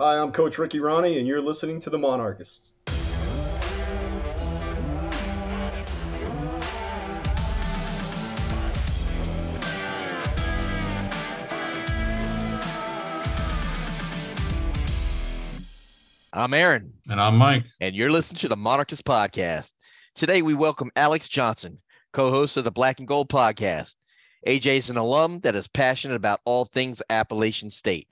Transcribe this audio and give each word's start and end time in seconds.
Hi, 0.00 0.18
I'm 0.18 0.32
Coach 0.32 0.56
Ricky 0.56 0.78
Rahne, 0.78 1.18
and 1.18 1.26
you're 1.28 1.42
listening 1.42 1.78
to 1.82 1.90
The 1.90 1.98
Monarchists. 1.98 2.72
I'm 16.32 16.54
Aaron, 16.54 16.92
And 17.08 17.20
I'm 17.20 17.36
Mike. 17.36 17.66
and 17.80 17.94
you're 17.94 18.10
listening 18.12 18.38
to 18.38 18.48
the 18.48 18.56
Monarchist 18.56 19.04
Podcast. 19.04 19.72
Today, 20.14 20.42
we 20.42 20.54
welcome 20.54 20.90
Alex 20.94 21.28
Johnson, 21.28 21.78
co 22.12 22.30
host 22.30 22.56
of 22.56 22.64
the 22.64 22.70
Black 22.70 23.00
and 23.00 23.08
Gold 23.08 23.28
Podcast. 23.28 23.96
AJ 24.46 24.78
is 24.78 24.90
an 24.90 24.96
alum 24.96 25.40
that 25.40 25.56
is 25.56 25.66
passionate 25.68 26.14
about 26.14 26.40
all 26.44 26.64
things 26.64 27.02
Appalachian 27.10 27.70
State. 27.70 28.08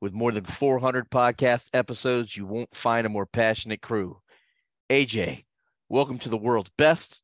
With 0.00 0.12
more 0.12 0.30
than 0.30 0.44
400 0.44 1.10
podcast 1.10 1.66
episodes, 1.72 2.36
you 2.36 2.46
won't 2.46 2.72
find 2.72 3.04
a 3.04 3.10
more 3.10 3.26
passionate 3.26 3.82
crew. 3.82 4.20
AJ, 4.90 5.44
welcome 5.88 6.18
to 6.20 6.28
the 6.28 6.36
world's 6.36 6.70
best 6.78 7.20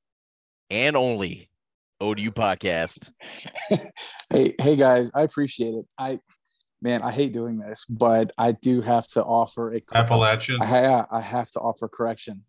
and 0.71 0.97
only 0.97 1.49
ODU 2.01 2.33
podcast. 2.33 3.13
hey, 4.31 4.55
hey 4.61 4.75
guys, 4.75 5.13
I 5.15 5.23
appreciate 5.23 5.75
it. 5.75 5.87
I, 5.97 6.19
man, 6.83 7.03
I 7.03 7.13
hate 7.13 7.33
doing 7.33 7.59
this, 7.59 7.85
but 7.85 8.33
I 8.37 8.51
do 8.51 8.81
have 8.81 9.07
to 9.09 9.23
offer 9.23 9.73
a 9.73 9.81
Appalachian. 9.95 10.61
I, 10.61 11.05
I 11.13 11.21
have 11.21 11.53
to 11.53 11.61
offer 11.61 11.87
correction. 11.87 12.43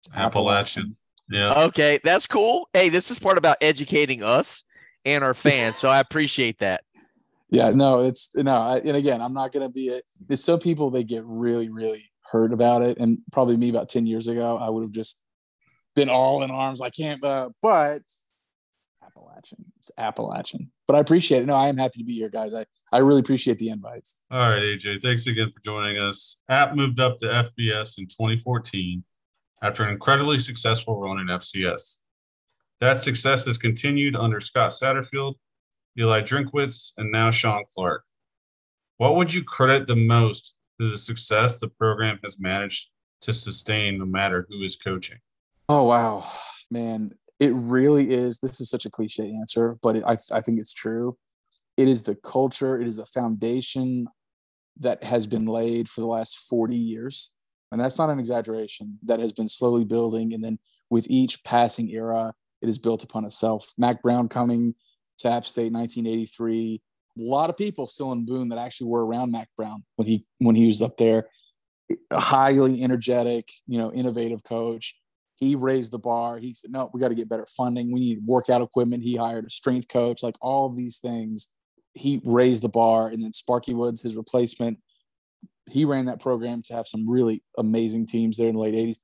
It's 0.00 0.14
Appalachian. 0.14 0.96
Yeah. 1.30 1.62
Okay, 1.64 1.98
that's 2.04 2.26
cool. 2.26 2.68
Hey, 2.74 2.90
this 2.90 3.10
is 3.10 3.18
part 3.18 3.38
about 3.38 3.56
educating 3.62 4.22
us 4.22 4.64
and 5.06 5.24
our 5.24 5.32
fans, 5.32 5.76
so 5.76 5.88
I 5.88 6.00
appreciate 6.00 6.58
that. 6.58 6.84
Yeah, 7.52 7.70
no, 7.70 8.00
it's 8.00 8.34
no, 8.34 8.56
I, 8.56 8.78
and 8.78 8.96
again, 8.96 9.20
I'm 9.20 9.34
not 9.34 9.52
gonna 9.52 9.68
be 9.68 9.88
it. 9.88 10.04
There's 10.26 10.42
some 10.42 10.58
people 10.58 10.90
they 10.90 11.04
get 11.04 11.22
really, 11.26 11.68
really 11.68 12.10
hurt 12.22 12.54
about 12.54 12.80
it, 12.80 12.96
and 12.96 13.18
probably 13.30 13.58
me 13.58 13.68
about 13.68 13.90
ten 13.90 14.06
years 14.06 14.26
ago, 14.26 14.56
I 14.56 14.70
would 14.70 14.82
have 14.82 14.90
just 14.90 15.22
been 15.94 16.08
all 16.08 16.42
in 16.42 16.50
arms. 16.50 16.80
I 16.80 16.88
can't, 16.88 17.22
uh, 17.22 17.50
but 17.60 18.00
Appalachian, 19.04 19.66
it's 19.76 19.90
Appalachian. 19.98 20.72
But 20.86 20.96
I 20.96 21.00
appreciate 21.00 21.42
it. 21.42 21.46
No, 21.46 21.54
I 21.54 21.68
am 21.68 21.76
happy 21.76 21.98
to 21.98 22.06
be 22.06 22.14
here, 22.14 22.30
guys. 22.30 22.54
I 22.54 22.64
I 22.90 22.98
really 22.98 23.20
appreciate 23.20 23.58
the 23.58 23.68
invites. 23.68 24.18
All 24.30 24.38
right, 24.50 24.62
AJ. 24.62 25.02
Thanks 25.02 25.26
again 25.26 25.50
for 25.52 25.60
joining 25.60 25.98
us. 25.98 26.40
App 26.48 26.74
moved 26.74 27.00
up 27.00 27.18
to 27.18 27.26
FBS 27.26 27.98
in 27.98 28.06
2014 28.06 29.04
after 29.60 29.82
an 29.82 29.90
incredibly 29.90 30.38
successful 30.38 30.98
run 30.98 31.20
in 31.20 31.26
FCS. 31.26 31.98
That 32.80 32.98
success 32.98 33.44
has 33.44 33.58
continued 33.58 34.16
under 34.16 34.40
Scott 34.40 34.70
Satterfield, 34.70 35.34
Eli 35.98 36.22
Drinkwitz, 36.22 36.92
and 36.96 37.10
now 37.12 37.30
Shawn 37.30 37.64
Clark. 37.74 38.04
What 38.96 39.16
would 39.16 39.32
you 39.32 39.44
credit 39.44 39.86
the 39.86 39.96
most 39.96 40.54
to 40.80 40.90
the 40.90 40.98
success 40.98 41.58
the 41.58 41.68
program 41.68 42.18
has 42.24 42.38
managed 42.38 42.88
to 43.22 43.32
sustain 43.32 43.98
no 43.98 44.06
matter 44.06 44.46
who 44.48 44.62
is 44.62 44.76
coaching? 44.76 45.18
Oh 45.68 45.84
wow, 45.84 46.24
man! 46.70 47.12
It 47.38 47.52
really 47.54 48.10
is. 48.10 48.38
This 48.38 48.60
is 48.60 48.70
such 48.70 48.86
a 48.86 48.90
cliche 48.90 49.30
answer, 49.30 49.78
but 49.82 49.96
it, 49.96 50.04
I 50.06 50.16
I 50.32 50.40
think 50.40 50.58
it's 50.58 50.72
true. 50.72 51.16
It 51.76 51.88
is 51.88 52.02
the 52.02 52.14
culture. 52.14 52.80
It 52.80 52.86
is 52.86 52.96
the 52.96 53.06
foundation 53.06 54.06
that 54.80 55.04
has 55.04 55.26
been 55.26 55.46
laid 55.46 55.88
for 55.88 56.00
the 56.00 56.06
last 56.06 56.48
forty 56.48 56.76
years, 56.76 57.32
and 57.70 57.80
that's 57.80 57.98
not 57.98 58.10
an 58.10 58.18
exaggeration. 58.18 58.98
That 59.04 59.20
has 59.20 59.32
been 59.32 59.48
slowly 59.48 59.84
building, 59.84 60.32
and 60.32 60.42
then 60.42 60.58
with 60.90 61.06
each 61.10 61.44
passing 61.44 61.90
era, 61.90 62.34
it 62.60 62.68
is 62.68 62.78
built 62.78 63.02
upon 63.02 63.24
itself. 63.24 63.72
Mack 63.76 64.02
Brown 64.02 64.28
coming 64.28 64.74
to 65.18 65.28
App 65.28 65.44
State, 65.44 65.72
1983. 65.72 66.80
A 67.18 67.20
lot 67.20 67.50
of 67.50 67.56
people 67.56 67.86
still 67.86 68.12
in 68.12 68.24
Boone 68.24 68.48
that 68.50 68.58
actually 68.58 68.88
were 68.88 69.04
around 69.04 69.32
Mack 69.32 69.48
Brown 69.56 69.84
when 69.96 70.08
he 70.08 70.24
when 70.38 70.56
he 70.56 70.66
was 70.66 70.82
up 70.82 70.96
there. 70.96 71.28
A 72.10 72.20
highly 72.20 72.82
energetic, 72.82 73.52
you 73.66 73.78
know, 73.78 73.92
innovative 73.92 74.42
coach 74.44 74.94
he 75.42 75.56
raised 75.56 75.90
the 75.90 75.98
bar. 75.98 76.38
He 76.38 76.52
said, 76.52 76.70
no, 76.70 76.88
we 76.94 77.00
got 77.00 77.08
to 77.08 77.16
get 77.16 77.28
better 77.28 77.46
funding. 77.46 77.90
We 77.90 77.98
need 77.98 78.24
workout 78.24 78.62
equipment. 78.62 79.02
He 79.02 79.16
hired 79.16 79.44
a 79.44 79.50
strength 79.50 79.88
coach, 79.88 80.22
like 80.22 80.36
all 80.40 80.66
of 80.66 80.76
these 80.76 80.98
things. 80.98 81.48
He 81.94 82.20
raised 82.24 82.62
the 82.62 82.68
bar. 82.68 83.08
And 83.08 83.24
then 83.24 83.32
Sparky 83.32 83.74
Woods, 83.74 84.02
his 84.02 84.14
replacement, 84.14 84.78
he 85.68 85.84
ran 85.84 86.04
that 86.04 86.20
program 86.20 86.62
to 86.66 86.74
have 86.74 86.86
some 86.86 87.10
really 87.10 87.42
amazing 87.58 88.06
teams 88.06 88.36
there 88.36 88.46
in 88.46 88.54
the 88.54 88.60
late 88.60 88.74
80s. 88.74 88.98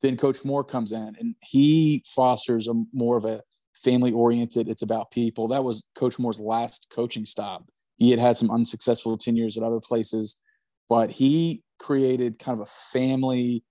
Then 0.00 0.16
Coach 0.16 0.42
Moore 0.42 0.64
comes 0.64 0.92
in 0.92 1.16
and 1.20 1.34
he 1.42 2.02
fosters 2.06 2.66
a 2.66 2.72
more 2.94 3.18
of 3.18 3.26
a 3.26 3.42
family 3.74 4.12
oriented, 4.12 4.68
it's 4.68 4.82
about 4.82 5.10
people. 5.10 5.48
That 5.48 5.64
was 5.64 5.88
Coach 5.94 6.18
Moore's 6.18 6.40
last 6.40 6.86
coaching 6.90 7.24
stop. 7.24 7.64
He 7.96 8.10
had 8.10 8.20
had 8.20 8.36
some 8.36 8.50
unsuccessful 8.50 9.16
tenures 9.18 9.56
at 9.56 9.62
other 9.62 9.80
places, 9.80 10.40
but 10.88 11.10
he 11.10 11.62
created 11.78 12.38
kind 12.38 12.58
of 12.58 12.66
a 12.66 12.70
family 12.70 13.64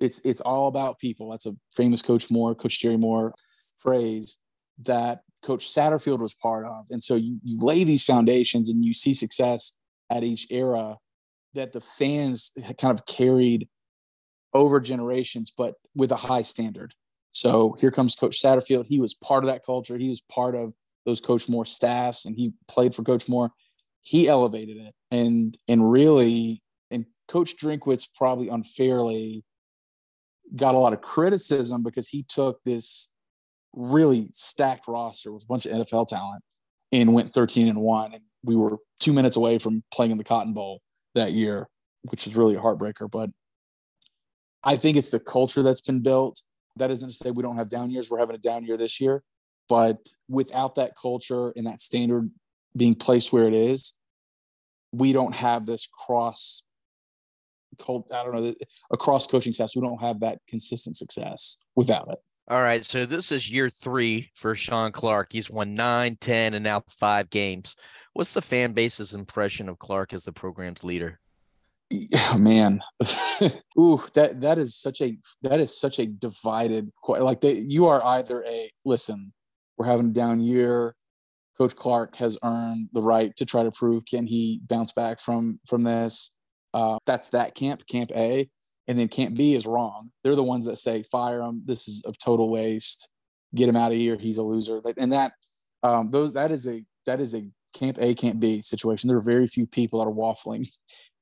it's 0.00 0.20
it's 0.24 0.40
all 0.40 0.66
about 0.68 0.98
people. 0.98 1.30
That's 1.30 1.46
a 1.46 1.54
famous 1.76 2.02
Coach 2.02 2.30
Moore, 2.30 2.54
Coach 2.54 2.80
Jerry 2.80 2.96
Moore 2.96 3.34
phrase 3.78 4.38
that 4.82 5.20
Coach 5.42 5.66
Satterfield 5.66 6.20
was 6.20 6.34
part 6.34 6.66
of. 6.66 6.86
And 6.90 7.02
so 7.02 7.16
you, 7.16 7.38
you 7.42 7.58
lay 7.62 7.84
these 7.84 8.04
foundations 8.04 8.68
and 8.68 8.84
you 8.84 8.94
see 8.94 9.14
success 9.14 9.76
at 10.10 10.24
each 10.24 10.46
era 10.50 10.96
that 11.54 11.72
the 11.72 11.80
fans 11.80 12.52
kind 12.78 12.98
of 12.98 13.06
carried 13.06 13.68
over 14.54 14.80
generations, 14.80 15.52
but 15.56 15.74
with 15.94 16.12
a 16.12 16.16
high 16.16 16.42
standard. 16.42 16.94
So 17.32 17.76
here 17.80 17.90
comes 17.90 18.16
Coach 18.16 18.40
Satterfield. 18.42 18.86
He 18.86 19.00
was 19.00 19.14
part 19.14 19.44
of 19.44 19.50
that 19.50 19.64
culture. 19.64 19.96
He 19.96 20.08
was 20.08 20.20
part 20.20 20.54
of 20.54 20.72
those 21.06 21.20
Coach 21.20 21.48
Moore 21.48 21.66
staffs, 21.66 22.24
and 22.24 22.36
he 22.36 22.52
played 22.68 22.94
for 22.94 23.02
Coach 23.02 23.28
Moore. 23.28 23.50
He 24.02 24.28
elevated 24.28 24.76
it, 24.78 24.94
and 25.10 25.56
and 25.68 25.90
really, 25.90 26.60
and 26.90 27.06
Coach 27.28 27.56
Drinkwitz 27.56 28.08
probably 28.14 28.48
unfairly 28.48 29.44
got 30.56 30.74
a 30.74 30.78
lot 30.78 30.92
of 30.92 31.00
criticism 31.00 31.82
because 31.82 32.08
he 32.08 32.24
took 32.24 32.60
this 32.64 33.12
really 33.72 34.28
stacked 34.32 34.88
roster 34.88 35.32
with 35.32 35.44
a 35.44 35.46
bunch 35.46 35.66
of 35.66 35.72
NFL 35.72 36.08
talent 36.08 36.42
and 36.92 37.14
went 37.14 37.30
13 37.30 37.68
and 37.68 37.78
1 37.78 38.14
and 38.14 38.22
we 38.42 38.56
were 38.56 38.78
2 38.98 39.12
minutes 39.12 39.36
away 39.36 39.58
from 39.58 39.84
playing 39.92 40.10
in 40.10 40.18
the 40.18 40.24
Cotton 40.24 40.52
Bowl 40.52 40.80
that 41.14 41.32
year 41.32 41.68
which 42.02 42.24
was 42.24 42.34
really 42.34 42.56
a 42.56 42.60
heartbreaker 42.60 43.08
but 43.08 43.30
I 44.64 44.74
think 44.74 44.96
it's 44.96 45.10
the 45.10 45.20
culture 45.20 45.62
that's 45.62 45.80
been 45.80 46.00
built 46.00 46.42
that 46.80 46.90
isn't 46.90 47.08
to 47.08 47.14
say 47.14 47.30
we 47.30 47.42
don't 47.42 47.56
have 47.56 47.68
down 47.68 47.90
years 47.90 48.10
we're 48.10 48.18
having 48.18 48.36
a 48.36 48.38
down 48.38 48.64
year 48.64 48.76
this 48.76 49.00
year 49.00 49.22
but 49.68 49.98
without 50.28 50.74
that 50.74 50.92
culture 51.00 51.52
and 51.56 51.66
that 51.66 51.80
standard 51.80 52.30
being 52.76 52.94
placed 52.94 53.32
where 53.32 53.46
it 53.46 53.54
is 53.54 53.94
we 54.92 55.12
don't 55.12 55.34
have 55.34 55.66
this 55.66 55.86
cross 55.86 56.64
cult, 57.78 58.12
I 58.12 58.24
don't 58.24 58.34
know, 58.34 58.54
across 58.92 59.26
coaching 59.26 59.52
staffs, 59.52 59.76
we 59.76 59.82
don't 59.82 60.00
have 60.00 60.20
that 60.20 60.38
consistent 60.48 60.96
success 60.96 61.58
without 61.74 62.08
it. 62.10 62.18
All 62.48 62.62
right. 62.62 62.84
So 62.84 63.06
this 63.06 63.30
is 63.30 63.50
year 63.50 63.70
three 63.70 64.30
for 64.34 64.54
Sean 64.54 64.92
Clark. 64.92 65.28
He's 65.30 65.50
won 65.50 65.74
nine, 65.74 66.16
10, 66.20 66.54
and 66.54 66.64
now 66.64 66.82
five 66.98 67.30
games. 67.30 67.76
What's 68.12 68.32
the 68.32 68.42
fan 68.42 68.72
base's 68.72 69.14
impression 69.14 69.68
of 69.68 69.78
Clark 69.78 70.12
as 70.12 70.24
the 70.24 70.32
program's 70.32 70.82
leader? 70.82 71.20
Yeah, 71.90 72.36
man, 72.38 72.80
ooh, 73.78 74.00
that 74.14 74.40
that 74.40 74.58
is 74.58 74.76
such 74.76 75.00
a 75.00 75.16
that 75.42 75.60
is 75.60 75.78
such 75.78 75.98
a 75.98 76.06
divided. 76.06 76.90
Like 77.06 77.40
they, 77.40 77.54
you 77.54 77.86
are 77.86 78.04
either 78.04 78.44
a 78.44 78.70
listen, 78.84 79.32
we're 79.76 79.86
having 79.86 80.08
a 80.08 80.12
down 80.12 80.40
year. 80.40 80.94
Coach 81.58 81.76
Clark 81.76 82.16
has 82.16 82.38
earned 82.42 82.88
the 82.94 83.02
right 83.02 83.36
to 83.36 83.44
try 83.44 83.62
to 83.62 83.70
prove 83.70 84.06
can 84.06 84.26
he 84.26 84.60
bounce 84.66 84.92
back 84.92 85.20
from 85.20 85.60
from 85.66 85.82
this. 85.82 86.32
Uh, 86.72 86.98
that's 87.04 87.30
that 87.30 87.54
camp, 87.54 87.86
Camp 87.88 88.12
A, 88.14 88.48
and 88.86 88.98
then 88.98 89.08
Camp 89.08 89.36
B 89.36 89.54
is 89.54 89.66
wrong. 89.66 90.10
They're 90.22 90.36
the 90.36 90.42
ones 90.44 90.66
that 90.66 90.76
say 90.78 91.02
fire 91.02 91.42
him. 91.42 91.62
This 91.66 91.88
is 91.88 92.02
a 92.06 92.12
total 92.12 92.48
waste. 92.48 93.10
Get 93.54 93.68
him 93.68 93.76
out 93.76 93.90
of 93.90 93.98
here. 93.98 94.16
He's 94.16 94.38
a 94.38 94.42
loser. 94.44 94.80
And 94.96 95.12
that 95.12 95.32
um, 95.82 96.10
those 96.10 96.32
that 96.34 96.52
is 96.52 96.66
a 96.66 96.84
that 97.06 97.18
is 97.20 97.34
a 97.34 97.44
Camp 97.74 97.98
A, 98.00 98.14
Camp 98.14 98.40
B 98.40 98.62
situation. 98.62 99.08
There 99.08 99.16
are 99.16 99.22
very 99.22 99.46
few 99.46 99.66
people 99.66 99.98
that 99.98 100.10
are 100.10 100.14
waffling 100.14 100.68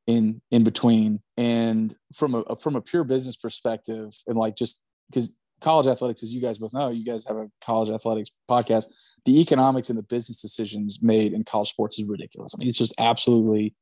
in 0.08 0.40
in 0.50 0.64
between. 0.64 1.20
And 1.36 1.94
from 2.12 2.34
a 2.34 2.56
from 2.56 2.74
a 2.74 2.80
pure 2.80 3.04
business 3.04 3.36
perspective, 3.36 4.10
and 4.26 4.36
like 4.36 4.56
just 4.56 4.82
because 5.08 5.36
college 5.60 5.86
athletics, 5.86 6.22
as 6.24 6.32
you 6.32 6.40
guys 6.40 6.58
both 6.58 6.74
know, 6.74 6.90
you 6.90 7.04
guys 7.04 7.24
have 7.26 7.36
a 7.36 7.48
college 7.62 7.90
athletics 7.90 8.30
podcast. 8.50 8.86
The 9.24 9.40
economics 9.40 9.90
and 9.90 9.98
the 9.98 10.02
business 10.02 10.40
decisions 10.40 11.00
made 11.02 11.32
in 11.32 11.44
college 11.44 11.68
sports 11.68 11.98
is 11.98 12.08
ridiculous. 12.08 12.54
I 12.54 12.58
mean, 12.58 12.68
it's 12.68 12.78
just 12.78 12.94
absolutely 12.98 13.74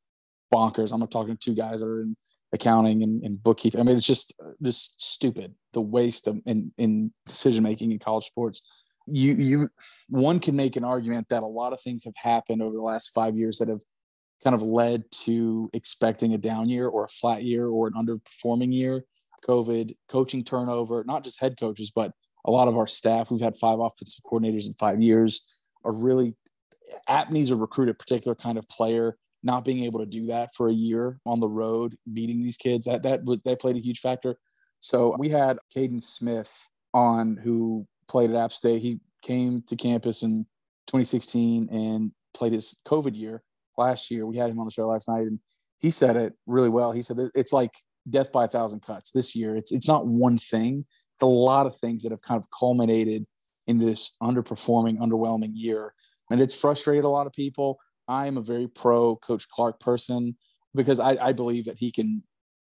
bonkers. 0.52 0.92
I'm 0.92 1.06
talking 1.06 1.36
to 1.36 1.38
two 1.38 1.54
guys 1.54 1.80
that 1.80 1.86
are 1.86 2.02
in 2.02 2.16
accounting 2.52 3.02
and, 3.02 3.22
and 3.22 3.42
bookkeeping. 3.42 3.80
I 3.80 3.84
mean, 3.84 3.96
it's 3.96 4.06
just 4.06 4.34
uh, 4.44 4.50
just 4.62 5.00
stupid 5.00 5.54
the 5.74 5.80
waste 5.80 6.26
of 6.26 6.40
in, 6.46 6.72
in 6.76 7.12
decision 7.24 7.62
making 7.62 7.92
in 7.92 8.00
college 8.00 8.24
sports. 8.24 8.62
You 9.06 9.34
you 9.34 9.68
one 10.08 10.40
can 10.40 10.56
make 10.56 10.74
an 10.74 10.82
argument 10.82 11.28
that 11.30 11.44
a 11.44 11.46
lot 11.46 11.72
of 11.72 11.80
things 11.80 12.02
have 12.04 12.16
happened 12.16 12.62
over 12.62 12.74
the 12.74 12.82
last 12.82 13.12
five 13.14 13.36
years 13.36 13.58
that 13.58 13.68
have 13.68 13.82
kind 14.42 14.54
of 14.54 14.62
led 14.62 15.10
to 15.10 15.70
expecting 15.72 16.34
a 16.34 16.38
down 16.38 16.68
year 16.68 16.88
or 16.88 17.04
a 17.04 17.08
flat 17.08 17.42
year 17.42 17.66
or 17.68 17.88
an 17.88 17.94
underperforming 17.94 18.72
year. 18.72 19.04
COVID, 19.44 19.96
coaching 20.08 20.44
turnover, 20.44 21.04
not 21.04 21.22
just 21.22 21.40
head 21.40 21.56
coaches, 21.58 21.92
but 21.94 22.12
a 22.44 22.50
lot 22.50 22.68
of 22.68 22.76
our 22.76 22.86
staff. 22.86 23.30
We've 23.30 23.40
had 23.40 23.56
five 23.56 23.78
offensive 23.78 24.24
coordinators 24.24 24.66
in 24.66 24.72
five 24.74 25.00
years. 25.00 25.64
Are 25.84 25.92
really 25.92 26.36
App 27.08 27.30
needs 27.30 27.50
to 27.50 27.56
recruit 27.56 27.88
a 27.88 27.94
particular 27.94 28.34
kind 28.34 28.58
of 28.58 28.68
player 28.68 29.16
not 29.42 29.64
being 29.64 29.84
able 29.84 30.00
to 30.00 30.06
do 30.06 30.26
that 30.26 30.54
for 30.54 30.68
a 30.68 30.72
year 30.72 31.20
on 31.24 31.38
the 31.38 31.48
road, 31.48 31.96
meeting 32.06 32.40
these 32.40 32.56
kids, 32.56 32.86
that 32.86 33.02
that 33.04 33.24
was 33.24 33.40
that 33.44 33.60
played 33.60 33.76
a 33.76 33.80
huge 33.80 34.00
factor. 34.00 34.36
So 34.80 35.14
we 35.18 35.28
had 35.28 35.58
Caden 35.74 36.02
Smith 36.02 36.70
on 36.92 37.36
who 37.36 37.86
played 38.08 38.30
at 38.30 38.36
App 38.36 38.52
State. 38.52 38.82
He 38.82 38.98
came 39.22 39.62
to 39.68 39.76
campus 39.76 40.22
in 40.22 40.46
2016 40.88 41.68
and 41.70 42.12
played 42.34 42.52
his 42.52 42.80
COVID 42.86 43.16
year 43.16 43.42
last 43.78 44.11
year. 44.11 44.26
We 44.26 44.37
had 44.37 44.50
him 44.50 44.58
on 44.58 44.67
the 44.67 44.73
show 44.73 44.87
last 44.87 45.08
night, 45.08 45.23
and 45.23 45.38
he 45.81 45.90
said 45.90 46.17
it 46.17 46.34
really 46.46 46.69
well. 46.69 46.93
He 46.93 47.02
said 47.02 47.19
it's 47.34 47.52
like 47.52 47.75
death 48.08 48.32
by 48.32 48.44
a 48.44 48.49
thousand 48.49 48.81
cuts 48.81 49.11
this 49.11 49.34
year. 49.34 49.56
It's 49.56 49.73
it's 49.73 49.88
not 49.88 50.06
one 50.06 50.38
thing. 50.38 50.84
It's 51.14 51.23
a 51.23 51.26
lot 51.26 51.67
of 51.67 51.76
things 51.78 52.02
that 52.02 52.12
have 52.12 52.23
kind 52.23 52.38
of 52.38 52.46
culminated 52.50 53.26
in 53.67 53.78
this 53.78 54.12
underperforming, 54.23 54.99
underwhelming 54.99 55.52
year, 55.55 55.94
and 56.31 56.40
it's 56.40 56.55
frustrated 56.55 57.05
a 57.05 57.08
lot 57.08 57.26
of 57.26 57.32
people. 57.32 57.78
I 58.08 58.26
am 58.26 58.37
a 58.37 58.43
very 58.43 58.69
pro 58.69 59.17
Coach 59.17 59.49
Clark 59.49 59.81
person 59.81 60.37
because 60.75 61.00
I, 61.00 61.17
I 61.20 61.32
believe 61.32 61.64
that 61.67 61.78
he 61.78 61.90
can. 61.90 62.23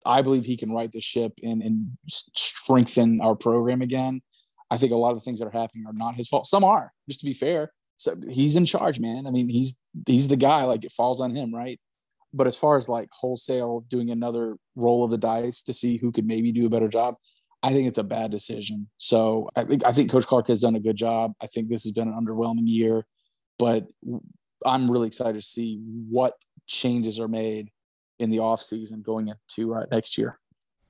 I 0.06 0.22
believe 0.22 0.44
he 0.44 0.56
can 0.56 0.72
right 0.72 0.90
the 0.90 1.00
ship 1.00 1.32
and, 1.42 1.60
and 1.60 1.82
strengthen 2.08 3.20
our 3.20 3.34
program 3.34 3.82
again. 3.82 4.22
I 4.70 4.76
think 4.76 4.92
a 4.92 4.96
lot 4.96 5.10
of 5.10 5.18
the 5.18 5.24
things 5.24 5.40
that 5.40 5.46
are 5.46 5.50
happening 5.50 5.86
are 5.86 5.92
not 5.92 6.14
his 6.14 6.28
fault. 6.28 6.46
Some 6.46 6.64
are, 6.64 6.92
just 7.08 7.20
to 7.20 7.26
be 7.26 7.32
fair. 7.32 7.72
So 7.98 8.16
he's 8.30 8.56
in 8.56 8.64
charge, 8.64 9.00
man. 9.00 9.26
I 9.26 9.30
mean, 9.30 9.48
he's 9.48 9.76
he's 10.06 10.28
the 10.28 10.36
guy. 10.36 10.62
Like 10.62 10.84
it 10.84 10.92
falls 10.92 11.20
on 11.20 11.34
him, 11.34 11.54
right? 11.54 11.78
But 12.32 12.46
as 12.46 12.56
far 12.56 12.78
as 12.78 12.88
like 12.88 13.08
wholesale 13.12 13.84
doing 13.88 14.10
another 14.10 14.56
roll 14.76 15.04
of 15.04 15.10
the 15.10 15.18
dice 15.18 15.62
to 15.64 15.74
see 15.74 15.98
who 15.98 16.12
could 16.12 16.26
maybe 16.26 16.52
do 16.52 16.66
a 16.66 16.70
better 16.70 16.88
job, 16.88 17.16
I 17.62 17.72
think 17.72 17.88
it's 17.88 17.98
a 17.98 18.04
bad 18.04 18.30
decision. 18.30 18.88
So 18.98 19.50
I 19.56 19.64
think 19.64 19.84
I 19.84 19.92
think 19.92 20.12
Coach 20.12 20.26
Clark 20.26 20.46
has 20.46 20.60
done 20.60 20.76
a 20.76 20.80
good 20.80 20.96
job. 20.96 21.32
I 21.42 21.48
think 21.48 21.68
this 21.68 21.82
has 21.82 21.92
been 21.92 22.08
an 22.08 22.14
underwhelming 22.14 22.68
year, 22.68 23.04
but 23.58 23.88
I'm 24.64 24.90
really 24.90 25.08
excited 25.08 25.34
to 25.34 25.46
see 25.46 25.80
what 26.08 26.34
changes 26.68 27.18
are 27.18 27.28
made 27.28 27.70
in 28.20 28.30
the 28.30 28.38
off 28.38 28.62
season 28.62 29.02
going 29.02 29.28
into 29.28 29.74
uh, 29.74 29.86
next 29.90 30.16
year. 30.16 30.38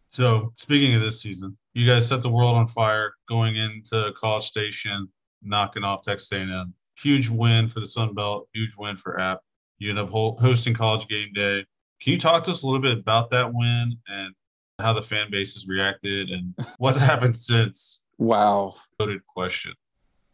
So 0.08 0.52
speaking 0.56 0.94
of 0.94 1.00
this 1.00 1.22
season, 1.22 1.56
you 1.72 1.87
guys 1.87 2.06
set 2.06 2.20
the 2.20 2.31
world 2.31 2.56
on 2.56 2.66
fire 2.66 3.12
going 3.28 3.56
into 3.56 4.12
College 4.16 4.44
Station, 4.44 5.08
knocking 5.43 5.84
off 5.84 6.02
Texas 6.02 6.32
A&M. 6.32 6.75
Huge 7.02 7.28
win 7.28 7.68
for 7.68 7.80
the 7.80 7.86
Sun 7.86 8.14
Belt. 8.14 8.48
Huge 8.52 8.74
win 8.76 8.96
for 8.96 9.20
App. 9.20 9.40
You 9.78 9.90
end 9.90 9.98
up 9.98 10.10
hosting 10.10 10.74
College 10.74 11.06
Game 11.06 11.32
Day. 11.32 11.64
Can 12.00 12.12
you 12.12 12.18
talk 12.18 12.42
to 12.44 12.50
us 12.50 12.62
a 12.62 12.66
little 12.66 12.80
bit 12.80 12.98
about 12.98 13.30
that 13.30 13.52
win 13.52 13.96
and 14.08 14.34
how 14.78 14.92
the 14.92 15.02
fan 15.02 15.30
base 15.30 15.54
has 15.54 15.66
reacted 15.66 16.30
and 16.30 16.54
what's 16.78 16.98
happened 16.98 17.36
since? 17.36 18.04
Wow. 18.18 18.74
Loaded 18.98 19.24
question. 19.26 19.72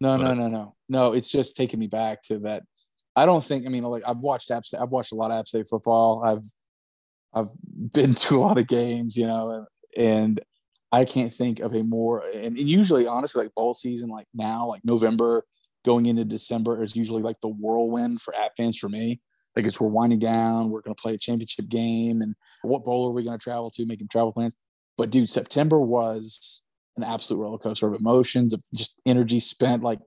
No, 0.00 0.16
but, 0.16 0.25
no, 0.25 0.34
no, 0.34 0.49
no. 0.49 0.75
No, 0.88 1.12
it's 1.12 1.31
just 1.31 1.56
taking 1.56 1.81
me 1.81 1.87
back 1.87 2.22
to 2.25 2.38
that. 2.40 2.62
I 3.16 3.26
don't 3.26 3.44
think, 3.44 3.66
I 3.66 3.69
mean, 3.69 3.84
like 3.84 4.02
I've 4.06 4.19
watched 4.19 4.50
App 4.50 4.64
State, 4.64 4.81
I've 4.81 4.90
watched 4.90 5.12
a 5.12 5.16
lot 5.16 5.31
of 5.31 5.38
App 5.38 5.49
State 5.49 5.69
football. 5.69 6.22
I've, 6.25 6.44
I've 7.32 7.50
been 7.93 8.14
to 8.14 8.38
a 8.38 8.40
lot 8.40 8.58
of 8.58 8.66
games, 8.66 9.16
you 9.16 9.26
know, 9.26 9.66
and 9.96 10.40
I 10.90 11.05
can't 11.05 11.32
think 11.32 11.61
of 11.61 11.75
a 11.75 11.82
more, 11.82 12.22
and, 12.34 12.56
and 12.56 12.69
usually, 12.69 13.06
honestly, 13.06 13.44
like 13.44 13.55
bowl 13.55 13.75
season, 13.75 14.08
like 14.08 14.26
now, 14.34 14.66
like 14.69 14.84
November 14.84 15.44
going 15.85 16.07
into 16.07 16.25
December 16.25 16.83
is 16.83 16.97
usually 16.97 17.23
like 17.23 17.41
the 17.41 17.49
whirlwind 17.49 18.21
for 18.21 18.35
App 18.35 18.53
fans 18.57 18.79
for 18.79 18.89
me 18.89 19.21
like 19.57 19.67
it's 19.67 19.81
we're 19.81 19.89
winding 19.89 20.19
down, 20.19 20.71
we're 20.71 20.81
going 20.81 20.95
to 20.95 21.01
play 21.01 21.15
a 21.15 21.19
championship 21.19 21.69
game, 21.69 22.21
and 22.21 22.35
what 22.63 22.85
bowl 22.85 23.09
are 23.09 23.13
we 23.13 23.23
going 23.23 23.39
to 23.39 23.43
travel 23.43 23.71
to, 23.71 23.87
making 23.87 24.09
travel 24.09 24.33
plans. 24.33 24.57
But 24.97 25.11
dude, 25.11 25.31
September 25.31 25.81
was 25.81 26.63
an 26.97 27.05
absolute 27.05 27.41
roller 27.41 27.59
coaster 27.59 27.87
of 27.87 27.95
emotions, 27.95 28.53
of 28.53 28.63
just 28.75 29.01
energy 29.07 29.41
spent. 29.41 29.83
Like 29.83 30.01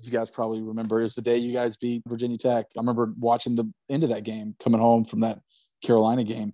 you 0.00 0.10
guys 0.10 0.30
probably 0.30 0.62
remember, 0.62 1.00
it 1.00 1.04
was 1.04 1.14
the 1.14 1.22
day 1.22 1.36
you 1.36 1.52
guys 1.52 1.76
beat 1.76 2.02
Virginia 2.06 2.36
Tech. 2.36 2.66
I 2.76 2.80
remember 2.80 3.12
watching 3.18 3.54
the 3.54 3.70
end 3.88 4.02
of 4.02 4.10
that 4.10 4.24
game, 4.24 4.54
coming 4.62 4.80
home 4.80 5.04
from 5.04 5.20
that 5.20 5.40
Carolina 5.84 6.24
game. 6.24 6.52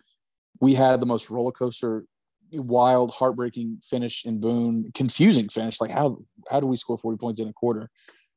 We 0.60 0.74
had 0.74 1.00
the 1.00 1.06
most 1.06 1.30
roller 1.30 1.52
coaster, 1.52 2.04
wild, 2.52 3.12
heartbreaking 3.12 3.80
finish 3.82 4.24
in 4.24 4.40
Boone, 4.40 4.90
confusing 4.94 5.48
finish. 5.48 5.80
Like 5.80 5.90
how 5.90 6.18
how 6.50 6.60
do 6.60 6.66
we 6.66 6.76
score 6.76 6.98
forty 6.98 7.18
points 7.18 7.40
in 7.40 7.48
a 7.48 7.52
quarter 7.52 7.90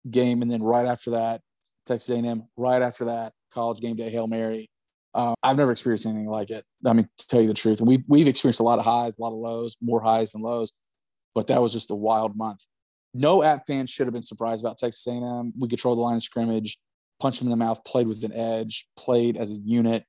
game? 0.09 0.41
And 0.41 0.51
then 0.51 0.61
right 0.61 0.85
after 0.85 1.11
that, 1.11 1.41
Texas 1.85 2.09
A&M. 2.09 2.43
Right 2.55 2.81
after 2.81 3.05
that, 3.05 3.33
college 3.51 3.79
game 3.79 3.95
day 3.95 4.09
hail 4.09 4.27
mary. 4.27 4.69
Uh, 5.13 5.33
I've 5.41 5.57
never 5.57 5.71
experienced 5.71 6.05
anything 6.05 6.27
like 6.27 6.51
it. 6.51 6.63
I 6.85 6.93
mean, 6.93 7.09
to 7.17 7.27
tell 7.27 7.41
you 7.41 7.47
the 7.47 7.53
truth, 7.53 7.79
and 7.79 7.87
we 7.87 8.03
we've 8.07 8.27
experienced 8.27 8.59
a 8.59 8.63
lot 8.63 8.77
of 8.77 8.85
highs, 8.85 9.17
a 9.17 9.21
lot 9.21 9.33
of 9.33 9.39
lows, 9.39 9.75
more 9.81 10.01
highs 10.01 10.31
than 10.31 10.41
lows, 10.41 10.71
but 11.33 11.47
that 11.47 11.61
was 11.61 11.73
just 11.73 11.89
a 11.89 11.95
wild 11.95 12.37
month. 12.37 12.59
No 13.13 13.41
app 13.41 13.63
fans 13.65 13.89
should 13.89 14.05
have 14.05 14.13
been 14.13 14.23
surprised 14.23 14.63
about 14.63 14.77
Texas 14.77 15.05
A&M. 15.07 15.51
We 15.57 15.67
controlled 15.67 15.97
the 15.97 16.03
line 16.03 16.17
of 16.17 16.23
scrimmage, 16.23 16.77
punched 17.19 17.39
them 17.39 17.47
in 17.47 17.51
the 17.51 17.57
mouth, 17.57 17.83
played 17.83 18.07
with 18.07 18.23
an 18.23 18.33
edge, 18.33 18.87
played 18.95 19.35
as 19.35 19.51
a 19.51 19.55
unit, 19.55 20.05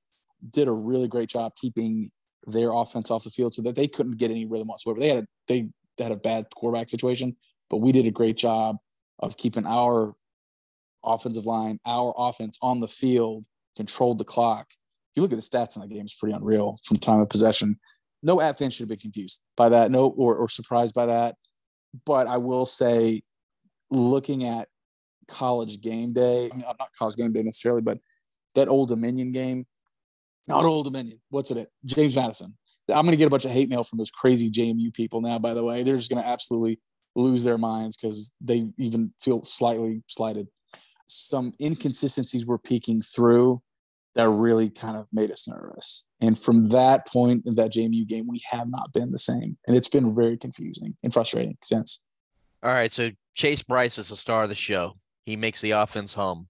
did 0.50 0.68
a 0.68 0.72
really 0.72 1.08
great 1.08 1.30
job 1.30 1.52
keeping 1.56 2.10
their 2.46 2.72
offense 2.72 3.10
off 3.10 3.24
the 3.24 3.30
field 3.30 3.54
so 3.54 3.62
that 3.62 3.74
they 3.74 3.88
couldn't 3.88 4.18
get 4.18 4.30
any 4.30 4.44
rhythm 4.44 4.68
whatsoever. 4.68 5.00
They 5.00 5.08
had 5.08 5.18
a, 5.18 5.26
they 5.48 5.68
had 5.98 6.12
a 6.12 6.16
bad 6.16 6.46
quarterback 6.54 6.90
situation, 6.90 7.36
but 7.70 7.78
we 7.78 7.92
did 7.92 8.06
a 8.06 8.10
great 8.10 8.36
job 8.36 8.76
of 9.20 9.36
keeping 9.36 9.66
our 9.66 10.14
offensive 11.04 11.46
line, 11.46 11.78
our 11.86 12.14
offense 12.16 12.58
on 12.62 12.80
the 12.80 12.88
field 12.88 13.44
controlled 13.76 14.18
the 14.18 14.24
clock. 14.24 14.66
If 14.70 15.16
you 15.16 15.22
look 15.22 15.32
at 15.32 15.38
the 15.38 15.42
stats 15.42 15.76
in 15.76 15.82
that 15.82 15.88
game, 15.88 16.02
it's 16.02 16.14
pretty 16.14 16.34
unreal 16.34 16.78
from 16.84 16.98
time 16.98 17.20
of 17.20 17.28
possession. 17.28 17.78
No 18.22 18.40
app 18.40 18.58
fan 18.58 18.70
should 18.70 18.82
have 18.82 18.88
been 18.88 18.98
confused 18.98 19.42
by 19.56 19.70
that, 19.70 19.90
no, 19.90 20.06
or, 20.06 20.36
or 20.36 20.48
surprised 20.48 20.94
by 20.94 21.06
that. 21.06 21.36
But 22.04 22.26
I 22.26 22.36
will 22.36 22.66
say, 22.66 23.22
looking 23.90 24.44
at 24.44 24.68
college 25.26 25.80
game 25.80 26.12
day, 26.12 26.50
I 26.52 26.56
mean, 26.56 26.64
not 26.66 26.90
college 26.98 27.16
game 27.16 27.32
day 27.32 27.42
necessarily, 27.42 27.82
but 27.82 27.98
that 28.54 28.68
Old 28.68 28.88
Dominion 28.88 29.32
game, 29.32 29.66
not 30.46 30.64
Old 30.64 30.84
Dominion. 30.84 31.20
What's 31.30 31.50
it? 31.50 31.70
James 31.84 32.14
Madison. 32.14 32.56
I'm 32.88 33.04
going 33.04 33.12
to 33.12 33.16
get 33.16 33.26
a 33.26 33.30
bunch 33.30 33.44
of 33.44 33.52
hate 33.52 33.68
mail 33.68 33.84
from 33.84 33.98
those 33.98 34.10
crazy 34.10 34.50
JMU 34.50 34.92
people 34.92 35.20
now, 35.20 35.38
by 35.38 35.54
the 35.54 35.64
way. 35.64 35.82
They're 35.82 35.96
just 35.96 36.10
going 36.10 36.22
to 36.22 36.28
absolutely 36.28 36.80
lose 37.16 37.44
their 37.44 37.58
minds 37.58 37.96
because 37.96 38.32
they 38.40 38.70
even 38.78 39.12
feel 39.20 39.42
slightly 39.42 40.02
slighted 40.08 40.46
some 41.10 41.52
inconsistencies 41.60 42.46
were 42.46 42.58
peeking 42.58 43.02
through 43.02 43.60
that 44.14 44.28
really 44.28 44.70
kind 44.70 44.96
of 44.96 45.06
made 45.12 45.30
us 45.30 45.46
nervous. 45.46 46.06
And 46.20 46.38
from 46.38 46.68
that 46.70 47.06
point 47.06 47.46
in 47.46 47.54
that 47.56 47.72
JMU 47.72 48.06
game, 48.06 48.26
we 48.28 48.40
have 48.50 48.68
not 48.68 48.92
been 48.92 49.12
the 49.12 49.18
same. 49.18 49.56
And 49.66 49.76
it's 49.76 49.88
been 49.88 50.14
very 50.14 50.36
confusing 50.36 50.94
and 51.02 51.12
frustrating 51.12 51.56
since. 51.62 52.02
All 52.62 52.70
right. 52.70 52.92
So 52.92 53.10
Chase 53.34 53.62
Brice 53.62 53.98
is 53.98 54.08
the 54.08 54.16
star 54.16 54.44
of 54.44 54.48
the 54.48 54.54
show. 54.54 54.94
He 55.24 55.36
makes 55.36 55.60
the 55.60 55.72
offense 55.72 56.14
hum. 56.14 56.48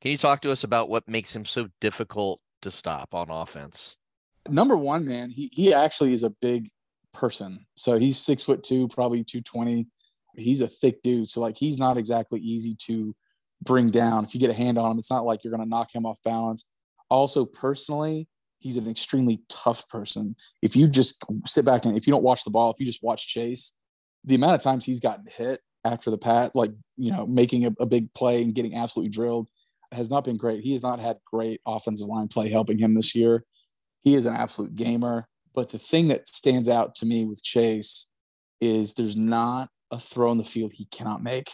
Can 0.00 0.10
you 0.10 0.18
talk 0.18 0.42
to 0.42 0.52
us 0.52 0.64
about 0.64 0.88
what 0.88 1.08
makes 1.08 1.34
him 1.34 1.44
so 1.44 1.68
difficult 1.80 2.40
to 2.62 2.70
stop 2.70 3.14
on 3.14 3.30
offense? 3.30 3.96
Number 4.48 4.76
one, 4.76 5.04
man, 5.04 5.30
he 5.30 5.50
he 5.52 5.74
actually 5.74 6.12
is 6.12 6.22
a 6.22 6.30
big 6.30 6.70
person. 7.12 7.66
So 7.74 7.98
he's 7.98 8.18
six 8.18 8.42
foot 8.42 8.62
two, 8.62 8.88
probably 8.88 9.24
220. 9.24 9.86
He's 10.36 10.60
a 10.60 10.68
thick 10.68 11.02
dude. 11.02 11.28
So 11.28 11.40
like 11.40 11.56
he's 11.56 11.78
not 11.78 11.96
exactly 11.96 12.40
easy 12.40 12.76
to 12.86 13.14
bring 13.62 13.90
down. 13.90 14.24
If 14.24 14.34
you 14.34 14.40
get 14.40 14.50
a 14.50 14.54
hand 14.54 14.78
on 14.78 14.92
him, 14.92 14.98
it's 14.98 15.10
not 15.10 15.24
like 15.24 15.42
you're 15.42 15.50
going 15.50 15.62
to 15.62 15.68
knock 15.68 15.94
him 15.94 16.06
off 16.06 16.22
balance. 16.22 16.64
Also, 17.08 17.44
personally, 17.44 18.28
he's 18.58 18.76
an 18.76 18.88
extremely 18.88 19.40
tough 19.48 19.88
person. 19.88 20.36
If 20.62 20.76
you 20.76 20.88
just 20.88 21.24
sit 21.46 21.64
back 21.64 21.84
and 21.84 21.96
if 21.96 22.06
you 22.06 22.12
don't 22.12 22.22
watch 22.22 22.44
the 22.44 22.50
ball, 22.50 22.70
if 22.70 22.80
you 22.80 22.86
just 22.86 23.02
watch 23.02 23.28
Chase, 23.28 23.74
the 24.24 24.34
amount 24.34 24.54
of 24.54 24.62
times 24.62 24.84
he's 24.84 25.00
gotten 25.00 25.26
hit 25.28 25.60
after 25.84 26.10
the 26.10 26.18
pass, 26.18 26.54
like 26.54 26.72
you 26.96 27.12
know, 27.12 27.26
making 27.26 27.64
a, 27.64 27.70
a 27.78 27.86
big 27.86 28.12
play 28.12 28.42
and 28.42 28.54
getting 28.54 28.76
absolutely 28.76 29.10
drilled, 29.10 29.46
has 29.92 30.10
not 30.10 30.24
been 30.24 30.36
great. 30.36 30.62
He 30.62 30.72
has 30.72 30.82
not 30.82 30.98
had 30.98 31.18
great 31.24 31.60
offensive 31.66 32.08
line 32.08 32.28
play 32.28 32.50
helping 32.50 32.78
him 32.78 32.94
this 32.94 33.14
year. 33.14 33.44
He 34.00 34.14
is 34.14 34.26
an 34.26 34.34
absolute 34.34 34.74
gamer. 34.74 35.28
But 35.56 35.70
the 35.70 35.78
thing 35.78 36.08
that 36.08 36.28
stands 36.28 36.68
out 36.68 36.94
to 36.96 37.06
me 37.06 37.24
with 37.24 37.42
Chase 37.42 38.08
is 38.60 38.94
there's 38.94 39.16
not 39.16 39.70
a 39.90 39.98
throw 39.98 40.30
in 40.30 40.38
the 40.38 40.44
field 40.44 40.72
he 40.72 40.84
cannot 40.86 41.22
make 41.22 41.50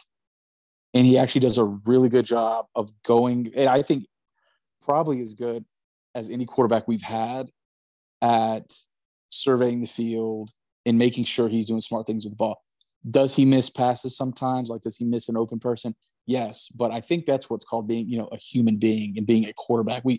and 0.94 1.06
he 1.06 1.18
actually 1.18 1.40
does 1.40 1.58
a 1.58 1.64
really 1.64 2.08
good 2.08 2.26
job 2.26 2.66
of 2.74 2.90
going. 3.02 3.50
And 3.56 3.68
I 3.68 3.82
think 3.82 4.06
probably 4.82 5.20
as 5.20 5.34
good 5.34 5.64
as 6.14 6.30
any 6.30 6.44
quarterback 6.44 6.86
we've 6.86 7.02
had 7.02 7.50
at 8.20 8.72
surveying 9.30 9.80
the 9.80 9.86
field 9.86 10.50
and 10.84 10.98
making 10.98 11.24
sure 11.24 11.48
he's 11.48 11.66
doing 11.66 11.80
smart 11.80 12.06
things 12.06 12.24
with 12.24 12.32
the 12.32 12.36
ball. 12.36 12.60
Does 13.08 13.34
he 13.34 13.44
miss 13.44 13.70
passes 13.70 14.16
sometimes? 14.16 14.68
Like, 14.68 14.82
does 14.82 14.96
he 14.96 15.04
miss 15.04 15.28
an 15.28 15.36
open 15.36 15.58
person? 15.58 15.94
Yes, 16.26 16.68
but 16.68 16.92
I 16.92 17.00
think 17.00 17.26
that's 17.26 17.48
what's 17.48 17.64
called 17.64 17.88
being, 17.88 18.06
you 18.08 18.18
know, 18.18 18.28
a 18.30 18.36
human 18.36 18.78
being 18.78 19.14
and 19.16 19.26
being 19.26 19.46
a 19.46 19.52
quarterback. 19.54 20.04
We 20.04 20.18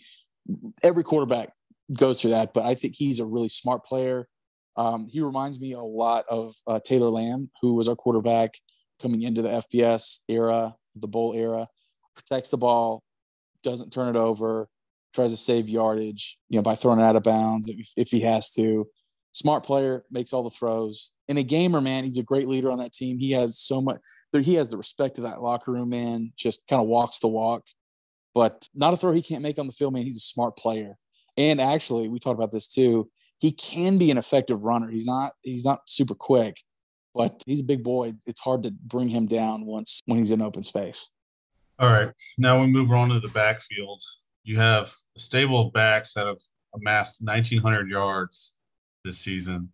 every 0.82 1.04
quarterback 1.04 1.54
goes 1.96 2.22
through 2.22 2.32
that, 2.32 2.54
but 2.54 2.66
I 2.66 2.76
think 2.76 2.96
he's 2.96 3.20
a 3.20 3.26
really 3.26 3.50
smart 3.50 3.86
player. 3.86 4.28
Um, 4.76 5.08
he 5.12 5.22
reminds 5.22 5.60
me 5.60 5.74
a 5.74 5.82
lot 5.82 6.26
of 6.30 6.56
uh, 6.66 6.80
Taylor 6.84 7.10
Lamb, 7.10 7.50
who 7.62 7.76
was 7.76 7.88
our 7.88 7.96
quarterback 7.96 8.56
coming 9.02 9.22
into 9.24 9.42
the 9.42 9.50
FBS 9.50 10.20
era, 10.28 10.76
the 10.96 11.08
bowl 11.08 11.34
era, 11.36 11.68
protects 12.16 12.50
the 12.50 12.58
ball, 12.58 13.04
doesn't 13.64 13.92
turn 13.92 14.16
it 14.16 14.20
over, 14.20 14.68
tries 15.14 15.32
to 15.32 15.38
save 15.38 15.70
yardage, 15.70 16.38
you 16.50 16.58
know, 16.58 16.64
by 16.64 16.76
throwing 16.76 17.00
it 17.00 17.04
out 17.04 17.16
of 17.16 17.24
bounds 17.24 17.70
if, 17.70 17.90
if 17.96 18.10
he 18.10 18.22
has 18.22 18.52
to. 18.54 18.88
Smart 19.32 19.64
player, 19.64 20.04
makes 20.12 20.32
all 20.32 20.44
the 20.44 20.50
throws. 20.50 21.14
And 21.28 21.40
a 21.40 21.44
gamer, 21.44 21.82
man, 21.82 22.04
he's 22.04 22.18
a 22.18 22.24
great 22.24 22.48
leader 22.48 22.72
on 22.72 22.78
that 22.80 22.94
team. 22.94 23.18
He 23.18 23.32
has 23.32 23.60
so 23.60 23.82
much, 23.82 23.98
he 24.32 24.56
has 24.56 24.70
the 24.70 24.78
respect 24.78 25.18
of 25.18 25.24
that 25.24 25.42
locker 25.42 25.72
room, 25.72 25.90
man, 25.90 26.34
just 26.38 26.68
kind 26.68 26.82
of 26.82 26.88
walks 26.88 27.20
the 27.20 27.28
walk. 27.28 27.64
but 28.36 28.68
not 28.74 28.94
a 28.94 28.98
throw 28.98 29.12
he 29.12 29.22
can't 29.22 29.44
make 29.44 29.60
on 29.60 29.68
the 29.68 29.74
field, 29.74 29.94
man. 29.94 30.04
He's 30.04 30.18
a 30.18 30.20
smart 30.20 30.56
player. 30.58 30.98
And 31.38 31.60
actually, 31.60 32.10
we 32.10 32.20
talked 32.20 32.38
about 32.38 32.52
this 32.52 32.68
too. 32.68 33.10
He 33.40 33.52
can 33.52 33.98
be 33.98 34.12
an 34.12 34.18
effective 34.18 34.64
runner. 34.64 34.90
He's 34.90 35.06
not 35.06 35.34
he's 35.42 35.66
not 35.66 35.82
super 35.88 36.16
quick, 36.16 36.62
but 37.14 37.42
he's 37.46 37.62
a 37.62 37.66
big 37.66 37.84
boy. 37.84 38.14
It's 38.26 38.40
hard 38.40 38.64
to 38.64 38.72
bring 38.72 39.10
him 39.10 39.26
down 39.26 39.66
once 39.66 40.02
when 40.06 40.20
he's 40.20 40.32
in 40.32 40.42
open 40.42 40.64
space. 40.64 41.10
All 41.80 41.90
right. 41.90 42.12
Now 42.38 42.62
we 42.62 42.68
move 42.68 42.92
on 42.92 43.10
to 43.10 43.20
the 43.20 43.30
backfield. 43.30 44.02
You 44.44 44.60
have 44.60 44.94
a 45.16 45.20
stable 45.20 45.68
of 45.68 45.74
backs 45.74 46.14
that 46.14 46.28
have 46.28 46.40
amassed 46.76 47.22
1,900 47.22 47.90
yards 47.90 48.56
this 49.04 49.18
season. 49.18 49.70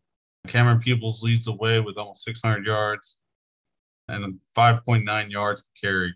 Camerun 0.48 0.82
Peoples 0.82 1.22
leads 1.22 1.46
the 1.46 1.54
way 1.54 1.80
with 1.80 1.98
almost 1.98 2.24
600 2.24 2.66
yards 2.66 3.18
and 4.08 4.40
5.9 4.56 5.32
yards 5.32 5.62
per 5.62 5.88
carry. 5.88 6.16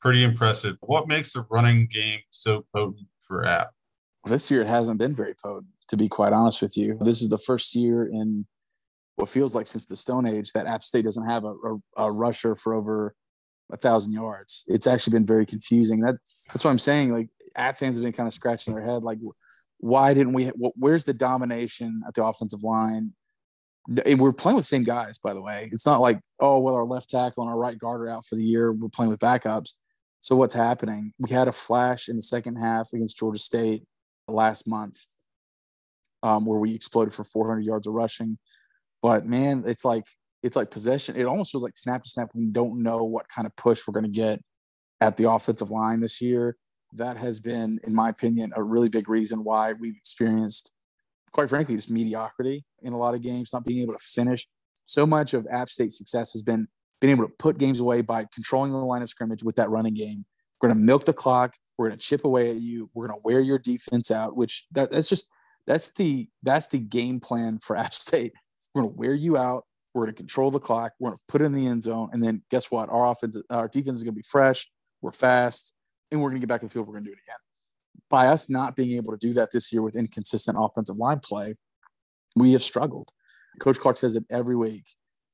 Pretty 0.00 0.24
impressive. 0.24 0.76
What 0.80 1.08
makes 1.08 1.32
the 1.32 1.46
running 1.50 1.88
game 1.92 2.20
so 2.30 2.64
potent 2.74 3.06
for 3.20 3.44
App? 3.44 3.75
This 4.26 4.50
year 4.50 4.62
it 4.62 4.66
hasn't 4.66 4.98
been 4.98 5.14
very 5.14 5.34
potent, 5.34 5.66
to 5.88 5.96
be 5.96 6.08
quite 6.08 6.32
honest 6.32 6.60
with 6.60 6.76
you. 6.76 6.98
This 7.00 7.22
is 7.22 7.28
the 7.28 7.38
first 7.38 7.74
year 7.74 8.04
in 8.06 8.46
what 9.14 9.28
feels 9.28 9.54
like 9.54 9.66
since 9.66 9.86
the 9.86 9.96
Stone 9.96 10.26
Age 10.26 10.52
that 10.52 10.66
App 10.66 10.82
State 10.82 11.04
doesn't 11.04 11.28
have 11.28 11.44
a, 11.44 11.52
a, 11.52 12.04
a 12.04 12.12
rusher 12.12 12.54
for 12.54 12.74
over 12.74 13.14
a 13.72 13.76
thousand 13.76 14.12
yards. 14.12 14.64
It's 14.68 14.86
actually 14.86 15.12
been 15.12 15.26
very 15.26 15.46
confusing. 15.46 16.00
That 16.00 16.16
that's 16.48 16.64
what 16.64 16.70
I'm 16.70 16.78
saying. 16.78 17.12
Like 17.12 17.28
App 17.56 17.78
fans 17.78 17.96
have 17.96 18.04
been 18.04 18.12
kind 18.12 18.26
of 18.26 18.34
scratching 18.34 18.74
their 18.74 18.84
head, 18.84 19.04
like 19.04 19.18
why 19.78 20.14
didn't 20.14 20.32
we? 20.32 20.46
Where's 20.46 21.04
the 21.04 21.14
domination 21.14 22.02
at 22.06 22.14
the 22.14 22.24
offensive 22.24 22.62
line? 22.62 23.12
And 24.04 24.18
we're 24.18 24.32
playing 24.32 24.56
with 24.56 24.64
the 24.64 24.68
same 24.68 24.82
guys, 24.82 25.18
by 25.18 25.32
the 25.32 25.40
way. 25.40 25.68
It's 25.72 25.86
not 25.86 26.00
like 26.00 26.20
oh, 26.40 26.58
well, 26.58 26.74
our 26.74 26.84
left 26.84 27.10
tackle 27.10 27.44
and 27.44 27.50
our 27.50 27.58
right 27.58 27.78
guard 27.78 28.00
are 28.00 28.10
out 28.10 28.24
for 28.24 28.34
the 28.34 28.44
year. 28.44 28.72
We're 28.72 28.88
playing 28.88 29.10
with 29.10 29.20
backups. 29.20 29.74
So 30.20 30.34
what's 30.34 30.54
happening? 30.54 31.12
We 31.18 31.30
had 31.30 31.46
a 31.46 31.52
flash 31.52 32.08
in 32.08 32.16
the 32.16 32.22
second 32.22 32.56
half 32.56 32.88
against 32.92 33.18
Georgia 33.18 33.38
State 33.38 33.84
last 34.32 34.66
month, 34.66 34.98
um, 36.22 36.44
where 36.44 36.58
we 36.58 36.74
exploded 36.74 37.14
for 37.14 37.24
400 37.24 37.64
yards 37.64 37.86
of 37.86 37.94
rushing. 37.94 38.38
But 39.02 39.26
man, 39.26 39.64
it's 39.66 39.84
like 39.84 40.06
it's 40.42 40.56
like 40.56 40.70
possession. 40.70 41.16
It 41.16 41.24
almost 41.24 41.52
feels 41.52 41.64
like 41.64 41.76
snap 41.76 42.02
to 42.04 42.08
snap. 42.08 42.30
We 42.34 42.46
don't 42.46 42.82
know 42.82 43.04
what 43.04 43.28
kind 43.28 43.46
of 43.46 43.56
push 43.56 43.82
we're 43.86 43.98
going 43.98 44.04
to 44.04 44.10
get 44.10 44.40
at 45.00 45.16
the 45.16 45.30
offensive 45.30 45.70
line 45.70 46.00
this 46.00 46.20
year. 46.20 46.56
That 46.92 47.16
has 47.16 47.40
been, 47.40 47.80
in 47.84 47.94
my 47.94 48.08
opinion, 48.08 48.52
a 48.54 48.62
really 48.62 48.88
big 48.88 49.08
reason 49.08 49.44
why 49.44 49.72
we've 49.72 49.96
experienced, 49.96 50.72
quite 51.32 51.50
frankly, 51.50 51.74
just 51.74 51.90
mediocrity 51.90 52.64
in 52.82 52.92
a 52.92 52.98
lot 52.98 53.14
of 53.14 53.22
games, 53.22 53.50
not 53.52 53.64
being 53.64 53.82
able 53.82 53.94
to 53.94 53.98
finish. 53.98 54.46
So 54.86 55.04
much 55.04 55.34
of 55.34 55.46
App 55.50 55.68
State's 55.68 55.98
success 55.98 56.32
has 56.32 56.42
been 56.42 56.68
being 57.00 57.12
able 57.12 57.24
to 57.24 57.34
put 57.38 57.58
games 57.58 57.80
away 57.80 58.02
by 58.02 58.24
controlling 58.32 58.72
the 58.72 58.78
line 58.78 59.02
of 59.02 59.10
scrimmage 59.10 59.42
with 59.42 59.56
that 59.56 59.68
running 59.68 59.94
game. 59.94 60.24
We're 60.60 60.68
going 60.68 60.78
to 60.78 60.84
milk 60.84 61.04
the 61.04 61.12
clock. 61.12 61.54
We're 61.78 61.88
going 61.88 61.98
to 61.98 62.04
chip 62.04 62.24
away 62.24 62.50
at 62.50 62.56
you. 62.56 62.90
We're 62.94 63.08
going 63.08 63.18
to 63.18 63.24
wear 63.24 63.40
your 63.40 63.58
defense 63.58 64.10
out, 64.10 64.36
which 64.36 64.66
that, 64.72 64.90
that's 64.90 65.08
just 65.08 65.28
that's 65.66 65.90
the 65.92 66.28
that's 66.42 66.68
the 66.68 66.78
game 66.78 67.20
plan 67.20 67.58
for 67.58 67.76
App 67.76 67.92
State. 67.92 68.32
We're 68.74 68.82
going 68.82 68.94
to 68.94 68.98
wear 68.98 69.14
you 69.14 69.36
out. 69.36 69.64
We're 69.94 70.04
going 70.04 70.14
to 70.14 70.18
control 70.18 70.50
the 70.50 70.60
clock. 70.60 70.92
We're 70.98 71.10
going 71.10 71.18
to 71.18 71.24
put 71.28 71.42
in 71.42 71.52
the 71.52 71.66
end 71.66 71.82
zone, 71.82 72.10
and 72.12 72.22
then 72.22 72.42
guess 72.50 72.70
what? 72.70 72.88
Our 72.90 73.06
offense, 73.06 73.38
our 73.50 73.68
defense 73.68 73.96
is 73.96 74.04
going 74.04 74.14
to 74.14 74.18
be 74.18 74.26
fresh. 74.28 74.68
We're 75.00 75.12
fast, 75.12 75.74
and 76.10 76.20
we're 76.20 76.30
going 76.30 76.40
to 76.40 76.46
get 76.46 76.48
back 76.48 76.62
in 76.62 76.68
the 76.68 76.72
field. 76.72 76.86
We're 76.86 76.94
going 76.94 77.04
to 77.04 77.10
do 77.10 77.14
it 77.14 77.22
again. 77.26 77.36
By 78.10 78.28
us 78.28 78.50
not 78.50 78.76
being 78.76 78.96
able 78.96 79.12
to 79.12 79.18
do 79.18 79.32
that 79.34 79.52
this 79.52 79.72
year 79.72 79.82
with 79.82 79.96
inconsistent 79.96 80.58
offensive 80.60 80.96
line 80.96 81.20
play, 81.20 81.54
we 82.36 82.52
have 82.52 82.62
struggled. 82.62 83.08
Coach 83.58 83.78
Clark 83.78 83.96
says 83.96 84.16
it 84.16 84.24
every 84.30 84.54
week. 84.54 84.84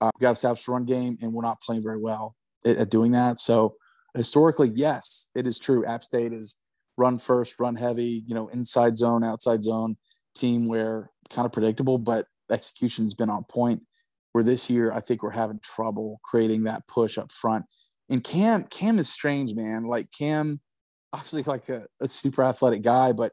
Uh, 0.01 0.11
we 0.17 0.23
got 0.23 0.31
a 0.31 0.33
establish 0.33 0.67
run 0.69 0.85
game, 0.85 1.19
and 1.21 1.33
we're 1.33 1.43
not 1.43 1.61
playing 1.61 1.83
very 1.83 1.99
well 1.99 2.37
at, 2.65 2.77
at 2.77 2.91
doing 2.91 3.13
that. 3.13 3.41
So 3.41 3.75
historically, 4.15 4.71
yes, 4.75 5.31
it 5.35 5.47
is 5.47 5.59
true. 5.59 5.85
App 5.87 6.05
State 6.05 6.33
is 6.33 6.57
run 6.97 7.19
first, 7.19 7.59
run 7.59 7.77
heavy, 7.77 8.23
you 8.27 8.35
know, 8.35 8.49
inside 8.49 8.97
zone, 8.97 9.25
outside 9.25 9.65
zone 9.65 9.97
team 10.35 10.67
where 10.67 11.11
kind 11.31 11.47
of 11.47 11.53
predictable, 11.53 11.99
but 11.99 12.27
execution's 12.51 13.15
been 13.15 13.31
on 13.31 13.45
point. 13.45 13.83
Where 14.33 14.45
this 14.45 14.71
year, 14.71 14.93
I 14.93 15.01
think 15.01 15.23
we're 15.23 15.31
having 15.31 15.61
trouble 15.63 16.19
creating 16.25 16.65
that 16.65 16.87
push 16.87 17.19
up 17.19 17.31
front. 17.31 17.67
And 18.09 18.25
Cam, 18.25 18.65
Cam 18.65 18.99
is 18.99 19.11
strange, 19.11 19.55
man. 19.55 19.85
Like 19.85 20.07
Cam, 20.11 20.61
obviously 21.13 21.43
like 21.43 21.69
a, 21.69 21.87
a 22.01 22.09
super 22.09 22.43
athletic 22.43 22.83
guy, 22.83 23.13
but 23.13 23.33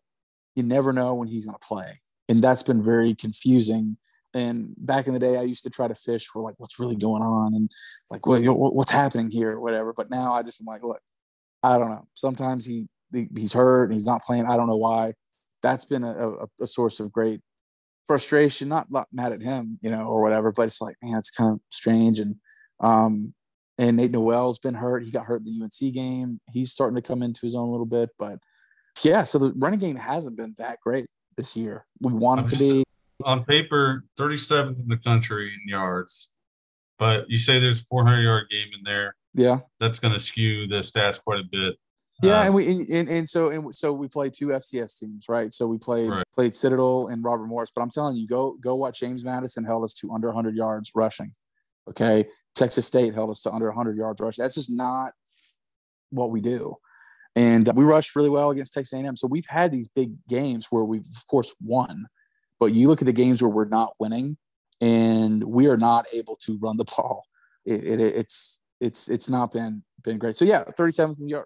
you 0.56 0.64
never 0.64 0.92
know 0.92 1.14
when 1.14 1.30
he's 1.30 1.46
going 1.46 1.58
to 1.58 1.66
play. 1.66 2.02
And 2.28 2.42
that's 2.42 2.64
been 2.64 2.84
very 2.84 3.16
confusing. 3.16 3.98
And 4.34 4.74
back 4.78 5.08
in 5.08 5.14
the 5.14 5.20
day, 5.20 5.38
I 5.38 5.42
used 5.42 5.64
to 5.64 5.70
try 5.70 5.88
to 5.88 5.96
fish 5.96 6.28
for 6.28 6.42
like 6.42 6.56
what's 6.58 6.80
really 6.80 6.96
going 6.96 7.24
on 7.24 7.56
and 7.56 7.72
like 8.12 8.26
what, 8.26 8.44
what's 8.76 8.92
happening 8.92 9.32
here, 9.32 9.52
or 9.52 9.60
whatever. 9.60 9.94
But 9.94 10.10
now 10.10 10.34
I 10.34 10.44
just 10.44 10.62
am 10.62 10.68
like, 10.68 10.84
look, 10.84 11.02
I 11.64 11.78
don't 11.78 11.90
know. 11.90 12.08
Sometimes 12.14 12.66
he 12.66 12.88
he's 13.12 13.54
hurt 13.54 13.86
and 13.86 13.94
he's 13.94 14.06
not 14.06 14.22
playing. 14.22 14.46
I 14.46 14.56
don't 14.56 14.68
know 14.68 14.78
why. 14.78 15.14
That's 15.62 15.86
been 15.86 16.04
a, 16.04 16.30
a, 16.30 16.46
a 16.62 16.68
source 16.68 17.00
of 17.00 17.12
great 17.12 17.42
frustration, 18.08 18.70
not, 18.70 18.92
not 18.92 19.08
mad 19.12 19.32
at 19.32 19.42
him, 19.42 19.78
you 19.82 19.92
know, 19.92 20.04
or 20.04 20.22
whatever, 20.22 20.52
but 20.52 20.64
it's 20.64 20.82
like, 20.82 20.96
man, 21.04 21.18
it's 21.18 21.32
kind 21.32 21.54
of 21.54 21.60
strange. 21.70 22.20
And, 22.20 22.36
um, 22.80 23.34
and 23.78 23.98
Nate 23.98 24.12
Noel's 24.12 24.60
been 24.60 24.74
hurt. 24.74 25.04
He 25.04 25.12
got 25.12 25.26
hurt 25.26 25.42
in 25.42 25.46
the 25.46 25.64
UNC 25.64 25.94
game. 25.94 26.40
He's 26.52 26.72
starting 26.72 26.96
to 26.96 27.02
come 27.02 27.22
into 27.22 27.42
his 27.42 27.56
own 27.56 27.68
a 27.68 27.72
little 27.72 27.86
bit, 27.86 28.10
but 28.18 28.40
yeah, 29.04 29.24
so 29.24 29.38
the 29.38 29.54
running 29.56 29.80
game 29.80 29.96
hasn't 29.96 30.38
been 30.38 30.54
that 30.58 30.80
great 30.82 31.06
this 31.38 31.56
year. 31.56 31.86
We 32.02 32.12
want 32.12 32.42
it 32.42 32.56
to 32.56 32.60
be. 32.60 32.84
On 33.26 33.44
paper, 33.44 34.06
37th 34.18 34.82
in 34.82 34.88
the 34.88 34.98
country 34.98 35.54
in 35.54 35.60
yards, 35.68 36.34
but 36.98 37.30
you 37.30 37.38
say 37.38 37.60
there's 37.60 37.82
400 37.82 38.22
yard 38.22 38.46
game 38.50 38.70
in 38.74 38.84
there. 38.84 39.16
Yeah. 39.34 39.60
That's 39.80 40.00
going 40.00 40.14
to 40.14 40.20
skew 40.20 40.68
the 40.68 40.78
stats 40.78 41.22
quite 41.22 41.40
a 41.40 41.48
bit. 41.52 41.76
Yeah, 42.22 42.40
uh, 42.40 42.44
and 42.46 42.54
we 42.54 42.68
and, 42.92 43.10
and 43.10 43.30
so 43.30 43.50
and 43.50 43.74
so 43.74 43.94
we 43.94 44.10
played 44.10 44.34
two 44.34 44.48
FCS 44.48 45.00
teams, 45.00 45.30
right? 45.30 45.54
So 45.54 45.68
we 45.68 45.78
played 45.78 46.10
right. 46.10 46.26
played 46.34 46.54
Citadel 46.54 47.08
and 47.08 47.24
Robert 47.24 47.48
Morris. 47.48 47.72
But 47.74 47.82
I'm 47.82 47.90
telling 47.90 48.18
you, 48.18 48.28
go 48.28 48.58
go 48.60 48.76
watch 48.76 49.00
James 49.00 49.24
Madison 49.24 49.64
held 49.64 49.86
us 49.86 49.94
to 49.96 50.12
under 50.12 50.28
100 50.28 50.56
yards 50.56 50.92
rushing. 50.94 51.32
Okay, 51.90 52.26
Texas 52.56 52.86
State 52.86 53.14
held 53.14 53.30
us 53.30 53.42
to 53.44 53.52
under 53.52 53.68
100 53.68 53.96
yards 53.96 54.20
rushing. 54.20 54.44
That's 54.44 54.56
just 54.56 54.70
not 54.70 55.14
what 56.10 56.30
we 56.30 56.42
do. 56.42 56.76
And 57.36 57.70
we 57.74 57.86
rushed 57.86 58.16
really 58.16 58.30
well 58.30 58.50
against 58.50 58.74
Texas 58.74 58.94
A&M. 58.94 59.16
So 59.16 59.28
we've 59.28 59.46
had 59.46 59.72
these 59.72 59.88
big 59.88 60.12
games 60.28 60.68
where 60.70 60.84
we've 60.84 61.06
of 61.06 61.28
course 61.28 61.56
won, 61.64 62.08
but 62.60 62.74
you 62.74 62.88
look 62.88 63.02
at 63.02 63.06
the 63.06 63.14
games 63.14 63.42
where 63.42 63.50
we're 63.50 63.66
not 63.66 63.94
winning, 64.00 64.38
and 64.82 65.44
we 65.44 65.68
are 65.68 65.78
not 65.78 66.06
able 66.14 66.36
to 66.38 66.58
run 66.60 66.78
the 66.78 66.86
ball. 66.86 67.26
It, 67.66 67.84
it, 67.84 68.00
it's 68.00 68.62
it's 68.80 69.10
it's 69.10 69.30
not 69.30 69.52
been 69.52 69.84
been 70.04 70.18
great. 70.18 70.38
So 70.38 70.46
yeah, 70.46 70.64
37th 70.78 71.20
in 71.20 71.30
yard 71.30 71.46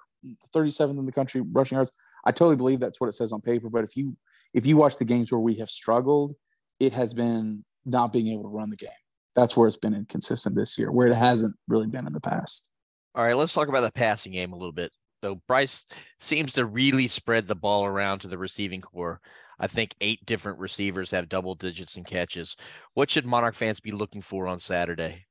37th 0.56 0.98
in 1.00 1.06
the 1.06 1.12
country 1.12 1.42
rushing 1.42 1.76
yards. 1.76 1.92
I 2.26 2.32
totally 2.32 2.56
believe 2.56 2.80
that's 2.80 3.02
what 3.02 3.08
it 3.08 3.14
says 3.14 3.34
on 3.34 3.42
paper. 3.42 3.70
But 3.70 3.84
if 3.84 3.98
you 3.98 4.16
if 4.54 4.66
you 4.66 4.78
watch 4.78 4.98
the 4.98 5.06
games 5.06 5.32
where 5.32 5.42
we 5.42 5.56
have 5.56 5.70
struggled, 5.70 6.34
it 6.80 6.94
has 6.94 7.14
been 7.14 7.66
not 7.86 8.14
being 8.14 8.28
able 8.30 8.44
to 8.44 8.50
run 8.50 8.70
the 8.70 8.78
game. 8.78 8.90
That's 9.36 9.58
where 9.58 9.68
it's 9.68 9.78
been 9.78 9.96
inconsistent 9.96 10.56
this 10.56 10.78
year, 10.78 10.92
where 10.92 11.08
it 11.08 11.16
hasn't 11.16 11.56
really 11.68 11.88
been 11.88 12.08
in 12.08 12.14
the 12.14 12.22
past. 12.22 12.70
All 13.16 13.24
right, 13.24 13.36
let's 13.36 13.54
talk 13.54 13.68
about 13.68 13.82
the 13.82 13.92
passing 13.92 14.32
game 14.32 14.54
a 14.54 14.56
little 14.56 14.72
bit. 14.72 14.92
So 15.24 15.40
Brice 15.48 15.86
seems 16.20 16.52
to 16.54 16.66
really 16.66 17.08
spread 17.08 17.48
the 17.48 17.56
ball 17.56 17.86
around 17.86 18.20
to 18.20 18.28
the 18.28 18.38
receiving 18.38 18.82
corps. 18.82 19.22
I 19.58 19.68
think 19.68 19.96
eight 20.02 20.26
different 20.26 20.60
receivers 20.60 21.10
have 21.12 21.30
double 21.30 21.56
digits 21.56 21.96
in 21.96 22.04
catches. 22.04 22.58
What 22.94 23.10
should 23.10 23.26
Monarch 23.26 23.56
fans 23.56 23.80
be 23.80 23.94
looking 23.94 24.22
for 24.22 24.48
on 24.48 24.60
Saturday? 24.60 25.26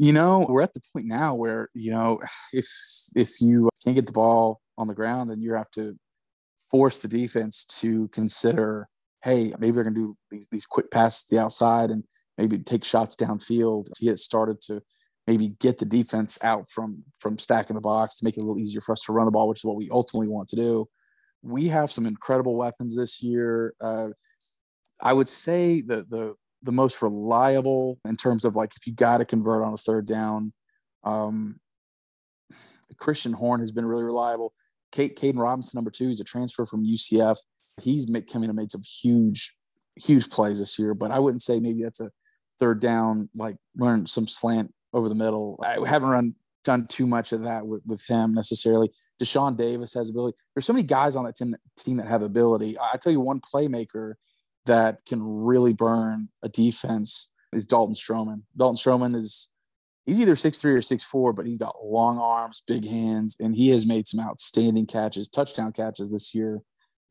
You 0.00 0.12
know, 0.12 0.44
we're 0.48 0.62
at 0.62 0.74
the 0.74 0.80
point 0.92 1.06
now 1.06 1.36
where, 1.36 1.68
you 1.74 1.92
know, 1.92 2.20
if 2.52 2.66
if 3.14 3.40
you 3.40 3.70
can't 3.84 3.94
get 3.94 4.06
the 4.06 4.12
ball 4.12 4.60
on 4.76 4.88
the 4.88 4.94
ground, 4.94 5.30
then 5.30 5.40
you 5.40 5.54
have 5.54 5.70
to 5.72 5.96
force 6.68 6.98
the 6.98 7.06
defense 7.06 7.64
to 7.66 8.08
consider, 8.08 8.88
hey, 9.22 9.52
maybe 9.60 9.76
they're 9.76 9.84
gonna 9.84 9.94
do 9.94 10.16
these, 10.28 10.48
these 10.50 10.66
quick 10.66 10.90
passes 10.90 11.22
to 11.26 11.36
the 11.36 11.40
outside 11.40 11.92
and 11.92 12.02
maybe 12.36 12.58
take 12.58 12.82
shots 12.82 13.14
downfield 13.14 13.84
to 13.94 14.04
get 14.04 14.18
started 14.18 14.60
to 14.62 14.82
maybe 15.26 15.48
get 15.60 15.78
the 15.78 15.86
defense 15.86 16.38
out 16.44 16.68
from 16.68 17.02
from 17.18 17.38
stacking 17.38 17.74
the 17.74 17.80
box 17.80 18.18
to 18.18 18.24
make 18.24 18.36
it 18.36 18.40
a 18.40 18.44
little 18.44 18.58
easier 18.58 18.80
for 18.80 18.92
us 18.92 19.02
to 19.02 19.12
run 19.12 19.26
the 19.26 19.32
ball, 19.32 19.48
which 19.48 19.60
is 19.60 19.64
what 19.64 19.76
we 19.76 19.88
ultimately 19.90 20.28
want 20.28 20.48
to 20.48 20.56
do. 20.56 20.88
We 21.42 21.68
have 21.68 21.90
some 21.90 22.06
incredible 22.06 22.56
weapons 22.56 22.96
this 22.96 23.22
year. 23.22 23.74
Uh, 23.80 24.08
I 25.00 25.12
would 25.12 25.28
say 25.28 25.80
the 25.80 26.06
the 26.08 26.34
the 26.62 26.72
most 26.72 27.02
reliable 27.02 27.98
in 28.06 28.16
terms 28.16 28.44
of 28.44 28.56
like 28.56 28.72
if 28.76 28.86
you 28.86 28.92
got 28.92 29.18
to 29.18 29.24
convert 29.24 29.64
on 29.64 29.72
a 29.72 29.76
third 29.76 30.06
down. 30.06 30.52
Um, 31.04 31.60
Christian 32.98 33.32
Horn 33.32 33.60
has 33.60 33.72
been 33.72 33.86
really 33.86 34.04
reliable. 34.04 34.52
Kate 34.92 35.16
Kaedin 35.18 35.38
Robinson, 35.38 35.76
number 35.76 35.90
two, 35.90 36.08
he's 36.08 36.20
a 36.20 36.24
transfer 36.24 36.64
from 36.64 36.86
UCF. 36.86 37.36
He's 37.80 38.08
made, 38.08 38.30
coming 38.30 38.48
and 38.48 38.56
made 38.56 38.70
some 38.70 38.82
huge, 38.82 39.54
huge 39.96 40.30
plays 40.30 40.60
this 40.60 40.78
year. 40.78 40.94
But 40.94 41.10
I 41.10 41.18
wouldn't 41.18 41.42
say 41.42 41.60
maybe 41.60 41.82
that's 41.82 42.00
a 42.00 42.10
third 42.58 42.80
down, 42.80 43.28
like 43.34 43.56
running 43.76 44.06
some 44.06 44.26
slant 44.26 44.72
over 44.96 45.08
the 45.08 45.14
middle. 45.14 45.62
I 45.62 45.76
haven't 45.86 46.08
run 46.08 46.34
done 46.64 46.86
too 46.88 47.06
much 47.06 47.32
of 47.32 47.44
that 47.44 47.64
with, 47.64 47.82
with 47.86 48.04
him 48.06 48.34
necessarily. 48.34 48.90
Dashaun 49.22 49.56
Davis 49.56 49.94
has 49.94 50.10
ability. 50.10 50.36
There's 50.54 50.66
so 50.66 50.72
many 50.72 50.82
guys 50.82 51.14
on 51.14 51.24
that 51.24 51.36
team, 51.36 51.54
team 51.76 51.98
that 51.98 52.06
have 52.06 52.22
ability. 52.22 52.76
I 52.78 52.96
tell 52.96 53.12
you, 53.12 53.20
one 53.20 53.40
playmaker 53.40 54.14
that 54.64 55.04
can 55.06 55.22
really 55.22 55.72
burn 55.72 56.28
a 56.42 56.48
defense 56.48 57.30
is 57.52 57.66
Dalton 57.66 57.94
Stroman. 57.94 58.42
Dalton 58.56 58.76
Stroman 58.76 59.14
is 59.14 59.48
he's 60.06 60.20
either 60.20 60.34
six 60.34 60.58
three 60.58 60.72
or 60.72 60.82
six 60.82 61.04
four, 61.04 61.32
but 61.32 61.46
he's 61.46 61.58
got 61.58 61.84
long 61.84 62.18
arms, 62.18 62.62
big 62.66 62.86
hands, 62.86 63.36
and 63.38 63.54
he 63.54 63.68
has 63.68 63.86
made 63.86 64.08
some 64.08 64.20
outstanding 64.20 64.86
catches, 64.86 65.28
touchdown 65.28 65.72
catches 65.72 66.10
this 66.10 66.34
year. 66.34 66.62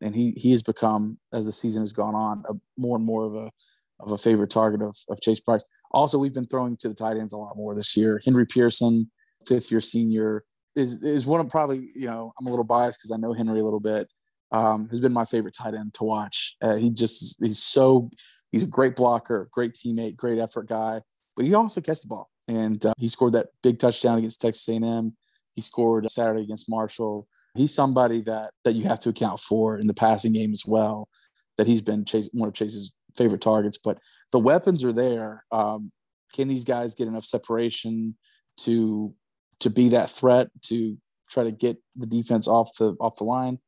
And 0.02 0.14
he 0.14 0.32
he 0.32 0.52
has 0.52 0.64
become, 0.64 1.18
as 1.32 1.46
the 1.46 1.54
season 1.54 1.82
has 1.82 1.94
gone 1.94 2.16
on, 2.16 2.44
a 2.50 2.54
more 2.78 2.98
and 2.98 3.06
more 3.06 3.24
of 3.24 3.36
a 3.36 3.52
of 4.00 4.12
a 4.12 4.18
favorite 4.18 4.50
target 4.50 4.82
of, 4.82 4.96
of 5.10 5.22
Chase 5.22 5.40
Brice. 5.40 5.64
Also, 5.92 6.18
we've 6.18 6.34
been 6.34 6.48
throwing 6.48 6.78
to 6.78 6.90
the 6.90 6.94
tight 6.94 7.18
ends 7.18 7.34
a 7.34 7.38
lot 7.38 7.56
more 7.56 7.76
this 7.76 7.96
year. 7.96 8.22
Henry 8.24 8.46
Pearson, 8.46 9.10
fifth 9.48 9.72
year 9.72 9.82
senior, 9.82 10.44
is 10.76 11.04
is 11.04 11.26
one 11.26 11.40
of 11.40 11.50
probably 11.50 11.90
you 11.96 12.08
know 12.08 12.34
I'm 12.40 12.48
a 12.48 12.50
little 12.50 12.66
biased 12.66 13.00
because 13.00 13.12
I 13.12 13.18
know 13.18 13.34
Henry 13.34 13.60
a 13.60 13.64
little 13.64 13.80
bit. 13.80 14.10
Um, 14.52 14.88
has 14.90 15.00
been 15.00 15.14
my 15.14 15.26
favorite 15.26 15.56
tight 15.56 15.74
end 15.74 15.94
to 15.96 16.04
watch. 16.04 16.56
Uh, 16.62 16.76
he 16.76 16.92
just 16.92 17.38
he's 17.42 17.60
so 17.60 18.10
he's 18.52 18.64
a 18.64 18.68
great 18.68 18.96
blocker, 18.96 19.50
great 19.52 19.74
teammate, 19.74 20.16
great 20.16 20.40
effort 20.40 20.68
guy, 20.68 21.02
but 21.36 21.46
he 21.46 21.54
also 21.54 21.82
catches 21.82 22.04
the 22.04 22.10
ball. 22.10 22.30
And 22.48 22.86
uh, 22.86 22.94
he 22.98 23.08
scored 23.08 23.34
that 23.34 23.48
big 23.64 23.80
touchdown 23.80 24.20
against 24.20 24.40
Texas 24.40 24.68
A&M. 24.70 25.16
He 25.56 25.62
scored 25.62 26.10
Saturday 26.12 26.44
against 26.44 26.70
Marshall. 26.70 27.28
He's 27.56 27.74
somebody 27.74 28.22
that 28.22 28.52
that 28.66 28.76
you 28.76 28.84
have 28.84 29.00
to 29.00 29.10
account 29.10 29.40
for 29.40 29.80
in 29.80 29.88
the 29.88 29.94
passing 29.94 30.34
game 30.34 30.52
as 30.52 30.64
well. 30.66 31.10
That 31.58 31.68
he's 31.68 31.82
been 31.82 32.04
Chase, 32.04 32.30
one 32.34 32.50
of 32.50 32.54
Chase's 32.54 32.92
favorite 33.18 33.42
targets. 33.42 33.78
But 33.78 34.00
the 34.32 34.40
weapons 34.40 34.84
are 34.84 34.94
there. 34.94 35.46
Um, 35.52 35.92
can 36.34 36.48
these 36.48 36.66
guys 36.66 36.96
get 36.96 37.08
enough 37.08 37.26
separation 37.26 38.16
to 38.58 39.14
to 39.60 39.70
be 39.70 39.90
that 39.90 40.10
threat 40.10 40.50
to 40.64 40.98
try 41.30 41.44
to 41.44 41.52
get 41.52 41.78
the 41.96 42.06
defense 42.06 42.48
off 42.48 42.76
the 42.78 42.96
off 43.00 43.18
the 43.18 43.24
line? 43.24 43.60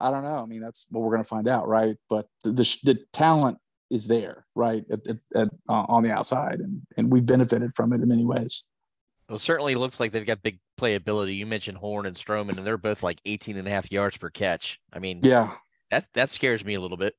I 0.00 0.10
don't 0.10 0.24
know. 0.24 0.42
I 0.42 0.46
mean, 0.46 0.60
that's 0.60 0.86
what 0.90 1.02
we're 1.02 1.12
going 1.12 1.22
to 1.22 1.28
find 1.28 1.48
out, 1.48 1.68
right? 1.68 1.96
But 2.10 2.26
the, 2.42 2.50
the, 2.50 2.76
the 2.82 2.98
talent 3.12 3.58
is 3.90 4.08
there, 4.08 4.44
right, 4.54 4.84
at, 4.90 5.06
at, 5.06 5.16
at, 5.36 5.48
uh, 5.68 5.84
on 5.88 6.02
the 6.02 6.12
outside, 6.12 6.60
and 6.60 6.82
and 6.96 7.10
we 7.12 7.20
benefited 7.20 7.72
from 7.74 7.92
it 7.92 8.00
in 8.00 8.08
many 8.08 8.24
ways. 8.24 8.66
Well, 9.28 9.38
certainly 9.38 9.74
looks 9.74 10.00
like 10.00 10.12
they've 10.12 10.26
got 10.26 10.42
big 10.42 10.58
playability. 10.78 11.36
You 11.36 11.46
mentioned 11.46 11.78
Horn 11.78 12.06
and 12.06 12.16
Stroman, 12.16 12.58
and 12.58 12.66
they're 12.66 12.76
both 12.76 13.02
like 13.02 13.20
18 13.24 13.56
and 13.56 13.66
a 13.66 13.70
half 13.70 13.90
yards 13.90 14.18
per 14.18 14.28
catch. 14.28 14.78
I 14.92 14.98
mean, 14.98 15.20
yeah, 15.22 15.50
that 15.90 16.06
that 16.14 16.30
scares 16.30 16.64
me 16.64 16.74
a 16.74 16.80
little 16.80 16.96
bit. 16.96 17.14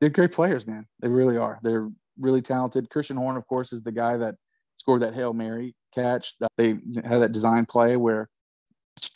They're 0.00 0.10
great 0.10 0.32
players, 0.32 0.66
man. 0.66 0.86
They 1.00 1.08
really 1.08 1.36
are. 1.36 1.58
They're 1.62 1.88
really 2.18 2.42
talented. 2.42 2.90
Christian 2.90 3.16
Horn, 3.16 3.36
of 3.36 3.46
course, 3.46 3.72
is 3.72 3.82
the 3.82 3.92
guy 3.92 4.16
that 4.16 4.36
scored 4.76 5.02
that 5.02 5.14
Hail 5.14 5.32
Mary 5.32 5.74
catch. 5.94 6.34
Uh, 6.42 6.48
they 6.56 6.68
had 7.04 7.20
that 7.20 7.32
design 7.32 7.66
play 7.66 7.96
where 7.96 8.28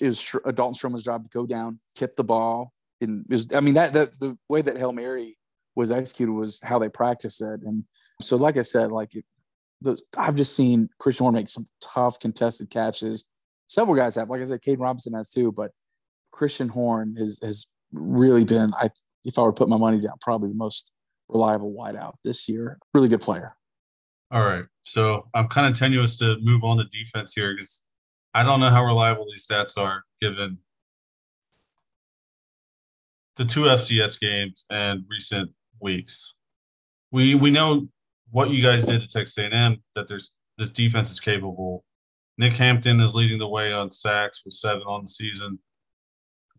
it 0.01 0.09
was 0.09 0.37
uh, 0.45 0.51
Dalton 0.51 0.75
Stroman's 0.75 1.05
job 1.05 1.25
to 1.25 1.31
go 1.31 1.47
down, 1.47 1.81
tip 1.95 2.17
the 2.17 2.25
ball. 2.25 2.73
And 3.01 3.25
was, 3.29 3.49
I 3.55 3.61
mean, 3.61 3.75
that, 3.75 3.93
that 3.93 4.19
the 4.19 4.37
way 4.49 4.62
that 4.62 4.77
Hail 4.77 4.93
Mary 4.93 5.37
was 5.75 5.91
executed 5.91 6.33
was 6.33 6.61
how 6.62 6.79
they 6.79 6.89
practiced 6.89 7.41
it. 7.41 7.61
And 7.62 7.85
so, 8.21 8.37
like 8.37 8.57
I 8.57 8.62
said, 8.62 8.93
like 8.93 9.15
it, 9.15 9.25
those, 9.81 10.05
I've 10.17 10.37
just 10.37 10.57
seen 10.57 10.89
Christian 10.99 11.25
Horn 11.25 11.35
make 11.35 11.49
some 11.49 11.67
tough 11.81 12.21
contested 12.21 12.71
catches. 12.71 13.27
Several 13.69 13.97
guys 13.97 14.15
have, 14.17 14.31
like 14.31 14.41
I 14.41 14.45
said, 14.45 14.62
Kaedin 14.62 14.81
Robinson 14.81 15.15
has 15.15 15.31
too, 15.31 15.51
but 15.51 15.73
Christian 16.31 16.69
Horn 16.69 17.17
has 17.17 17.41
has 17.43 17.67
really 17.93 18.45
been, 18.45 18.71
I 18.79 18.91
if 19.25 19.38
I 19.38 19.43
were 19.43 19.49
to 19.49 19.52
put 19.52 19.69
my 19.69 19.76
money 19.76 20.00
down, 20.00 20.14
probably 20.21 20.49
the 20.49 20.55
most 20.55 20.93
reliable 21.29 21.73
wideout 21.73 22.14
this 22.25 22.49
year. 22.49 22.79
Really 22.95 23.09
good 23.09 23.21
player. 23.21 23.57
All 24.31 24.45
right. 24.45 24.64
So 24.83 25.25
I'm 25.35 25.49
kind 25.49 25.67
of 25.67 25.79
tenuous 25.79 26.19
to 26.19 26.38
move 26.41 26.64
on 26.64 26.79
to 26.79 26.85
defense 26.85 27.33
here 27.35 27.55
because 27.55 27.83
I 28.35 28.43
don't 28.43 28.61
know 28.61 28.71
how 28.71 28.85
reliable 28.85 29.26
these 29.26 29.47
stats 29.47 29.76
are 29.76 30.02
given 30.21 30.59
the 33.37 33.45
two 33.45 33.62
FCS 33.62 34.21
games 34.21 34.64
and 34.71 35.05
recent 35.09 35.50
weeks. 35.81 36.37
We 37.11 37.35
we 37.35 37.50
know 37.50 37.88
what 38.31 38.50
you 38.50 38.62
guys 38.62 38.85
did 38.85 39.02
to 39.02 39.09
Texas 39.09 39.38
A&M 39.38 39.83
that 39.95 40.09
there's 40.09 40.33
this 40.59 40.71
defense 40.71 41.11
is 41.11 41.21
capable. 41.21 41.85
Nick 42.38 42.55
Hampton 42.55 43.00
is 43.00 43.14
leading 43.14 43.38
the 43.38 43.49
way 43.49 43.73
on 43.73 43.91
sacks 43.91 44.43
with 44.45 44.55
seven 44.55 44.83
on 44.87 45.02
the 45.02 45.09
season. 45.09 45.59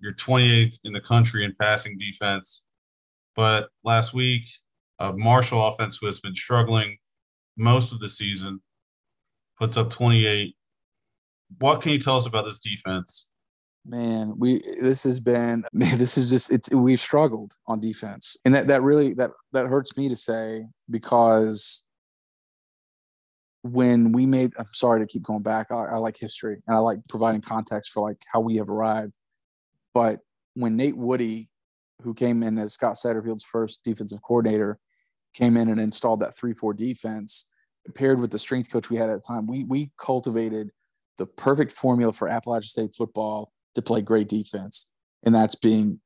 You're 0.03 0.13
28th 0.13 0.79
in 0.83 0.91
the 0.91 0.99
country 0.99 1.45
in 1.45 1.55
passing 1.57 1.97
defense. 1.97 2.63
But 3.37 3.69
last 3.85 4.13
week, 4.13 4.43
a 4.99 5.13
Marshall 5.13 5.65
offense 5.65 5.97
who 5.99 6.07
has 6.07 6.19
been 6.19 6.35
struggling 6.35 6.97
most 7.55 7.93
of 7.93 7.99
the 8.01 8.09
season 8.09 8.61
puts 9.57 9.77
up 9.77 9.89
28. 9.89 10.53
What 11.59 11.81
can 11.81 11.93
you 11.93 11.99
tell 11.99 12.17
us 12.17 12.25
about 12.25 12.43
this 12.43 12.59
defense? 12.59 13.29
Man, 13.85 14.33
we 14.37 14.61
this 14.81 15.05
has 15.05 15.21
been 15.21 15.63
man, 15.73 15.97
this 15.97 16.17
is 16.17 16.29
just 16.29 16.51
it's 16.51 16.69
we've 16.73 16.99
struggled 16.99 17.53
on 17.67 17.79
defense. 17.79 18.35
And 18.43 18.53
that 18.53 18.67
that 18.67 18.81
really 18.81 19.13
that 19.13 19.31
that 19.53 19.67
hurts 19.67 19.95
me 19.95 20.09
to 20.09 20.17
say 20.17 20.65
because 20.89 21.85
when 23.61 24.11
we 24.11 24.25
made 24.25 24.51
i'm 24.59 24.67
sorry 24.73 24.99
to 24.99 25.07
keep 25.07 25.23
going 25.23 25.41
back 25.41 25.67
I, 25.71 25.85
I, 25.85 25.95
like 25.95 26.17
history 26.17 26.61
and 26.67 26.75
i 26.75 26.81
like 26.81 26.99
providing 27.07 27.39
context 27.39 27.91
for 27.91 28.05
like 28.05 28.17
how 28.33 28.41
we 28.41 28.57
have 28.57 28.69
arrived 28.69 29.17
but 29.93 30.19
when 30.55 30.75
nate 30.75 30.97
woody 30.97 31.49
who 32.01 32.13
came 32.13 32.43
in 32.43 32.57
as 32.57 32.73
scott 32.73 32.95
satterfield's 32.95 33.43
first 33.43 33.83
defensive 33.83 34.21
coordinator 34.21 34.79
came 35.33 35.57
in 35.57 35.69
and 35.69 35.79
installed 35.79 36.19
that 36.19 36.35
3-4 36.35 36.75
defense 36.75 37.49
paired 37.95 38.19
with 38.19 38.31
the 38.31 38.39
strength 38.39 38.71
coach 38.71 38.89
we 38.89 38.97
had 38.97 39.09
at 39.09 39.21
the 39.21 39.27
time 39.27 39.47
we 39.47 39.63
we 39.63 39.91
cultivated 39.97 40.69
the 41.17 41.25
perfect 41.25 41.71
formula 41.71 42.13
for 42.13 42.27
appalachian 42.27 42.69
state 42.69 42.95
football 42.95 43.51
to 43.75 43.81
play 43.81 44.01
great 44.01 44.29
defense 44.29 44.89
and 45.23 45.33
that's 45.33 45.55
being 45.55 45.99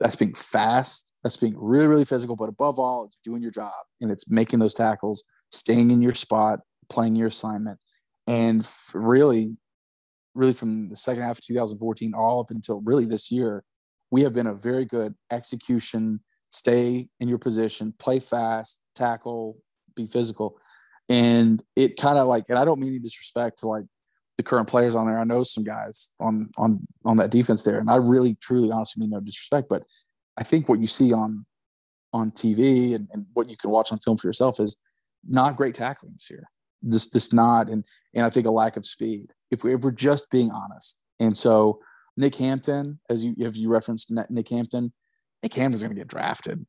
that's 0.00 0.16
being 0.16 0.34
fast 0.34 1.10
that's 1.22 1.36
being 1.36 1.54
really 1.56 1.86
really 1.86 2.04
physical 2.04 2.36
but 2.36 2.48
above 2.48 2.78
all 2.78 3.04
it's 3.04 3.18
doing 3.24 3.42
your 3.42 3.50
job 3.50 3.72
and 4.00 4.10
it's 4.10 4.30
making 4.30 4.58
those 4.58 4.74
tackles 4.74 5.24
staying 5.50 5.90
in 5.90 6.02
your 6.02 6.14
spot 6.14 6.60
playing 6.88 7.16
your 7.16 7.28
assignment. 7.28 7.78
And 8.26 8.66
really, 8.94 9.56
really 10.34 10.52
from 10.52 10.88
the 10.88 10.96
second 10.96 11.22
half 11.22 11.38
of 11.38 11.44
2014 11.44 12.12
all 12.14 12.40
up 12.40 12.50
until 12.50 12.80
really 12.82 13.04
this 13.04 13.30
year, 13.30 13.64
we 14.10 14.22
have 14.22 14.32
been 14.32 14.46
a 14.46 14.54
very 14.54 14.84
good 14.84 15.14
execution, 15.30 16.20
stay 16.50 17.08
in 17.20 17.28
your 17.28 17.38
position, 17.38 17.94
play 17.98 18.20
fast, 18.20 18.80
tackle, 18.94 19.58
be 19.96 20.06
physical. 20.06 20.58
And 21.08 21.62
it 21.76 21.96
kind 21.96 22.18
of 22.18 22.26
like, 22.26 22.44
and 22.48 22.58
I 22.58 22.64
don't 22.64 22.80
mean 22.80 22.90
any 22.90 22.98
disrespect 22.98 23.58
to 23.58 23.68
like 23.68 23.84
the 24.36 24.42
current 24.42 24.68
players 24.68 24.94
on 24.94 25.06
there. 25.06 25.18
I 25.18 25.24
know 25.24 25.44
some 25.44 25.64
guys 25.64 26.12
on 26.18 26.50
on 26.56 26.86
on 27.04 27.18
that 27.18 27.30
defense 27.30 27.62
there, 27.62 27.78
and 27.78 27.90
I 27.90 27.96
really, 27.96 28.36
truly, 28.40 28.70
honestly 28.72 29.00
mean 29.00 29.10
no 29.10 29.20
disrespect, 29.20 29.68
but 29.68 29.84
I 30.36 30.42
think 30.42 30.68
what 30.68 30.80
you 30.80 30.86
see 30.86 31.12
on 31.12 31.44
on 32.12 32.30
TV 32.30 32.94
and, 32.94 33.08
and 33.12 33.26
what 33.34 33.48
you 33.48 33.56
can 33.56 33.70
watch 33.70 33.92
on 33.92 33.98
film 33.98 34.16
for 34.16 34.26
yourself 34.26 34.60
is 34.60 34.76
not 35.26 35.56
great 35.56 35.74
tackling 35.74 36.16
year 36.30 36.46
just 36.90 37.12
just 37.12 37.34
not 37.34 37.68
and 37.68 37.84
and 38.14 38.24
I 38.24 38.28
think 38.28 38.46
a 38.46 38.50
lack 38.50 38.76
of 38.76 38.86
speed. 38.86 39.32
If, 39.50 39.62
we, 39.62 39.74
if 39.74 39.82
we're 39.82 39.92
just 39.92 40.30
being 40.30 40.50
honest, 40.50 41.02
and 41.20 41.36
so 41.36 41.80
Nick 42.16 42.34
Hampton, 42.36 43.00
as 43.08 43.24
you 43.24 43.34
if 43.38 43.56
you 43.56 43.68
referenced 43.68 44.10
Nick 44.30 44.48
Hampton, 44.48 44.92
Nick 45.42 45.54
Hampton's 45.54 45.82
going 45.82 45.94
to 45.94 46.00
get 46.00 46.08
drafted. 46.08 46.64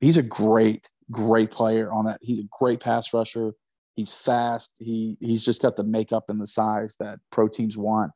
He's 0.00 0.16
a 0.16 0.22
great 0.22 0.88
great 1.10 1.50
player 1.50 1.92
on 1.92 2.04
that. 2.04 2.18
He's 2.22 2.40
a 2.40 2.48
great 2.58 2.80
pass 2.80 3.12
rusher. 3.12 3.52
He's 3.94 4.14
fast. 4.14 4.76
He 4.78 5.16
he's 5.20 5.44
just 5.44 5.62
got 5.62 5.76
the 5.76 5.84
makeup 5.84 6.24
and 6.28 6.40
the 6.40 6.46
size 6.46 6.96
that 7.00 7.18
pro 7.30 7.48
teams 7.48 7.76
want. 7.76 8.12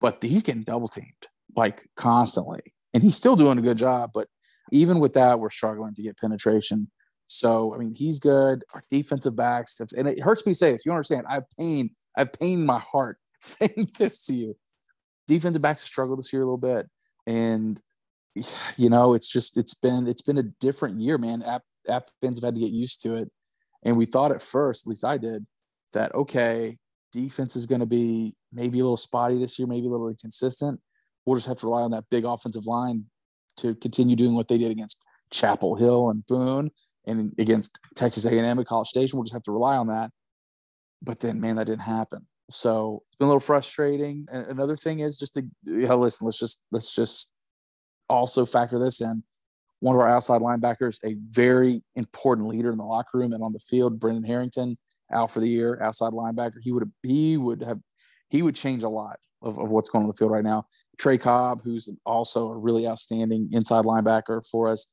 But 0.00 0.22
he's 0.22 0.42
getting 0.42 0.64
double 0.64 0.88
teamed 0.88 1.28
like 1.56 1.88
constantly, 1.96 2.60
and 2.92 3.02
he's 3.02 3.16
still 3.16 3.36
doing 3.36 3.58
a 3.58 3.62
good 3.62 3.78
job. 3.78 4.10
But 4.12 4.28
even 4.72 4.98
with 4.98 5.14
that, 5.14 5.38
we're 5.38 5.50
struggling 5.50 5.94
to 5.94 6.02
get 6.02 6.18
penetration. 6.18 6.90
So 7.34 7.74
I 7.74 7.78
mean, 7.78 7.96
he's 7.96 8.20
good. 8.20 8.62
Our 8.74 8.82
defensive 8.92 9.34
backs, 9.34 9.80
and 9.80 10.08
it 10.08 10.20
hurts 10.20 10.46
me 10.46 10.52
to 10.52 10.56
say 10.56 10.70
this. 10.70 10.86
You 10.86 10.92
understand? 10.92 11.26
I 11.28 11.34
have 11.34 11.46
pain. 11.58 11.90
I 12.16 12.20
have 12.20 12.32
pain 12.32 12.60
in 12.60 12.66
my 12.66 12.78
heart 12.78 13.18
saying 13.40 13.90
this 13.98 14.24
to 14.26 14.34
you. 14.34 14.56
Defensive 15.26 15.60
backs 15.60 15.82
have 15.82 15.88
struggled 15.88 16.20
this 16.20 16.32
year 16.32 16.42
a 16.42 16.44
little 16.44 16.58
bit, 16.58 16.88
and 17.26 17.80
you 18.76 18.88
know, 18.88 19.14
it's 19.14 19.26
just 19.26 19.58
it's 19.58 19.74
been 19.74 20.06
it's 20.06 20.22
been 20.22 20.38
a 20.38 20.44
different 20.44 21.00
year, 21.00 21.18
man. 21.18 21.42
App 21.42 21.62
app 21.88 22.08
fans 22.22 22.38
have 22.38 22.44
had 22.44 22.54
to 22.54 22.60
get 22.60 22.70
used 22.70 23.02
to 23.02 23.16
it, 23.16 23.28
and 23.82 23.96
we 23.96 24.06
thought 24.06 24.30
at 24.30 24.40
first, 24.40 24.86
at 24.86 24.90
least 24.90 25.04
I 25.04 25.18
did, 25.18 25.44
that 25.92 26.14
okay, 26.14 26.78
defense 27.12 27.56
is 27.56 27.66
going 27.66 27.80
to 27.80 27.86
be 27.86 28.36
maybe 28.52 28.78
a 28.78 28.84
little 28.84 28.96
spotty 28.96 29.38
this 29.38 29.58
year, 29.58 29.66
maybe 29.66 29.88
a 29.88 29.90
little 29.90 30.08
inconsistent. 30.08 30.80
We'll 31.26 31.36
just 31.36 31.48
have 31.48 31.58
to 31.58 31.66
rely 31.66 31.82
on 31.82 31.90
that 31.90 32.04
big 32.12 32.24
offensive 32.24 32.66
line 32.66 33.06
to 33.56 33.74
continue 33.74 34.14
doing 34.14 34.36
what 34.36 34.46
they 34.46 34.58
did 34.58 34.70
against 34.70 35.02
Chapel 35.32 35.74
Hill 35.74 36.10
and 36.10 36.24
Boone 36.28 36.70
and 37.06 37.32
against 37.38 37.78
Texas 37.94 38.24
A&M 38.24 38.58
at 38.58 38.66
College 38.66 38.88
Station, 38.88 39.18
we'll 39.18 39.24
just 39.24 39.34
have 39.34 39.42
to 39.44 39.52
rely 39.52 39.76
on 39.76 39.88
that. 39.88 40.10
But 41.02 41.20
then, 41.20 41.40
man, 41.40 41.56
that 41.56 41.66
didn't 41.66 41.82
happen. 41.82 42.26
So 42.50 43.02
it's 43.08 43.16
been 43.16 43.26
a 43.26 43.28
little 43.28 43.40
frustrating. 43.40 44.26
And 44.30 44.46
another 44.46 44.76
thing 44.76 45.00
is 45.00 45.18
just 45.18 45.34
to 45.34 45.42
you 45.64 45.86
know, 45.86 45.98
listen. 45.98 46.24
Let's 46.24 46.38
just 46.38 46.66
let's 46.70 46.94
just 46.94 47.32
also 48.08 48.46
factor 48.46 48.78
this 48.78 49.00
in. 49.00 49.22
One 49.80 49.94
of 49.94 50.00
our 50.00 50.08
outside 50.08 50.40
linebackers, 50.40 50.98
a 51.04 51.16
very 51.26 51.82
important 51.94 52.48
leader 52.48 52.70
in 52.70 52.78
the 52.78 52.84
locker 52.84 53.18
room 53.18 53.32
and 53.32 53.42
on 53.42 53.52
the 53.52 53.58
field, 53.58 54.00
Brendan 54.00 54.24
Harrington, 54.24 54.78
out 55.12 55.30
for 55.30 55.40
the 55.40 55.48
year, 55.48 55.80
outside 55.82 56.12
linebacker. 56.12 56.56
He 56.62 56.72
would 56.72 56.82
have 56.82 56.92
he 57.02 57.36
would 57.36 57.62
have 57.62 57.80
he 58.30 58.42
would 58.42 58.56
change 58.56 58.82
a 58.82 58.88
lot 58.88 59.18
of, 59.42 59.58
of 59.58 59.68
what's 59.68 59.88
going 59.88 60.02
on 60.02 60.08
the 60.08 60.14
field 60.14 60.30
right 60.30 60.44
now. 60.44 60.66
Trey 60.98 61.18
Cobb, 61.18 61.62
who's 61.62 61.88
also 62.04 62.48
a 62.48 62.56
really 62.56 62.86
outstanding 62.86 63.48
inside 63.52 63.84
linebacker 63.84 64.46
for 64.50 64.68
us, 64.68 64.86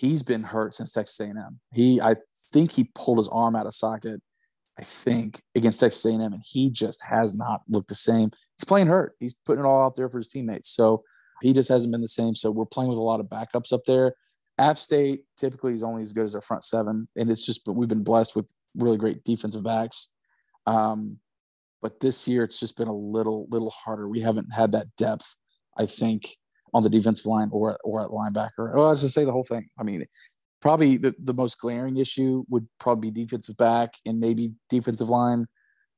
he's 0.00 0.22
been 0.22 0.42
hurt 0.42 0.74
since 0.74 0.92
Texas 0.92 1.20
A&M. 1.20 1.60
He, 1.72 2.00
I 2.00 2.16
think 2.52 2.72
he 2.72 2.90
pulled 2.94 3.18
his 3.18 3.28
arm 3.28 3.54
out 3.54 3.66
of 3.66 3.74
socket 3.74 4.20
I 4.80 4.82
think, 4.82 5.42
against 5.54 5.80
Texas 5.80 6.04
A&M, 6.06 6.20
and 6.20 6.42
he 6.42 6.70
just 6.70 7.02
has 7.02 7.36
not 7.36 7.60
looked 7.68 7.88
the 7.88 7.94
same. 7.94 8.30
He's 8.56 8.64
playing 8.64 8.86
hurt. 8.86 9.14
He's 9.20 9.34
putting 9.34 9.62
it 9.62 9.68
all 9.68 9.84
out 9.84 9.94
there 9.94 10.08
for 10.08 10.16
his 10.16 10.28
teammates. 10.28 10.70
So 10.70 11.04
he 11.42 11.52
just 11.52 11.68
hasn't 11.68 11.92
been 11.92 12.00
the 12.00 12.08
same. 12.08 12.34
So 12.34 12.50
we're 12.50 12.64
playing 12.64 12.88
with 12.88 12.98
a 12.98 13.02
lot 13.02 13.20
of 13.20 13.26
backups 13.26 13.74
up 13.74 13.84
there. 13.86 14.14
App 14.56 14.78
State 14.78 15.24
typically 15.36 15.74
is 15.74 15.82
only 15.82 16.00
as 16.00 16.14
good 16.14 16.24
as 16.24 16.34
our 16.34 16.40
front 16.40 16.64
seven, 16.64 17.08
and 17.14 17.30
it's 17.30 17.44
just 17.44 17.64
but 17.64 17.74
we've 17.74 17.88
been 17.88 18.04
blessed 18.04 18.34
with 18.34 18.50
really 18.74 18.96
great 18.96 19.22
defensive 19.22 19.62
backs. 19.62 20.08
Um, 20.66 21.18
but 21.82 22.00
this 22.00 22.26
year 22.26 22.44
it's 22.44 22.60
just 22.60 22.76
been 22.76 22.88
a 22.88 22.96
little 22.96 23.48
little 23.50 23.70
harder. 23.70 24.08
We 24.08 24.20
haven't 24.20 24.52
had 24.52 24.72
that 24.72 24.94
depth, 24.96 25.36
I 25.76 25.86
think, 25.86 26.36
on 26.72 26.82
the 26.82 26.90
defensive 26.90 27.26
line 27.26 27.48
or 27.52 27.78
or 27.84 28.02
at 28.02 28.10
linebacker. 28.10 28.74
Well, 28.74 28.88
I 28.88 28.90
was 28.90 29.02
just 29.02 29.14
say 29.14 29.24
the 29.24 29.32
whole 29.32 29.44
thing. 29.44 29.68
I 29.78 29.82
mean, 29.82 30.04
probably 30.60 30.96
the, 30.96 31.14
the 31.18 31.34
most 31.34 31.58
glaring 31.58 31.96
issue 31.96 32.44
would 32.48 32.68
probably 32.78 33.10
be 33.10 33.22
defensive 33.22 33.56
back 33.56 33.94
and 34.06 34.20
maybe 34.20 34.52
defensive 34.68 35.08
line, 35.08 35.46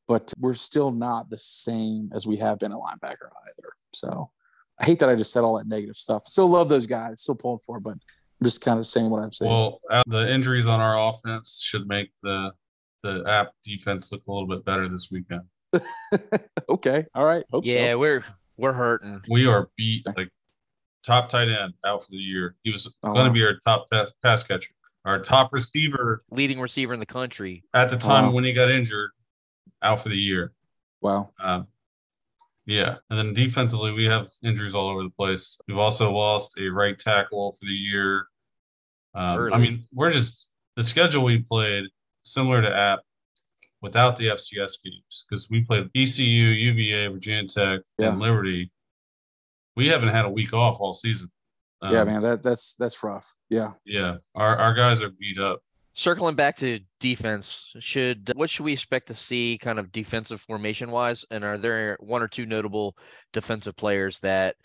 but 0.08 0.32
we're 0.38 0.54
still 0.54 0.90
not 0.90 1.30
the 1.30 1.38
same 1.38 2.10
as 2.14 2.26
we 2.26 2.36
have 2.36 2.58
been 2.58 2.72
a 2.72 2.78
linebacker 2.78 3.28
either. 3.48 3.72
So 3.92 4.30
I 4.78 4.86
hate 4.86 4.98
that 5.00 5.08
I 5.08 5.14
just 5.14 5.32
said 5.32 5.42
all 5.42 5.58
that 5.58 5.66
negative 5.66 5.96
stuff. 5.96 6.24
Still 6.24 6.48
love 6.48 6.68
those 6.68 6.86
guys, 6.86 7.20
still 7.20 7.34
pulling 7.34 7.58
for, 7.58 7.80
but 7.80 7.92
I'm 7.92 8.44
just 8.44 8.60
kind 8.60 8.78
of 8.78 8.86
saying 8.86 9.10
what 9.10 9.22
I'm 9.22 9.32
saying. 9.32 9.50
Well, 9.50 9.80
uh, 9.90 10.02
the 10.06 10.30
injuries 10.30 10.68
on 10.68 10.80
our 10.80 11.10
offense 11.10 11.60
should 11.62 11.86
make 11.86 12.10
the 12.22 12.52
the 13.02 13.24
app 13.26 13.50
defense 13.64 14.12
look 14.12 14.22
a 14.28 14.32
little 14.32 14.48
bit 14.48 14.64
better 14.64 14.86
this 14.86 15.10
weekend. 15.10 15.42
okay, 16.68 17.04
all 17.14 17.24
right. 17.24 17.44
Hope 17.52 17.66
yeah, 17.66 17.92
so. 17.92 17.98
we're 17.98 18.24
we're 18.56 18.72
hurting. 18.72 19.20
We 19.28 19.46
are 19.46 19.68
beat 19.76 20.06
like 20.16 20.28
top 21.04 21.28
tight 21.28 21.48
end 21.48 21.74
out 21.84 22.04
for 22.04 22.10
the 22.10 22.16
year. 22.18 22.56
He 22.62 22.70
was 22.70 22.86
Oh, 23.04 23.12
going 23.12 23.24
to 23.24 23.30
wow. 23.30 23.34
be 23.34 23.44
our 23.44 23.56
top 23.64 23.90
pass, 23.90 24.12
pass 24.22 24.42
catcher, 24.44 24.72
our 25.04 25.20
top 25.20 25.52
receiver 25.52 26.22
Leading 26.30 26.60
receiver 26.60 26.94
in 26.94 27.00
the 27.00 27.06
country. 27.06 27.64
at 27.74 27.88
the 27.88 27.96
time 27.96 28.26
Wow. 28.26 28.32
when 28.32 28.44
he 28.44 28.52
got 28.52 28.70
injured, 28.70 29.10
out 29.82 30.00
for 30.00 30.08
the 30.10 30.16
year. 30.16 30.52
Wow. 31.00 31.32
Um, 31.40 31.66
yeah, 32.66 32.98
and 33.10 33.18
then 33.18 33.34
defensively, 33.34 33.90
we 33.92 34.04
have 34.04 34.28
injuries 34.44 34.74
all 34.76 34.88
over 34.88 35.02
the 35.02 35.10
place. 35.10 35.58
We've 35.66 35.78
also 35.78 36.12
lost 36.12 36.56
a 36.60 36.68
right 36.68 36.96
tackle 36.96 37.52
for 37.52 37.64
the 37.64 37.72
year. 37.72 38.26
Um, 39.14 39.52
I 39.52 39.58
mean, 39.58 39.84
we're 39.92 40.12
just 40.12 40.48
the 40.76 40.84
schedule 40.84 41.24
we 41.24 41.38
played 41.42 41.84
similar 42.22 42.62
to 42.62 42.72
App 42.74 43.00
without 43.80 44.14
the 44.14 44.28
FCS 44.28 44.80
games 44.82 45.24
because 45.28 45.50
we 45.50 45.64
played 45.64 45.90
ECU, 45.96 46.24
UVA, 46.24 47.08
Virginia 47.08 47.48
Tech, 47.48 47.80
Yeah. 47.98 48.10
and 48.10 48.20
Liberty. 48.20 48.70
We 49.76 49.88
haven't 49.88 50.10
had 50.10 50.24
a 50.24 50.30
week 50.30 50.52
off 50.52 50.78
all 50.80 50.92
season. 50.92 51.30
yeah, 51.82 52.00
Um, 52.00 52.06
man, 52.06 52.22
that 52.22 52.42
that's 52.42 52.74
that's 52.74 53.02
rough. 53.02 53.32
Yeah. 53.50 53.72
Yeah, 53.84 54.16
our 54.34 54.56
our 54.56 54.74
guys 54.74 55.02
are 55.02 55.10
beat 55.10 55.38
up. 55.38 55.60
Circling 55.94 56.36
back 56.36 56.56
to 56.58 56.80
defense, 57.00 57.74
should 57.80 58.32
what 58.34 58.48
should 58.48 58.64
we 58.64 58.72
expect 58.72 59.08
to 59.08 59.14
see 59.14 59.58
kind 59.60 59.78
of 59.78 59.92
defensive 59.92 60.40
formation 60.40 60.90
wise? 60.90 61.24
And 61.30 61.44
are 61.44 61.58
there 61.58 61.98
one 62.00 62.22
or 62.22 62.28
two 62.28 62.46
notable 62.46 62.96
defensive 63.34 63.76
players 63.76 64.18
that 64.20 64.56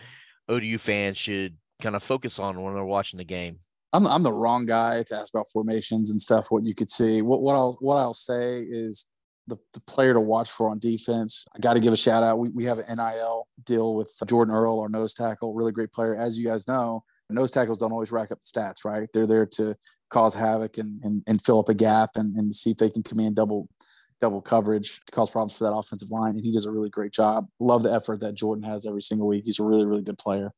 ODU 0.48 0.78
fans 0.78 1.18
should 1.18 1.58
kind 1.82 1.98
of 1.98 2.04
focus 2.04 2.40
on 2.40 2.62
when 2.62 2.74
they're 2.74 2.86
watching 2.86 3.18
the 3.18 3.26
game? 3.26 3.60
I'm 3.92 4.08
I'm 4.08 4.24
the 4.24 4.32
wrong 4.34 4.66
guy 4.66 5.04
to 5.04 5.18
ask 5.18 5.34
about 5.34 5.50
formations 5.52 6.12
and 6.12 6.22
stuff. 6.22 6.48
What 6.50 6.64
you 6.66 6.74
could 6.76 6.90
see. 6.90 7.22
What 7.22 7.42
what 7.42 7.56
I'll 7.56 7.78
what 7.82 7.98
I'll 7.98 8.14
say 8.14 8.60
is 8.62 9.08
the 9.48 9.58
the 9.74 9.80
player 9.82 10.14
to 10.14 10.20
watch 10.20 10.50
for 10.50 10.70
on 10.70 10.80
defense. 10.80 11.48
I 11.56 11.60
got 11.60 11.74
to 11.74 11.80
give 11.80 11.94
a 11.94 11.98
shout 11.98 12.24
out. 12.24 12.40
We 12.40 12.50
we 12.50 12.66
have 12.66 12.80
an 12.80 12.98
NIL 12.98 13.48
deal 13.64 13.96
with 13.96 14.14
Jordan 14.28 14.54
Earl, 14.54 14.80
our 14.80 14.90
nose 14.90 15.14
tackle, 15.14 15.54
really 15.54 15.72
great 15.72 15.92
player. 15.92 16.16
As 16.16 16.38
you 16.38 16.46
guys 16.46 16.68
know, 16.68 17.04
nose 17.30 17.52
tackles 17.52 17.80
don't 17.80 17.92
always 17.92 18.12
rack 18.12 18.32
up 18.32 18.40
the 18.42 18.60
stats, 18.60 18.86
right? 18.86 19.10
They're 19.14 19.28
there 19.28 19.46
to 19.46 19.76
cause 20.10 20.34
havoc 20.34 20.78
and 20.78 21.02
and, 21.04 21.24
and 21.28 21.44
fill 21.44 21.60
up 21.60 21.70
a 21.70 21.74
gap 21.74 22.12
and, 22.16 22.36
and 22.36 22.54
see 22.54 22.72
if 22.72 22.78
they 22.78 22.90
can 22.90 23.04
command 23.04 23.36
double 23.36 23.70
double 24.20 24.42
coverage, 24.42 25.00
cause 25.12 25.30
problems 25.30 25.56
for 25.56 25.66
that 25.66 25.74
offensive 25.74 26.10
line. 26.12 26.36
And 26.36 26.44
he 26.44 26.52
does 26.52 26.66
a 26.66 26.72
really 26.72 26.90
great 26.90 27.14
job. 27.14 27.48
Love 27.60 27.84
the 27.84 27.94
effort 27.94 28.20
that 28.22 28.34
Jordan 28.34 28.64
has 28.64 28.86
every 28.86 29.02
single 29.02 29.28
week. 29.28 29.44
He's 29.46 29.60
a 29.60 29.64
really, 29.64 29.86
really 29.86 30.02
good 30.02 30.18
player. 30.18 30.52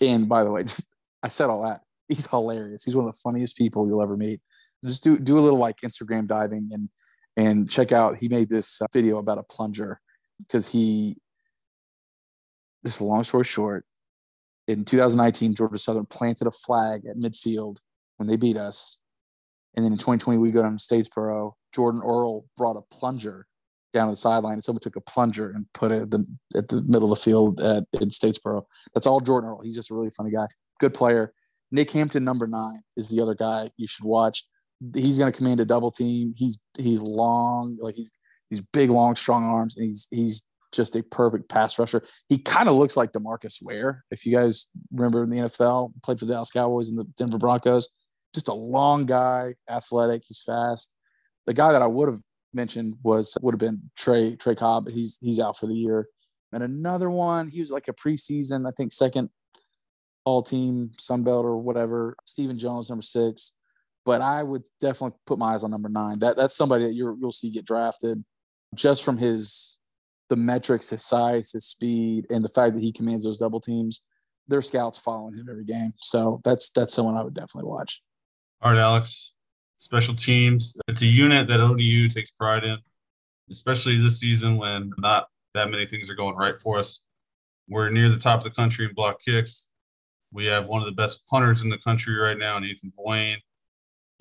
And 0.00 0.28
by 0.28 0.44
the 0.44 0.50
way, 0.50 0.62
just 0.64 0.88
I 1.22 1.28
said 1.28 1.50
all 1.50 1.62
that. 1.62 1.80
He's 2.08 2.26
hilarious. 2.26 2.84
He's 2.84 2.96
one 2.96 3.06
of 3.06 3.12
the 3.12 3.20
funniest 3.22 3.56
people 3.56 3.86
you'll 3.86 4.02
ever 4.02 4.16
meet. 4.16 4.40
Just 4.84 5.04
do 5.04 5.16
do 5.16 5.38
a 5.38 5.40
little 5.40 5.58
like 5.58 5.80
Instagram 5.84 6.26
diving 6.26 6.70
and 6.72 6.88
and 7.36 7.70
check 7.70 7.92
out. 7.92 8.20
He 8.20 8.28
made 8.28 8.48
this 8.48 8.80
uh, 8.80 8.86
video 8.92 9.18
about 9.18 9.38
a 9.38 9.42
plunger 9.42 10.00
because 10.38 10.68
he. 10.68 11.16
Just 12.84 13.00
long 13.00 13.22
story 13.22 13.44
short, 13.44 13.86
in 14.66 14.84
2019, 14.84 15.54
Georgia 15.54 15.78
Southern 15.78 16.06
planted 16.06 16.48
a 16.48 16.50
flag 16.50 17.02
at 17.08 17.16
midfield 17.16 17.78
when 18.16 18.26
they 18.26 18.36
beat 18.36 18.56
us, 18.56 19.00
and 19.74 19.84
then 19.84 19.92
in 19.92 19.98
2020 19.98 20.38
we 20.38 20.50
go 20.50 20.62
down 20.62 20.76
to 20.76 20.82
Statesboro. 20.82 21.52
Jordan 21.72 22.02
Earl 22.04 22.44
brought 22.56 22.76
a 22.76 22.82
plunger 22.94 23.46
down 23.92 24.08
the 24.08 24.16
sideline, 24.16 24.54
and 24.54 24.64
someone 24.64 24.80
took 24.80 24.96
a 24.96 25.00
plunger 25.00 25.50
and 25.50 25.66
put 25.74 25.92
it 25.92 26.02
at 26.02 26.10
the, 26.10 26.26
at 26.56 26.68
the 26.68 26.82
middle 26.82 27.12
of 27.12 27.18
the 27.18 27.22
field 27.22 27.60
at 27.60 27.84
in 27.92 28.08
Statesboro. 28.08 28.64
That's 28.94 29.06
all 29.06 29.20
Jordan 29.20 29.50
Earl. 29.50 29.60
He's 29.62 29.76
just 29.76 29.90
a 29.90 29.94
really 29.94 30.10
funny 30.10 30.30
guy, 30.30 30.46
good 30.80 30.94
player. 30.94 31.32
Nick 31.70 31.90
Hampton, 31.90 32.24
number 32.24 32.46
nine, 32.46 32.82
is 32.96 33.08
the 33.08 33.20
other 33.22 33.34
guy 33.34 33.70
you 33.76 33.86
should 33.86 34.04
watch. 34.04 34.44
He's 34.94 35.18
going 35.18 35.30
to 35.30 35.36
command 35.36 35.60
a 35.60 35.64
double 35.64 35.90
team. 35.90 36.34
He's 36.36 36.58
he's 36.76 37.00
long, 37.00 37.78
like 37.80 37.94
he's 37.94 38.10
he's 38.50 38.60
big, 38.60 38.90
long, 38.90 39.16
strong 39.16 39.44
arms, 39.44 39.76
and 39.76 39.86
he's 39.86 40.08
he's 40.10 40.44
just 40.72 40.96
a 40.96 41.02
perfect 41.02 41.48
pass 41.48 41.78
rusher. 41.78 42.02
He 42.28 42.38
kind 42.38 42.68
of 42.68 42.76
looks 42.76 42.96
like 42.96 43.12
Demarcus 43.12 43.58
Ware, 43.62 44.04
if 44.10 44.24
you 44.24 44.36
guys 44.36 44.68
remember 44.92 45.22
in 45.22 45.30
the 45.30 45.38
NFL, 45.38 45.92
played 46.02 46.18
for 46.18 46.24
the 46.24 46.32
Dallas 46.32 46.50
Cowboys 46.50 46.88
and 46.88 46.98
the 46.98 47.04
Denver 47.16 47.38
Broncos. 47.38 47.88
Just 48.34 48.48
a 48.48 48.54
long 48.54 49.04
guy, 49.04 49.54
athletic. 49.68 50.22
He's 50.26 50.42
fast. 50.42 50.94
The 51.46 51.54
guy 51.54 51.72
that 51.72 51.82
I 51.82 51.86
would 51.86 52.08
have 52.08 52.20
mentioned 52.54 52.94
was 53.02 53.36
would 53.42 53.54
have 53.54 53.60
been 53.60 53.90
Trey 53.96 54.36
Trey 54.36 54.54
Cobb. 54.54 54.88
He's 54.88 55.18
he's 55.20 55.40
out 55.40 55.56
for 55.56 55.66
the 55.66 55.74
year. 55.74 56.08
And 56.52 56.62
another 56.62 57.10
one, 57.10 57.48
he 57.48 57.60
was 57.60 57.70
like 57.70 57.88
a 57.88 57.94
preseason, 57.94 58.68
I 58.68 58.72
think 58.76 58.92
second 58.92 59.30
all 60.24 60.42
team 60.42 60.90
Sunbelt 60.96 61.44
or 61.44 61.58
whatever. 61.58 62.16
Stephen 62.24 62.58
Jones, 62.58 62.88
number 62.88 63.02
six. 63.02 63.52
But 64.04 64.20
I 64.20 64.42
would 64.42 64.66
definitely 64.80 65.16
put 65.26 65.38
my 65.38 65.54
eyes 65.54 65.64
on 65.64 65.70
number 65.70 65.88
nine. 65.88 66.18
That 66.18 66.36
that's 66.36 66.56
somebody 66.56 66.84
that 66.84 66.94
you're, 66.94 67.16
you'll 67.20 67.32
see 67.32 67.50
get 67.50 67.64
drafted 67.64 68.24
just 68.74 69.04
from 69.04 69.16
his 69.16 69.78
the 70.28 70.36
metrics, 70.36 70.88
his 70.88 71.04
size, 71.04 71.52
his 71.52 71.66
speed, 71.66 72.26
and 72.30 72.42
the 72.42 72.48
fact 72.48 72.74
that 72.74 72.82
he 72.82 72.90
commands 72.90 73.24
those 73.24 73.38
double 73.38 73.60
teams. 73.60 74.02
Their 74.48 74.62
scouts 74.62 74.98
following 74.98 75.34
him 75.34 75.46
every 75.48 75.64
game. 75.64 75.92
So 76.00 76.40
that's 76.42 76.70
that's 76.70 76.94
someone 76.94 77.16
I 77.16 77.22
would 77.22 77.34
definitely 77.34 77.68
watch. 77.68 78.02
All 78.60 78.72
right, 78.72 78.80
Alex. 78.80 79.34
Special 79.76 80.14
teams. 80.14 80.76
It's 80.88 81.02
a 81.02 81.06
unit 81.06 81.48
that 81.48 81.60
ODU 81.60 82.08
takes 82.08 82.30
pride 82.30 82.64
in, 82.64 82.78
especially 83.50 83.98
this 83.98 84.20
season 84.20 84.56
when 84.56 84.92
not 84.98 85.28
that 85.54 85.70
many 85.70 85.86
things 85.86 86.08
are 86.08 86.14
going 86.14 86.36
right 86.36 86.58
for 86.60 86.78
us. 86.78 87.00
We're 87.68 87.90
near 87.90 88.08
the 88.08 88.18
top 88.18 88.38
of 88.38 88.44
the 88.44 88.50
country 88.50 88.86
in 88.86 88.94
block 88.94 89.20
kicks. 89.24 89.68
We 90.32 90.46
have 90.46 90.68
one 90.68 90.80
of 90.80 90.86
the 90.86 90.92
best 90.92 91.26
punters 91.26 91.62
in 91.62 91.68
the 91.68 91.78
country 91.78 92.14
right 92.16 92.38
now, 92.38 92.58
Nathan 92.58 92.92
Voyne. 92.96 93.38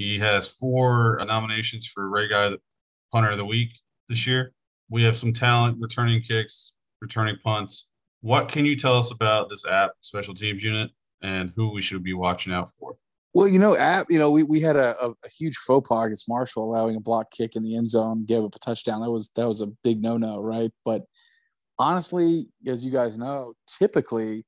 He 0.02 0.18
has 0.18 0.48
four 0.48 1.22
nominations 1.28 1.86
for 1.86 2.10
Ray 2.10 2.28
Guy 2.28 2.56
Punter 3.12 3.30
of 3.30 3.38
the 3.38 3.46
Week 3.46 3.70
this 4.10 4.26
year. 4.26 4.52
We 4.90 5.04
have 5.04 5.16
some 5.16 5.32
talent 5.32 5.78
returning 5.80 6.24
kicks, 6.24 6.74
returning 7.02 7.38
punts. 7.38 7.88
What 8.22 8.48
can 8.48 8.66
you 8.66 8.76
tell 8.76 8.98
us 8.98 9.12
about 9.12 9.48
this 9.48 9.64
app 9.64 9.92
special 10.02 10.34
teams 10.34 10.64
unit 10.64 10.90
and 11.22 11.54
who 11.56 11.72
we 11.72 11.84
should 11.84 12.02
be 12.02 12.16
watching 12.16 12.52
out 12.52 12.72
for? 12.72 12.96
Well, 13.36 13.48
you 13.48 13.60
know, 13.60 13.78
app, 13.78 14.08
you 14.10 14.18
know, 14.18 14.32
we, 14.32 14.42
we 14.42 14.60
had 14.60 14.76
a, 14.76 15.00
a, 15.00 15.12
a 15.12 15.30
huge 15.38 15.56
faux 15.56 15.88
pas 15.88 16.08
against 16.08 16.28
Marshall, 16.28 16.64
allowing 16.64 16.96
a 16.96 17.00
block 17.00 17.30
kick 17.30 17.56
in 17.56 17.62
the 17.62 17.76
end 17.76 17.92
zone, 17.92 18.26
gave 18.26 18.44
up 18.44 18.56
a 18.56 18.60
touchdown. 18.60 19.02
That 19.02 19.12
was 19.12 19.30
that 19.36 19.48
was 19.48 19.62
a 19.62 19.68
big 19.84 20.02
no 20.02 20.18
no, 20.18 20.42
right? 20.42 20.72
But 20.84 21.04
honestly, 21.78 22.48
as 22.66 22.84
you 22.84 22.92
guys 22.92 23.20
know, 23.20 23.54
typically, 23.68 24.46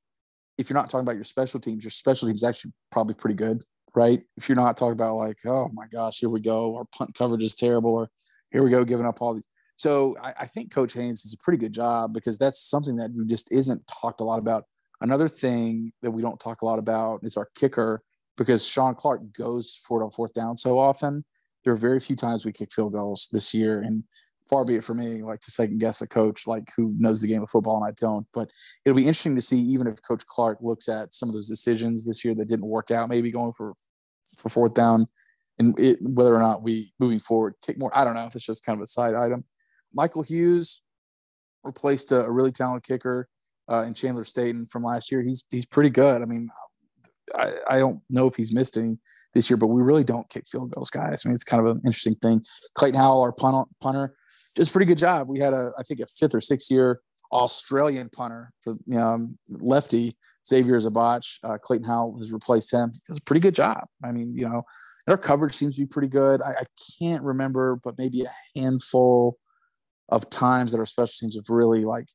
if 0.58 0.68
you're 0.72 0.80
not 0.80 0.90
talking 0.90 1.06
about 1.06 1.16
your 1.16 1.26
special 1.26 1.60
teams, 1.60 1.84
your 1.84 1.92
special 1.92 2.28
teams 2.28 2.44
actually 2.44 2.74
probably 2.92 3.14
pretty 3.14 3.36
good, 3.36 3.64
right? 3.96 4.22
If 4.38 4.50
you're 4.50 4.56
not 4.56 4.78
talking 4.78 4.94
about 4.94 5.16
like, 5.16 5.46
oh 5.46 5.70
my 5.74 5.88
gosh, 5.88 6.20
here 6.20 6.30
we 6.30 6.42
go, 6.42 6.76
our 6.76 6.86
punt 6.86 7.16
coverage 7.16 7.44
is 7.44 7.56
terrible, 7.56 7.94
or 7.94 8.10
here 8.52 8.64
we 8.64 8.70
go, 8.70 8.84
giving 8.84 9.06
up 9.06 9.22
all 9.22 9.34
these. 9.34 9.48
So 9.78 10.16
I, 10.22 10.34
I 10.42 10.46
think 10.46 10.72
Coach 10.72 10.94
Haynes 10.94 11.24
does 11.24 11.34
a 11.34 11.44
pretty 11.44 11.58
good 11.58 11.74
job 11.74 12.14
because 12.14 12.38
that's 12.38 12.60
something 12.60 12.96
that 12.98 13.12
just 13.28 13.52
isn't 13.52 13.82
talked 13.88 14.22
a 14.22 14.24
lot 14.24 14.40
about. 14.40 14.66
Another 15.02 15.28
thing 15.28 15.92
that 16.02 16.12
we 16.12 16.22
don't 16.22 16.40
talk 16.40 16.62
a 16.62 16.66
lot 16.66 16.80
about 16.80 17.22
is 17.24 17.36
our 17.36 17.50
kicker 17.56 18.02
because 18.38 18.66
Shawn 18.66 18.96
Clark 18.96 19.34
goes 19.34 19.76
for 19.76 20.02
it 20.02 20.06
on 20.06 20.12
fourth 20.12 20.34
down 20.34 20.58
so 20.58 20.80
often. 20.80 21.26
There 21.64 21.74
are 21.74 21.78
very 21.78 22.00
few 22.00 22.16
times 22.16 22.46
we 22.46 22.52
kick 22.52 22.72
field 22.72 22.94
goals 22.94 23.30
this 23.32 23.54
year, 23.54 23.82
and 23.82 24.04
far 24.50 24.66
be 24.66 24.76
it 24.76 24.84
for 24.84 24.94
me 24.94 25.24
like 25.24 25.40
to 25.40 25.52
second 25.52 25.80
guess 25.80 26.02
a 26.02 26.08
coach 26.08 26.48
like 26.48 26.70
who 26.76 26.94
knows 26.98 27.22
the 27.22 27.28
game 27.28 27.44
of 27.44 27.50
football 27.50 27.82
and 27.82 27.86
I 27.86 27.94
don't. 28.00 28.28
But 28.34 28.52
it'll 28.86 28.96
be 28.96 29.04
interesting 29.04 29.36
to 29.36 29.42
see 29.42 29.60
even 29.60 29.88
if 29.88 30.02
Coach 30.02 30.26
Clark 30.26 30.60
looks 30.62 30.90
at 30.90 31.14
some 31.14 31.30
of 31.30 31.34
those 31.34 31.48
decisions 31.48 32.06
this 32.06 32.24
year 32.24 32.36
that 32.36 32.48
didn't 32.48 32.66
work 32.66 32.92
out, 32.92 33.10
maybe 33.10 33.32
going 33.32 33.54
for 33.54 33.74
for 34.40 34.50
fourth 34.50 34.74
down, 34.74 35.08
and 35.60 35.78
it, 35.80 35.98
whether 36.02 36.36
or 36.36 36.42
not 36.42 36.64
we 36.64 36.94
moving 37.00 37.20
forward 37.20 37.56
kick 37.66 37.78
more. 37.78 37.92
I 37.98 38.04
don't 38.04 38.16
know. 38.16 38.30
It's 38.34 38.46
just 38.46 38.66
kind 38.66 38.78
of 38.78 38.84
a 38.84 38.88
side 38.88 39.16
item. 39.16 39.46
Michael 39.94 40.24
Hughes 40.24 40.82
replaced 41.64 42.12
a, 42.12 42.26
a 42.26 42.32
really 42.32 42.52
talented 42.52 42.84
kicker 42.84 43.28
uh, 43.72 43.82
in 43.82 43.94
Chandler 43.94 44.24
Staton 44.24 44.66
from 44.66 44.84
last 44.84 45.12
year. 45.12 45.22
He's 45.22 45.46
he's 45.50 45.66
pretty 45.66 45.90
good. 45.90 46.22
I 46.22 46.26
mean, 46.26 46.50
I, 47.36 47.54
I 47.70 47.80
don't 47.80 48.02
know 48.10 48.28
if 48.28 48.36
he's 48.36 48.54
missed 48.54 48.78
any 48.78 48.98
this 49.34 49.50
year, 49.50 49.58
but 49.58 49.68
we 49.68 49.82
really 49.82 50.04
don't 50.04 50.30
kick 50.30 50.46
field 50.48 50.72
goals, 50.72 50.90
guys. 50.90 51.24
I 51.26 51.30
mean, 51.30 51.36
it's 51.36 51.44
kind 51.44 51.66
of 51.66 51.76
an 51.76 51.82
interesting 51.86 52.16
thing. 52.16 52.46
Clayton 52.76 53.00
Howell, 53.00 53.22
our 53.22 53.32
punter, 53.32 53.64
punter 53.82 54.14
does 54.56 54.70
a 54.70 54.72
pretty 54.72 54.86
good 54.86 54.98
job. 54.98 55.28
We 55.28 55.40
had 55.40 55.54
a, 55.54 55.72
I 55.78 55.84
think, 55.84 56.00
a 56.00 56.06
fifth 56.06 56.36
or 56.36 56.42
sixth 56.42 56.70
year 56.70 57.02
Australian 57.32 58.10
punter 58.10 58.52
for 58.62 58.74
you 58.86 58.96
know, 58.96 59.30
lefty 59.50 60.16
Xavier 60.46 60.78
Subotsch. 60.78 61.40
Uh, 61.44 61.58
Clayton 61.58 61.88
Howell 61.88 62.18
has 62.20 62.32
replaced 62.32 62.72
him. 62.72 62.92
He 62.94 63.00
does 63.08 63.18
a 63.18 63.24
pretty 63.26 63.42
good 63.42 63.56
job. 63.56 63.86
I 64.04 64.12
mean, 64.12 64.36
you 64.36 64.48
know, 64.48 64.64
our 65.08 65.18
coverage 65.18 65.54
seems 65.54 65.76
to 65.76 65.82
be 65.82 65.88
pretty 65.88 66.08
good. 66.08 66.42
I, 66.42 66.52
I 66.52 66.64
can't 67.00 67.24
remember, 67.24 67.80
but 67.84 67.98
maybe 67.98 68.24
a 68.24 68.60
handful 68.60 69.38
of 70.10 70.30
times 70.30 70.72
that 70.72 70.80
our 70.80 70.86
special 70.86 71.14
teams 71.20 71.36
have 71.36 71.50
really 71.50 71.86
like 71.86 72.08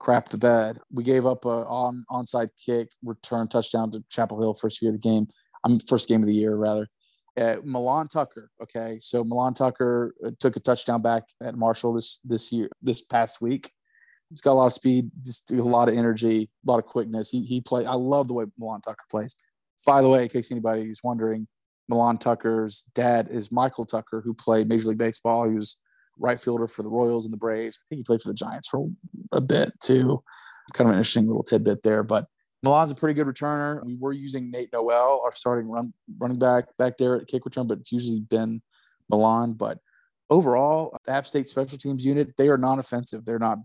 crap 0.00 0.30
the 0.30 0.38
bed. 0.38 0.78
We 0.92 1.04
gave 1.04 1.26
up 1.26 1.44
a 1.44 1.48
on 1.48 2.04
onside 2.10 2.48
kick 2.64 2.88
return 3.04 3.48
touchdown 3.48 3.92
to 3.92 4.02
Chapel 4.10 4.40
Hill 4.40 4.54
first 4.54 4.82
year 4.82 4.90
of 4.90 5.00
the 5.00 5.08
game. 5.08 5.28
I'm 5.64 5.78
first 5.80 6.08
game 6.08 6.22
of 6.22 6.26
the 6.26 6.34
year 6.34 6.54
rather. 6.54 6.88
Uh, 7.40 7.56
Milan 7.62 8.08
Tucker. 8.08 8.50
Okay, 8.62 8.98
so 9.00 9.24
Milan 9.24 9.54
Tucker 9.54 10.14
uh, 10.24 10.30
took 10.40 10.56
a 10.56 10.60
touchdown 10.60 11.00
back 11.00 11.24
at 11.42 11.56
Marshall 11.56 11.94
this 11.94 12.20
this 12.24 12.50
year 12.52 12.68
this 12.82 13.00
past 13.02 13.40
week. 13.40 13.70
He's 14.30 14.40
got 14.40 14.52
a 14.52 14.54
lot 14.54 14.66
of 14.66 14.72
speed, 14.72 15.10
just 15.22 15.50
a 15.50 15.62
lot 15.62 15.88
of 15.88 15.96
energy, 15.96 16.50
a 16.66 16.70
lot 16.70 16.78
of 16.78 16.86
quickness. 16.86 17.30
He 17.30 17.42
he 17.42 17.60
play. 17.60 17.86
I 17.86 17.94
love 17.94 18.28
the 18.28 18.34
way 18.34 18.46
Milan 18.58 18.80
Tucker 18.80 19.04
plays. 19.10 19.36
By 19.86 20.02
the 20.02 20.08
way, 20.08 20.24
in 20.24 20.28
case 20.28 20.50
anybody 20.50 20.82
is 20.82 21.00
wondering, 21.02 21.46
Milan 21.88 22.18
Tucker's 22.18 22.82
dad 22.94 23.28
is 23.30 23.50
Michael 23.50 23.84
Tucker, 23.84 24.22
who 24.24 24.34
played 24.34 24.68
Major 24.68 24.88
League 24.88 24.98
Baseball. 24.98 25.48
He 25.48 25.54
was 25.54 25.76
right 26.18 26.40
fielder 26.40 26.68
for 26.68 26.82
the 26.82 26.90
Royals 26.90 27.24
and 27.24 27.32
the 27.32 27.38
Braves. 27.38 27.80
I 27.80 27.84
think 27.88 28.00
he 28.00 28.04
played 28.04 28.22
for 28.22 28.28
the 28.28 28.34
Giants 28.34 28.68
for 28.68 28.88
a 29.32 29.40
bit 29.40 29.72
too. 29.80 30.22
Kind 30.74 30.88
of 30.88 30.92
an 30.92 30.98
interesting 30.98 31.26
little 31.26 31.42
tidbit 31.42 31.82
there. 31.82 32.02
But 32.02 32.26
Milan's 32.62 32.90
a 32.90 32.94
pretty 32.94 33.14
good 33.14 33.26
returner. 33.26 33.84
We 33.84 33.96
were 33.98 34.12
using 34.12 34.50
Nate 34.50 34.72
Noel, 34.72 35.22
our 35.24 35.34
starting 35.34 35.70
run 35.70 35.92
running 36.18 36.38
back 36.38 36.76
back 36.76 36.98
there 36.98 37.16
at 37.16 37.26
kick 37.26 37.44
return, 37.44 37.66
but 37.66 37.78
it's 37.78 37.92
usually 37.92 38.20
been 38.20 38.60
Milan. 39.08 39.54
But 39.54 39.78
overall, 40.28 40.96
the 41.04 41.12
App 41.12 41.26
State 41.26 41.48
special 41.48 41.78
teams 41.78 42.04
unit, 42.04 42.36
they 42.36 42.48
are 42.48 42.58
non-offensive. 42.58 43.24
They're 43.24 43.38
not 43.38 43.58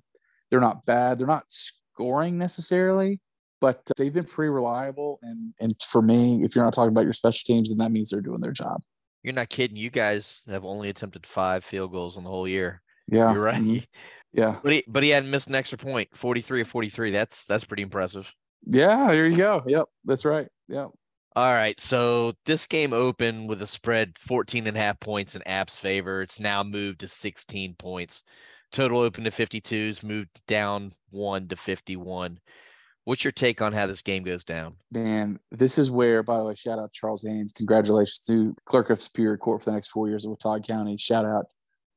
they're 0.50 0.62
not 0.62 0.86
bad. 0.86 1.20
They're 1.20 1.28
not 1.28 1.46
scoring 1.50 2.38
necessarily, 2.38 3.20
but 3.60 3.82
they've 3.98 4.14
been 4.14 4.26
pretty 4.26 4.50
reliable. 4.50 5.20
And 5.22 5.54
and 5.60 5.76
for 5.82 6.02
me, 6.02 6.44
if 6.44 6.56
you're 6.56 6.64
not 6.64 6.74
talking 6.74 6.92
about 6.92 7.04
your 7.04 7.14
special 7.14 7.44
teams, 7.46 7.70
then 7.70 7.80
that 7.80 7.92
means 7.92 8.10
they're 8.10 8.22
doing 8.22 8.42
their 8.42 8.52
job. 8.52 8.82
You're 9.24 9.34
not 9.34 9.50
kidding. 9.50 9.76
You 9.76 9.90
guys 9.90 10.42
have 10.48 10.66
only 10.66 10.90
attempted 10.90 11.26
five 11.26 11.66
field 11.66 11.92
goals 11.92 12.16
in 12.16 12.24
the 12.24 12.30
whole 12.30 12.48
year. 12.48 12.82
Yeah. 13.08 13.34
You're 13.34 13.42
right. 13.42 13.62
Mm-hmm. 13.62 13.78
Yeah. 14.34 14.56
But 14.62 14.72
he 14.72 14.84
but 14.88 15.04
he 15.04 15.10
hadn't 15.10 15.32
missed 15.32 15.48
an 15.48 15.56
extra 15.56 15.78
point. 15.78 16.10
43 16.14 16.62
or 16.62 16.66
43. 16.66 17.12
That's 17.12 17.46
that's 17.46 17.66
pretty 17.66 17.84
impressive. 17.84 18.32
Yeah, 18.66 19.08
there 19.12 19.28
you 19.28 19.38
go. 19.38 19.64
Yep. 19.66 19.86
That's 20.06 20.26
right. 20.26 20.48
Yep. 20.68 20.90
All 21.36 21.54
right. 21.54 21.80
So 21.80 22.34
this 22.46 22.66
game 22.66 22.94
opened 22.94 23.50
with 23.50 23.62
a 23.62 23.68
spread 23.68 24.18
14 24.18 24.68
and 24.68 24.78
a 24.78 24.80
half 24.80 25.00
points 25.00 25.36
in 25.36 25.44
App's 25.44 25.76
favor. 25.76 26.22
It's 26.22 26.40
now 26.40 26.64
moved 26.64 27.02
to 27.02 27.08
16 27.08 27.76
points. 27.76 28.24
Total 28.72 29.00
open 29.00 29.24
to 29.24 29.32
52s, 29.32 30.04
moved 30.04 30.42
down 30.48 30.92
one 31.12 31.48
to 31.50 31.56
51. 31.56 32.40
What's 33.04 33.24
your 33.24 33.32
take 33.32 33.62
on 33.62 33.72
how 33.72 33.86
this 33.86 34.02
game 34.02 34.24
goes 34.24 34.44
down? 34.44 34.76
Man, 34.92 35.40
this 35.52 35.78
is 35.78 35.92
where, 35.92 36.24
by 36.24 36.40
the 36.40 36.46
way, 36.46 36.56
shout 36.56 36.80
out 36.80 36.92
Charles 36.92 37.24
Haynes. 37.24 37.52
Congratulations 37.52 38.20
to 38.28 38.56
Clerk 38.66 38.90
of 38.90 39.00
Superior 39.00 39.38
Court 39.38 39.62
for 39.62 39.70
the 39.70 39.76
next 39.76 39.90
four 39.90 40.08
years 40.08 40.26
at 40.26 40.30
Watauga 40.30 40.66
County. 40.66 40.98
Shout 40.98 41.24
out. 41.24 41.46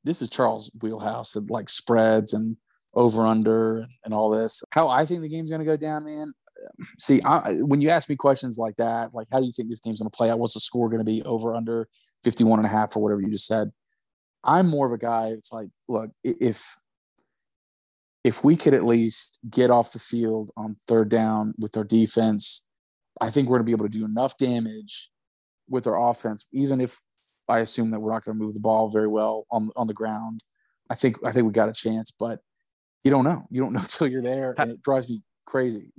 This 0.05 0.21
is 0.21 0.29
Charles' 0.29 0.71
wheelhouse 0.83 1.35
of 1.35 1.49
like 1.51 1.71
spreads 1.71 2.35
and 2.35 2.57
over 2.95 3.27
under 3.27 3.87
and 4.05 4.13
all 4.13 4.31
this. 4.31 4.63
How 4.71 4.89
I 4.89 5.07
think 5.07 5.23
the 5.23 5.29
game's 5.29 5.51
going 5.51 5.61
to 5.61 5.67
go 5.67 5.77
down, 5.77 6.05
man. 6.05 6.33
See, 6.99 7.21
I, 7.23 7.55
when 7.55 7.81
you 7.81 7.91
ask 7.91 8.09
me 8.09 8.17
questions 8.17 8.59
like 8.59 8.77
that, 8.77 9.15
like 9.15 9.29
how 9.33 9.41
do 9.41 9.47
you 9.47 9.53
think 9.53 9.69
this 9.69 9.81
game's 9.81 10.01
going 10.01 10.11
to 10.11 10.17
play 10.17 10.31
out? 10.31 10.39
What's 10.39 10.55
the 10.55 10.61
score 10.61 10.89
going 10.89 11.01
to 11.01 11.05
be 11.05 11.23
over 11.23 11.55
under 11.55 11.89
51 12.25 12.59
and 12.59 12.67
a 12.67 12.71
half 12.71 12.97
or 12.97 13.03
whatever 13.03 13.21
you 13.21 13.31
just 13.31 13.47
said? 13.47 13.71
I'm 14.45 14.69
more 14.69 14.87
of 14.87 14.93
a 14.93 14.99
guy. 14.99 15.29
It's 15.29 15.53
like, 15.53 15.71
look, 15.89 16.11
if 16.23 16.77
if 18.25 18.45
we 18.45 18.57
could 18.57 18.75
at 18.75 18.85
least 18.85 19.39
get 19.49 19.71
off 19.71 19.93
the 19.93 19.99
field 19.99 20.51
on 20.57 20.77
third 20.87 21.09
down 21.09 21.55
with 21.59 21.77
our 21.77 21.85
defense, 21.85 22.67
I 23.21 23.31
think 23.31 23.49
we're 23.49 23.59
going 23.59 23.67
to 23.67 23.71
be 23.71 23.73
able 23.73 23.89
to 23.89 23.99
do 23.99 24.05
enough 24.05 24.37
damage 24.37 25.11
with 25.69 25.87
our 25.87 26.11
offense, 26.11 26.47
even 26.53 26.81
if 26.81 26.99
I 27.49 27.61
assume 27.61 27.91
that 27.91 28.01
we're 28.01 28.13
not 28.13 28.25
going 28.25 28.37
to 28.37 28.43
move 28.43 28.55
the 28.55 28.61
ball 28.61 28.89
very 28.91 29.09
well 29.09 29.47
on 29.51 29.71
on 29.77 29.87
the 29.87 29.95
ground. 29.95 30.43
I 30.91 30.95
think 30.95 31.17
I 31.25 31.33
think 31.33 31.47
we 31.47 31.53
got 31.53 31.69
a 31.69 31.73
chance, 31.73 32.11
but 32.11 32.41
you 33.05 33.11
don't 33.11 33.25
know. 33.25 33.41
You 33.51 33.61
don't 33.61 33.73
know 33.75 33.81
until 33.81 34.07
you're 34.07 34.23
there, 34.23 34.55
and 34.59 34.71
it 34.71 34.83
drives 34.83 35.09
me 35.09 35.23
crazy. 35.47 35.91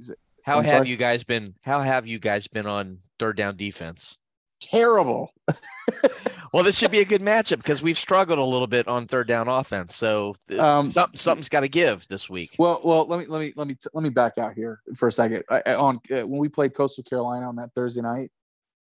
How 0.50 0.58
I'm 0.58 0.64
have 0.64 0.72
sorry? 0.72 0.90
you 0.90 0.98
guys 0.98 1.24
been? 1.24 1.54
How 1.62 1.82
have 1.82 2.08
you 2.08 2.18
guys 2.18 2.48
been 2.48 2.66
on 2.66 2.98
third 3.20 3.38
down 3.38 3.56
defense? 3.56 4.18
Terrible. 4.60 5.32
well, 6.54 6.64
this 6.64 6.76
should 6.76 6.90
be 6.90 7.02
a 7.02 7.06
good 7.06 7.22
matchup 7.22 7.58
because 7.58 7.84
we've 7.84 7.98
struggled 7.98 8.40
a 8.40 8.44
little 8.44 8.68
bit 8.68 8.88
on 8.88 9.06
third 9.06 9.28
down 9.28 9.48
offense. 9.48 9.96
So 9.96 10.36
um, 10.58 10.90
some, 10.90 11.12
something's 11.14 11.50
got 11.50 11.60
to 11.60 11.70
give 11.70 12.08
this 12.10 12.30
week. 12.30 12.56
Well, 12.58 12.82
well, 12.84 13.06
let 13.06 13.20
me 13.20 13.26
let 13.28 13.40
me 13.40 13.54
let 13.56 13.68
me 13.68 13.78
let 13.94 14.02
me 14.02 14.10
back 14.10 14.40
out 14.40 14.54
here 14.56 14.82
for 14.96 15.08
a 15.08 15.12
second. 15.12 15.44
I, 15.50 15.76
on 15.76 16.00
uh, 16.12 16.22
when 16.22 16.40
we 16.40 16.50
played 16.50 16.74
Coastal 16.74 17.04
Carolina 17.04 17.48
on 17.48 17.56
that 17.58 17.74
Thursday 17.76 18.02
night, 18.02 18.32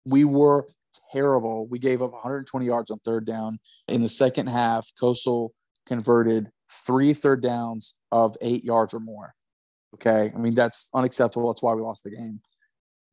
we 0.05 0.25
were 0.25 0.65
terrible. 1.11 1.67
We 1.67 1.77
gave 1.77 2.01
up 2.01 2.13
120 2.13 2.65
yards 2.65 2.89
on 2.89 2.97
third 2.99 3.27
down. 3.27 3.59
In 3.87 4.01
the 4.01 4.09
second 4.09 4.47
half, 4.47 4.91
Coastal 4.99 5.53
converted 5.85 6.49
three 6.69 7.13
third 7.13 7.43
downs 7.43 7.93
of 8.11 8.35
eight 8.41 8.63
yards 8.63 8.95
or 8.95 8.99
more. 8.99 9.35
Okay, 9.95 10.31
I 10.33 10.37
mean 10.37 10.55
that's 10.55 10.89
unacceptable. 10.93 11.51
That's 11.51 11.61
why 11.61 11.73
we 11.73 11.81
lost 11.81 12.03
the 12.03 12.11
game. 12.11 12.41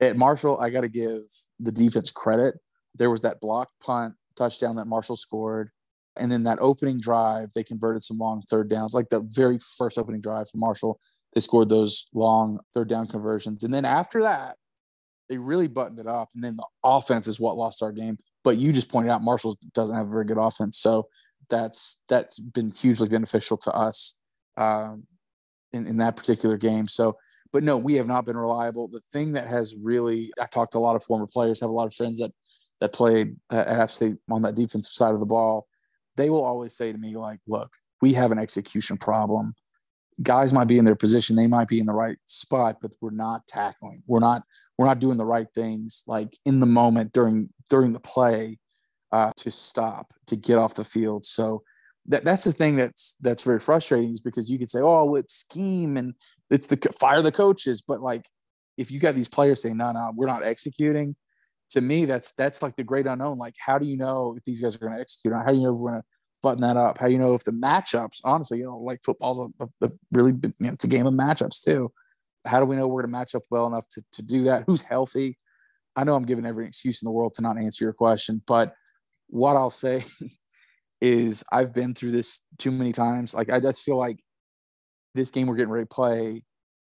At 0.01 0.17
Marshall, 0.17 0.59
I 0.61 0.71
got 0.71 0.81
to 0.81 0.89
give 0.89 1.23
the 1.59 1.73
defense 1.73 2.11
credit 2.11 2.55
there 2.95 3.11
was 3.11 3.21
that 3.23 3.41
block 3.41 3.71
punt 3.85 4.15
touchdown 4.37 4.77
that 4.77 4.87
Marshall 4.87 5.17
scored. 5.17 5.71
And 6.17 6.31
then 6.31 6.43
that 6.45 6.59
opening 6.61 7.01
drive, 7.01 7.53
they 7.55 7.63
converted 7.63 8.03
some 8.03 8.19
long 8.19 8.43
third 8.43 8.69
downs, 8.69 8.95
like 8.95 9.09
the 9.09 9.21
very 9.21 9.59
first 9.79 9.99
opening 9.99 10.21
drive 10.21 10.51
for 10.51 10.59
Marshall. 10.59 10.99
They 11.35 11.41
scored 11.41 11.69
those 11.69 12.09
long 12.13 12.59
third 12.75 12.89
down 12.89 13.07
conversions. 13.07 13.63
And 13.63 13.73
then 13.73 13.85
after 13.85 14.23
that, 14.23 14.57
they 15.29 15.39
really 15.39 15.69
buttoned 15.69 16.01
it 16.01 16.09
up. 16.09 16.31
And 16.35 16.43
then 16.43 16.57
the 16.57 16.67
offense 16.85 17.29
is 17.29 17.39
what 17.39 17.57
lost 17.57 17.83
our 17.83 17.93
game. 17.93 18.19
But 18.43 18.57
you 18.57 18.73
just 18.73 18.91
pointed 18.91 19.11
out 19.11 19.23
Marshall 19.23 19.57
doesn't 19.73 19.97
have 19.97 20.09
a 20.09 20.11
very 20.11 20.25
good 20.25 20.39
offense. 20.39 20.79
So 20.79 21.07
that's 21.49 22.03
that's 22.09 22.39
been 22.39 22.73
hugely 22.73 23.09
beneficial 23.09 23.57
to 23.59 23.73
us 23.73 24.19
um, 24.57 25.05
in, 25.73 25.87
in 25.87 25.99
that 25.99 26.17
particular 26.17 26.57
game. 26.57 26.89
So, 26.89 27.17
but 27.53 27.63
no, 27.63 27.77
we 27.77 27.95
have 27.95 28.07
not 28.07 28.25
been 28.25 28.37
reliable. 28.37 28.89
The 28.89 29.01
thing 29.13 29.33
that 29.33 29.49
has 29.49 29.75
really, 29.81 30.31
I 30.41 30.47
talked 30.47 30.73
to 30.73 30.79
a 30.79 30.81
lot 30.81 30.97
of 30.97 31.03
former 31.03 31.27
players, 31.27 31.61
have 31.61 31.71
a 31.71 31.73
lot 31.73 31.87
of 31.87 31.95
friends 31.95 32.19
that 32.19 32.33
that 32.81 32.93
played 32.95 33.37
at 33.51 33.69
App 33.69 33.91
State 33.91 34.17
on 34.31 34.43
that 34.43 34.55
defensive 34.55 34.93
side 34.93 35.13
of 35.13 35.21
the 35.21 35.27
ball, 35.27 35.67
they 36.17 36.31
will 36.31 36.45
always 36.45 36.75
say 36.75 36.91
to 36.91 36.99
me, 36.99 37.15
like, 37.15 37.41
look, 37.47 37.75
we 38.01 38.15
have 38.15 38.33
an 38.33 38.39
execution 38.39 38.97
problem. 38.97 39.55
Guys 40.23 40.53
might 40.53 40.69
be 40.69 40.79
in 40.79 40.85
their 40.85 40.97
position, 40.97 41.37
they 41.37 41.47
might 41.47 41.69
be 41.69 41.79
in 41.79 41.87
the 41.87 41.93
right 41.93 42.17
spot, 42.25 42.77
but 42.81 42.93
we're 43.01 43.11
not 43.11 43.47
tackling. 43.47 44.03
We're 44.07 44.21
not 44.21 44.43
we're 44.77 44.87
not 44.87 44.99
doing 44.99 45.19
the 45.19 45.25
right 45.25 45.47
things 45.55 46.05
like 46.07 46.37
in 46.45 46.61
the 46.61 46.67
moment 46.67 47.13
during 47.13 47.51
during 47.69 47.93
the 47.93 48.01
play 48.01 48.59
uh, 49.13 49.33
to 49.39 49.51
stop 49.51 50.09
to 50.27 50.37
get 50.37 50.59
off 50.59 50.75
the 50.75 50.85
field. 50.85 51.25
So 51.25 51.63
that 52.07 52.25
that's 52.25 52.45
the 52.45 52.53
thing 52.53 52.77
that's 52.77 53.17
that's 53.21 53.43
very 53.43 53.61
frustrating 53.61 54.11
is 54.11 54.21
because 54.21 54.51
you 54.51 54.59
could 54.59 54.71
say, 54.71 54.81
oh, 54.83 55.15
it's 55.15 55.35
scheme 55.35 55.97
and 55.97 56.15
it's 56.51 56.67
the 56.67 56.77
fire 56.99 57.23
the 57.23 57.33
coaches, 57.33 57.83
but 57.87 58.01
like 58.01 58.27
if 58.77 58.91
you 58.91 58.99
got 58.99 59.15
these 59.15 59.29
players 59.29 59.63
saying, 59.63 59.77
no, 59.77 59.93
no, 59.93 60.11
we're 60.15 60.27
not 60.27 60.43
executing, 60.43 61.15
to 61.71 61.81
me, 61.81 62.05
that's 62.05 62.33
that's 62.33 62.63
like 62.63 62.77
the 62.77 62.85
great 62.85 63.07
unknown. 63.07 63.39
Like, 63.39 63.55
how 63.59 63.79
do 63.79 63.87
you 63.87 63.97
know 63.97 64.35
if 64.37 64.45
these 64.45 64.61
guys 64.61 64.75
are 64.75 64.79
going 64.79 64.95
to 64.95 65.01
execute? 65.01 65.35
How 65.35 65.53
do 65.53 65.57
you 65.57 65.65
know 65.65 65.75
if 65.75 65.81
we're 65.81 65.91
going 65.91 66.03
to 66.03 66.07
button 66.43 66.63
that 66.63 66.77
up? 66.77 66.99
How 66.99 67.07
do 67.07 67.13
you 67.13 67.19
know 67.19 67.35
if 67.35 67.45
the 67.45 67.53
matchups? 67.53 68.21
Honestly, 68.25 68.59
you 68.59 68.65
know, 68.65 68.79
like 68.79 69.01
football's 69.05 69.41
a, 69.41 69.87
a 69.87 69.91
really 70.13 70.33
you 70.33 70.53
know, 70.61 70.73
it's 70.73 70.85
a 70.85 70.89
game 70.89 71.07
of 71.07 71.15
matchups 71.15 71.63
too. 71.65 71.93
How 72.45 72.59
do 72.59 72.67
we 72.67 72.77
know 72.77 72.87
we're 72.87 73.03
going 73.03 73.13
to 73.13 73.19
match 73.19 73.35
up 73.35 73.43
well 73.51 73.67
enough 73.67 73.89
to 73.91 74.05
to 74.13 74.23
do 74.23 74.45
that? 74.45 74.65
Who's 74.67 74.83
healthy? 74.83 75.39
I 75.95 76.05
know 76.05 76.17
I'm 76.17 76.25
giving 76.25 76.47
every 76.47 76.67
excuse 76.67 77.03
in 77.03 77.07
the 77.07 77.13
world 77.13 77.35
to 77.35 77.43
not 77.43 77.59
answer 77.59 77.85
your 77.85 77.93
question, 77.93 78.43
but 78.47 78.75
what 79.29 79.57
I'll 79.57 79.71
say 79.71 80.03
is 81.01 81.43
I've 81.51 81.75
been 81.75 81.95
through 81.95 82.11
this 82.13 82.43
too 82.59 82.71
many 82.71 82.93
times. 82.93 83.35
Like 83.35 83.51
I 83.51 83.61
just 83.61 83.83
feel 83.83 83.97
like 83.97 84.19
this 85.15 85.31
game 85.31 85.47
we're 85.47 85.57
getting 85.57 85.73
ready 85.73 85.87
to 85.87 85.95
play, 85.95 86.43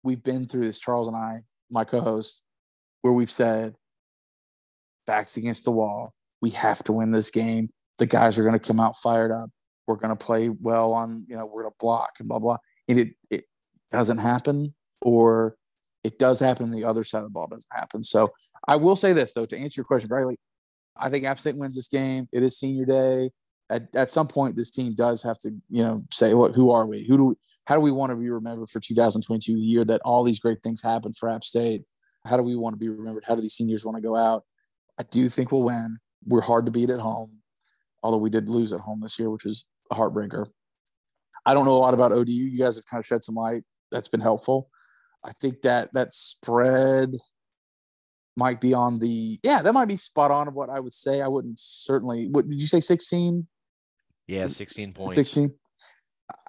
we've 0.02 0.22
been 0.22 0.46
through 0.46 0.66
this, 0.66 0.78
Charles 0.78 1.08
and 1.08 1.16
I, 1.16 1.42
my 1.70 1.84
co-host, 1.84 2.44
where 3.02 3.12
we've 3.12 3.30
said 3.30 3.74
backs 5.06 5.36
against 5.36 5.64
the 5.64 5.70
wall. 5.70 6.12
We 6.42 6.50
have 6.50 6.82
to 6.84 6.92
win 6.92 7.10
this 7.10 7.30
game. 7.30 7.70
The 7.98 8.06
guys 8.06 8.38
are 8.38 8.42
going 8.42 8.58
to 8.58 8.66
come 8.66 8.80
out 8.80 8.96
fired 8.96 9.32
up. 9.32 9.50
We're 9.86 9.96
going 9.96 10.16
to 10.16 10.24
play 10.24 10.48
well 10.48 10.92
on, 10.92 11.24
you 11.28 11.36
know, 11.36 11.46
we're 11.46 11.62
going 11.62 11.72
to 11.72 11.76
block 11.80 12.12
and 12.18 12.28
blah, 12.28 12.38
blah. 12.38 12.58
And 12.88 12.98
it, 12.98 13.08
it 13.30 13.44
doesn't 13.90 14.18
happen 14.18 14.74
or 15.02 15.56
it 16.04 16.18
does 16.18 16.40
happen. 16.40 16.70
The 16.70 16.84
other 16.84 17.04
side 17.04 17.18
of 17.18 17.24
the 17.24 17.30
ball 17.30 17.46
doesn't 17.46 17.72
happen. 17.72 18.02
So 18.02 18.32
I 18.66 18.76
will 18.76 18.96
say 18.96 19.12
this, 19.12 19.32
though, 19.32 19.46
to 19.46 19.56
answer 19.56 19.80
your 19.80 19.84
question, 19.84 20.08
Bradley, 20.08 20.38
I 20.96 21.10
think 21.10 21.24
App 21.24 21.38
State 21.38 21.56
wins 21.56 21.76
this 21.76 21.88
game. 21.88 22.28
It 22.32 22.42
is 22.42 22.58
senior 22.58 22.86
day. 22.86 23.30
At, 23.70 23.94
at 23.94 24.10
some 24.10 24.26
point, 24.26 24.56
this 24.56 24.70
team 24.70 24.94
does 24.94 25.22
have 25.22 25.38
to, 25.38 25.50
you 25.68 25.82
know, 25.82 26.04
say, 26.12 26.34
what, 26.34 26.56
who 26.56 26.70
are 26.72 26.86
we? 26.86 27.06
Who 27.06 27.16
do 27.16 27.24
we, 27.26 27.34
how 27.66 27.76
do 27.76 27.80
we 27.80 27.92
want 27.92 28.10
to 28.10 28.16
be 28.16 28.28
remembered 28.28 28.68
for 28.68 28.80
2022, 28.80 29.54
the 29.54 29.60
year 29.60 29.84
that 29.84 30.00
all 30.04 30.24
these 30.24 30.40
great 30.40 30.62
things 30.62 30.82
happened 30.82 31.16
for 31.16 31.28
App 31.28 31.44
State? 31.44 31.82
How 32.26 32.36
do 32.36 32.42
we 32.42 32.56
want 32.56 32.74
to 32.74 32.78
be 32.78 32.88
remembered? 32.88 33.24
How 33.26 33.34
do 33.34 33.40
these 33.40 33.54
seniors 33.54 33.84
want 33.84 33.96
to 33.96 34.02
go 34.02 34.16
out? 34.16 34.44
I 34.98 35.04
do 35.04 35.28
think 35.28 35.52
we'll 35.52 35.62
win. 35.62 35.98
We're 36.26 36.42
hard 36.42 36.66
to 36.66 36.72
beat 36.72 36.90
at 36.90 37.00
home, 37.00 37.38
although 38.02 38.18
we 38.18 38.28
did 38.28 38.48
lose 38.48 38.72
at 38.72 38.80
home 38.80 39.00
this 39.00 39.18
year, 39.18 39.30
which 39.30 39.44
was 39.44 39.66
a 39.90 39.94
heartbreaker. 39.94 40.46
I 41.46 41.54
don't 41.54 41.64
know 41.64 41.74
a 41.74 41.78
lot 41.78 41.94
about 41.94 42.12
ODU. 42.12 42.32
You 42.32 42.58
guys 42.58 42.76
have 42.76 42.86
kind 42.86 43.00
of 43.00 43.06
shed 43.06 43.24
some 43.24 43.36
light. 43.36 43.62
That's 43.90 44.08
been 44.08 44.20
helpful. 44.20 44.68
I 45.24 45.32
think 45.32 45.62
that 45.62 45.92
that 45.94 46.12
spread 46.12 47.14
might 48.36 48.60
be 48.60 48.72
on 48.72 48.98
the 48.98 49.38
yeah 49.42 49.60
that 49.60 49.72
might 49.74 49.88
be 49.88 49.96
spot 49.96 50.30
on 50.30 50.48
of 50.48 50.54
what 50.54 50.70
I 50.70 50.80
would 50.80 50.94
say. 50.94 51.20
I 51.20 51.28
wouldn't 51.28 51.58
certainly. 51.58 52.28
What 52.30 52.48
did 52.48 52.60
you 52.60 52.66
say? 52.66 52.80
Sixteen. 52.80 53.46
Yeah, 54.30 54.46
sixteen 54.46 54.92
points. 54.92 55.14
Sixteen. 55.14 55.50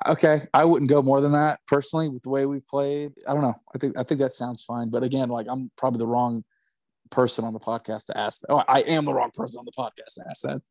Okay, 0.05 0.43
I 0.53 0.65
wouldn't 0.65 0.89
go 0.89 1.01
more 1.01 1.19
than 1.19 1.31
that 1.31 1.59
personally 1.65 2.09
with 2.09 2.21
the 2.21 2.29
way 2.29 2.45
we've 2.45 2.65
played. 2.67 3.13
I 3.27 3.33
don't 3.33 3.41
know. 3.41 3.55
I 3.73 3.79
think 3.79 3.97
I 3.97 4.03
think 4.03 4.19
that 4.19 4.33
sounds 4.33 4.63
fine. 4.63 4.89
But 4.89 5.01
again, 5.01 5.29
like 5.29 5.47
I'm 5.49 5.71
probably 5.77 5.97
the 5.97 6.07
wrong 6.07 6.43
person 7.09 7.43
on 7.43 7.53
the 7.53 7.59
podcast 7.59 8.05
to 8.05 8.17
ask. 8.17 8.41
That. 8.41 8.53
Oh, 8.53 8.63
I 8.67 8.81
am 8.81 9.05
the 9.05 9.13
wrong 9.13 9.31
person 9.33 9.57
on 9.57 9.65
the 9.65 9.71
podcast 9.71 10.13
to 10.15 10.23
ask 10.29 10.43
that. 10.43 10.61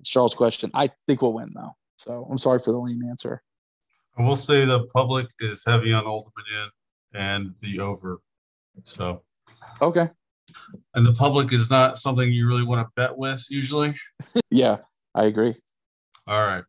It's 0.00 0.08
Charles' 0.08 0.34
question. 0.34 0.70
I 0.72 0.90
think 1.06 1.20
we'll 1.20 1.34
win 1.34 1.50
though. 1.54 1.76
So 1.98 2.26
I'm 2.30 2.38
sorry 2.38 2.60
for 2.60 2.72
the 2.72 2.78
lame 2.78 3.02
answer. 3.10 3.42
I 4.16 4.22
will 4.22 4.36
say 4.36 4.64
the 4.64 4.86
public 4.86 5.26
is 5.40 5.64
heavy 5.66 5.92
on 5.92 6.06
Old 6.06 6.30
Dominion 6.34 6.70
and 7.12 7.50
the 7.60 7.80
over. 7.80 8.20
So 8.84 9.22
okay. 9.82 10.08
And 10.94 11.04
the 11.04 11.12
public 11.12 11.52
is 11.52 11.68
not 11.70 11.98
something 11.98 12.32
you 12.32 12.48
really 12.48 12.64
want 12.64 12.86
to 12.86 12.90
bet 12.96 13.18
with 13.18 13.44
usually. 13.50 13.94
yeah, 14.50 14.78
I 15.14 15.24
agree. 15.24 15.54
All 16.26 16.46
right. 16.46 16.64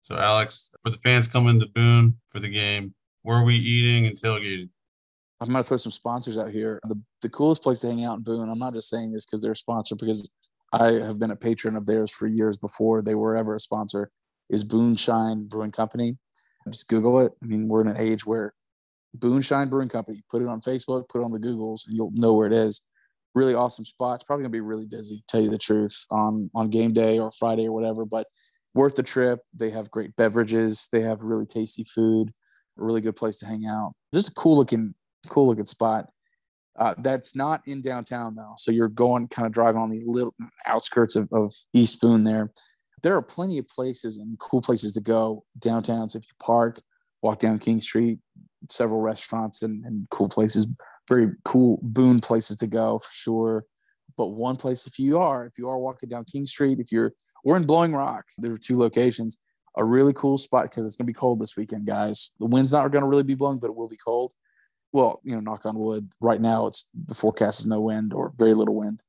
So 0.00 0.16
Alex, 0.16 0.70
for 0.82 0.90
the 0.90 0.98
fans 0.98 1.28
coming 1.28 1.60
to 1.60 1.66
Boone 1.66 2.14
for 2.28 2.40
the 2.40 2.48
game, 2.48 2.94
where 3.22 3.36
are 3.36 3.44
we 3.44 3.56
eating 3.56 4.06
and 4.06 4.16
tailgating? 4.16 4.70
I'm 5.40 5.48
gonna 5.48 5.62
throw 5.62 5.76
some 5.76 5.92
sponsors 5.92 6.38
out 6.38 6.50
here. 6.50 6.80
The 6.88 7.00
the 7.22 7.28
coolest 7.28 7.62
place 7.62 7.80
to 7.80 7.88
hang 7.88 8.04
out 8.04 8.18
in 8.18 8.22
Boone. 8.24 8.48
I'm 8.48 8.58
not 8.58 8.74
just 8.74 8.88
saying 8.88 9.12
this 9.12 9.26
because 9.26 9.42
they're 9.42 9.52
a 9.52 9.56
sponsor, 9.56 9.94
because 9.94 10.30
I 10.72 10.92
have 10.92 11.18
been 11.18 11.30
a 11.30 11.36
patron 11.36 11.76
of 11.76 11.86
theirs 11.86 12.10
for 12.10 12.26
years 12.26 12.58
before 12.58 13.02
they 13.02 13.14
were 13.14 13.36
ever 13.36 13.54
a 13.54 13.60
sponsor. 13.60 14.10
Is 14.50 14.64
Booneshine 14.64 15.48
Brewing 15.48 15.72
Company? 15.72 16.16
Just 16.68 16.88
Google 16.88 17.20
it. 17.20 17.32
I 17.42 17.46
mean, 17.46 17.68
we're 17.68 17.80
in 17.80 17.88
an 17.88 17.96
age 17.96 18.26
where 18.26 18.52
Booneshine 19.16 19.70
Brewing 19.70 19.88
Company. 19.88 20.22
Put 20.30 20.42
it 20.42 20.48
on 20.48 20.60
Facebook, 20.60 21.08
put 21.08 21.20
it 21.20 21.24
on 21.24 21.32
the 21.32 21.38
Googles, 21.38 21.86
and 21.86 21.96
you'll 21.96 22.12
know 22.12 22.32
where 22.34 22.46
it 22.46 22.52
is. 22.52 22.82
Really 23.34 23.54
awesome 23.54 23.84
spot. 23.84 24.16
It's 24.16 24.24
probably 24.24 24.42
gonna 24.42 24.52
be 24.52 24.60
really 24.60 24.86
busy. 24.86 25.22
Tell 25.28 25.40
you 25.40 25.50
the 25.50 25.58
truth 25.58 26.06
on 26.10 26.50
on 26.54 26.70
game 26.70 26.92
day 26.92 27.18
or 27.18 27.30
Friday 27.30 27.66
or 27.66 27.72
whatever, 27.72 28.04
but 28.04 28.26
worth 28.78 28.94
the 28.94 29.02
trip. 29.02 29.40
They 29.52 29.70
have 29.70 29.90
great 29.90 30.14
beverages. 30.14 30.88
They 30.92 31.00
have 31.00 31.24
really 31.24 31.46
tasty 31.46 31.82
food. 31.82 32.30
A 32.78 32.84
really 32.84 33.00
good 33.00 33.16
place 33.16 33.40
to 33.40 33.46
hang 33.46 33.66
out. 33.66 33.92
Just 34.14 34.28
a 34.28 34.34
cool 34.34 34.56
looking, 34.56 34.94
cool 35.26 35.48
looking 35.48 35.64
spot. 35.64 36.06
Uh, 36.78 36.94
that's 36.98 37.34
not 37.34 37.60
in 37.66 37.82
downtown 37.82 38.36
though. 38.36 38.54
So 38.56 38.70
you're 38.70 38.86
going 38.86 39.26
kind 39.26 39.46
of 39.46 39.52
driving 39.52 39.80
on 39.80 39.90
the 39.90 40.04
little 40.06 40.32
outskirts 40.64 41.16
of, 41.16 41.28
of 41.32 41.52
East 41.72 42.00
Boone 42.00 42.22
there. 42.22 42.52
There 43.02 43.16
are 43.16 43.22
plenty 43.22 43.58
of 43.58 43.66
places 43.66 44.18
and 44.18 44.38
cool 44.38 44.60
places 44.60 44.94
to 44.94 45.00
go 45.00 45.44
downtown. 45.58 46.08
So 46.08 46.18
if 46.18 46.24
you 46.24 46.34
park, 46.40 46.80
walk 47.20 47.40
down 47.40 47.58
King 47.58 47.80
Street, 47.80 48.20
several 48.70 49.00
restaurants 49.00 49.60
and, 49.64 49.84
and 49.84 50.08
cool 50.10 50.28
places, 50.28 50.68
very 51.08 51.30
cool 51.44 51.80
Boone 51.82 52.20
places 52.20 52.58
to 52.58 52.68
go 52.68 53.00
for 53.00 53.10
sure. 53.12 53.64
But 54.18 54.30
one 54.30 54.56
place, 54.56 54.86
if 54.88 54.98
you 54.98 55.18
are, 55.18 55.46
if 55.46 55.56
you 55.56 55.68
are 55.68 55.78
walking 55.78 56.08
down 56.08 56.24
King 56.24 56.44
Street, 56.44 56.80
if 56.80 56.90
you're, 56.90 57.12
we're 57.44 57.56
in 57.56 57.64
Blowing 57.64 57.94
Rock. 57.94 58.24
There 58.36 58.52
are 58.52 58.58
two 58.58 58.76
locations. 58.76 59.38
A 59.76 59.84
really 59.84 60.12
cool 60.12 60.36
spot 60.36 60.64
because 60.64 60.84
it's 60.84 60.96
going 60.96 61.06
to 61.06 61.12
be 61.12 61.16
cold 61.16 61.38
this 61.38 61.56
weekend, 61.56 61.86
guys. 61.86 62.32
The 62.40 62.46
wind's 62.46 62.72
not 62.72 62.90
going 62.90 63.04
to 63.04 63.08
really 63.08 63.22
be 63.22 63.36
blowing, 63.36 63.60
but 63.60 63.68
it 63.68 63.76
will 63.76 63.88
be 63.88 63.96
cold. 63.96 64.32
Well, 64.92 65.20
you 65.22 65.34
know, 65.34 65.40
knock 65.40 65.64
on 65.66 65.78
wood. 65.78 66.10
Right 66.20 66.40
now, 66.40 66.66
it's 66.66 66.90
the 67.06 67.14
forecast 67.14 67.60
is 67.60 67.68
no 67.68 67.80
wind 67.80 68.12
or 68.12 68.32
very 68.36 68.54
little 68.54 68.74
wind. 68.74 69.00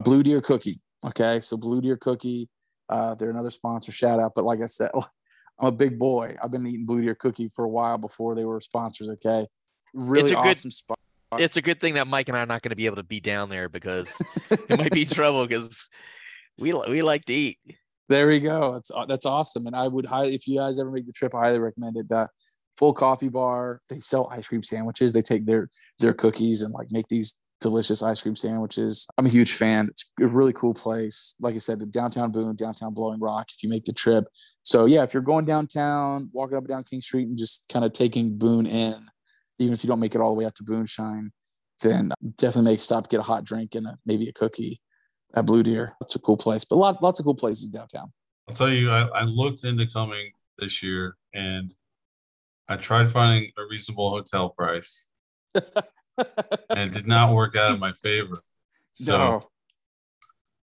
Blue 0.00 0.24
Deer 0.24 0.40
Cookie. 0.40 0.80
Okay, 1.06 1.38
so 1.38 1.56
Blue 1.56 1.80
Deer 1.80 1.96
Cookie. 1.96 2.48
Uh, 2.88 3.14
they're 3.14 3.30
another 3.30 3.50
sponsor. 3.50 3.92
Shout 3.92 4.18
out. 4.18 4.32
But 4.34 4.44
like 4.44 4.60
I 4.62 4.66
said, 4.66 4.90
I'm 5.60 5.68
a 5.68 5.72
big 5.72 5.96
boy. 5.96 6.34
I've 6.42 6.50
been 6.50 6.66
eating 6.66 6.86
Blue 6.86 7.02
Deer 7.02 7.14
Cookie 7.14 7.48
for 7.48 7.64
a 7.64 7.68
while 7.68 7.98
before 7.98 8.34
they 8.34 8.44
were 8.44 8.60
sponsors. 8.60 9.08
Okay, 9.10 9.46
really 9.92 10.32
it's 10.32 10.32
a 10.32 10.38
awesome 10.38 10.70
good, 10.70 10.74
spot. 10.74 10.93
It's 11.38 11.56
a 11.56 11.62
good 11.62 11.80
thing 11.80 11.94
that 11.94 12.06
Mike 12.06 12.28
and 12.28 12.36
I 12.36 12.42
are 12.42 12.46
not 12.46 12.62
going 12.62 12.70
to 12.70 12.76
be 12.76 12.86
able 12.86 12.96
to 12.96 13.02
be 13.02 13.20
down 13.20 13.48
there 13.48 13.68
because 13.68 14.08
it 14.50 14.78
might 14.78 14.92
be 14.92 15.04
trouble 15.04 15.46
because 15.46 15.88
we 16.58 16.72
we 16.72 17.02
like 17.02 17.24
to 17.26 17.34
eat. 17.34 17.58
There 18.08 18.28
we 18.28 18.40
go. 18.40 18.74
That's 18.74 18.90
that's 19.08 19.26
awesome. 19.26 19.66
And 19.66 19.74
I 19.74 19.88
would 19.88 20.06
highly, 20.06 20.34
if 20.34 20.46
you 20.46 20.58
guys 20.58 20.78
ever 20.78 20.90
make 20.90 21.06
the 21.06 21.12
trip, 21.12 21.34
I 21.34 21.46
highly 21.46 21.58
recommend 21.58 21.96
it. 21.96 22.12
Uh, 22.12 22.26
full 22.76 22.92
coffee 22.92 23.28
bar. 23.28 23.80
They 23.88 24.00
sell 24.00 24.28
ice 24.30 24.48
cream 24.48 24.62
sandwiches. 24.62 25.12
They 25.12 25.22
take 25.22 25.46
their 25.46 25.70
their 26.00 26.12
cookies 26.12 26.62
and 26.62 26.72
like 26.72 26.88
make 26.90 27.08
these 27.08 27.36
delicious 27.60 28.02
ice 28.02 28.20
cream 28.20 28.36
sandwiches. 28.36 29.06
I'm 29.16 29.26
a 29.26 29.30
huge 29.30 29.54
fan. 29.54 29.88
It's 29.90 30.04
a 30.20 30.26
really 30.26 30.52
cool 30.52 30.74
place. 30.74 31.34
Like 31.40 31.54
I 31.54 31.58
said, 31.58 31.80
the 31.80 31.86
downtown 31.86 32.30
Boone, 32.30 32.56
downtown 32.56 32.92
Blowing 32.92 33.20
Rock. 33.20 33.46
If 33.50 33.62
you 33.62 33.70
make 33.70 33.84
the 33.84 33.92
trip, 33.92 34.24
so 34.62 34.84
yeah, 34.84 35.02
if 35.02 35.14
you're 35.14 35.22
going 35.22 35.46
downtown, 35.46 36.30
walking 36.32 36.56
up 36.56 36.64
and 36.64 36.68
down 36.68 36.84
King 36.84 37.00
Street, 37.00 37.26
and 37.26 37.38
just 37.38 37.68
kind 37.72 37.84
of 37.84 37.92
taking 37.92 38.36
Boone 38.36 38.66
in, 38.66 39.06
even 39.58 39.74
if 39.74 39.84
you 39.84 39.88
don't 39.88 40.00
make 40.00 40.14
it 40.14 40.20
all 40.20 40.30
the 40.30 40.38
way 40.38 40.44
up 40.44 40.54
to 40.54 40.64
Booneshine, 40.64 41.30
then 41.82 42.12
definitely 42.36 42.72
make 42.72 42.80
stop, 42.80 43.08
get 43.08 43.20
a 43.20 43.24
hot 43.24 43.44
drink 43.44 43.74
and 43.74 43.86
a, 43.86 43.98
maybe 44.06 44.28
a 44.28 44.32
cookie 44.32 44.80
at 45.34 45.46
Blue 45.46 45.62
Deer. 45.62 45.94
That's 46.00 46.14
a 46.14 46.18
cool 46.18 46.36
place, 46.36 46.64
but 46.64 46.76
lot, 46.76 47.02
lots 47.02 47.20
of 47.20 47.24
cool 47.24 47.34
places 47.34 47.68
downtown. 47.68 48.12
I'll 48.48 48.54
tell 48.54 48.70
you, 48.70 48.90
I, 48.90 49.02
I 49.14 49.22
looked 49.24 49.64
into 49.64 49.86
coming 49.86 50.30
this 50.58 50.82
year 50.82 51.16
and 51.32 51.74
I 52.68 52.76
tried 52.76 53.10
finding 53.10 53.50
a 53.58 53.62
reasonable 53.68 54.10
hotel 54.10 54.50
price 54.50 55.08
and 55.54 56.78
it 56.78 56.92
did 56.92 57.06
not 57.06 57.34
work 57.34 57.56
out 57.56 57.72
in 57.72 57.80
my 57.80 57.92
favor. 57.92 58.40
So 58.92 59.16
No. 59.18 59.48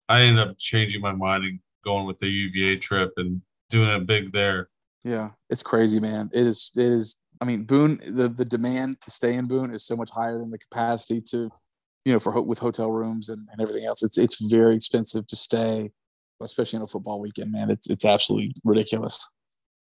I 0.08 0.22
ended 0.22 0.46
up 0.48 0.58
changing 0.58 1.00
my 1.00 1.12
mind 1.12 1.44
and 1.44 1.60
going 1.84 2.06
with 2.06 2.18
the 2.18 2.28
UVA 2.28 2.78
trip 2.78 3.12
and 3.16 3.42
doing 3.70 3.88
it 3.88 4.06
big 4.06 4.32
there. 4.32 4.68
Yeah, 5.04 5.30
it's 5.50 5.62
crazy, 5.62 6.00
man. 6.00 6.30
It 6.32 6.46
is. 6.46 6.70
It 6.76 6.84
is. 6.84 7.16
I 7.40 7.44
mean, 7.44 7.64
Boone. 7.64 7.98
The 7.98 8.28
the 8.28 8.44
demand 8.44 9.00
to 9.02 9.10
stay 9.10 9.34
in 9.34 9.46
Boone 9.46 9.74
is 9.74 9.84
so 9.84 9.96
much 9.96 10.10
higher 10.10 10.38
than 10.38 10.50
the 10.50 10.58
capacity 10.58 11.20
to, 11.30 11.50
you 12.04 12.12
know, 12.12 12.18
for 12.18 12.40
with 12.42 12.58
hotel 12.58 12.90
rooms 12.90 13.28
and, 13.28 13.46
and 13.52 13.60
everything 13.60 13.84
else. 13.84 14.02
It's 14.02 14.18
it's 14.18 14.40
very 14.40 14.74
expensive 14.74 15.26
to 15.26 15.36
stay, 15.36 15.90
especially 16.40 16.78
on 16.78 16.82
a 16.82 16.86
football 16.86 17.20
weekend. 17.20 17.52
Man, 17.52 17.70
it's 17.70 17.88
it's 17.88 18.04
absolutely 18.04 18.54
ridiculous. 18.64 19.28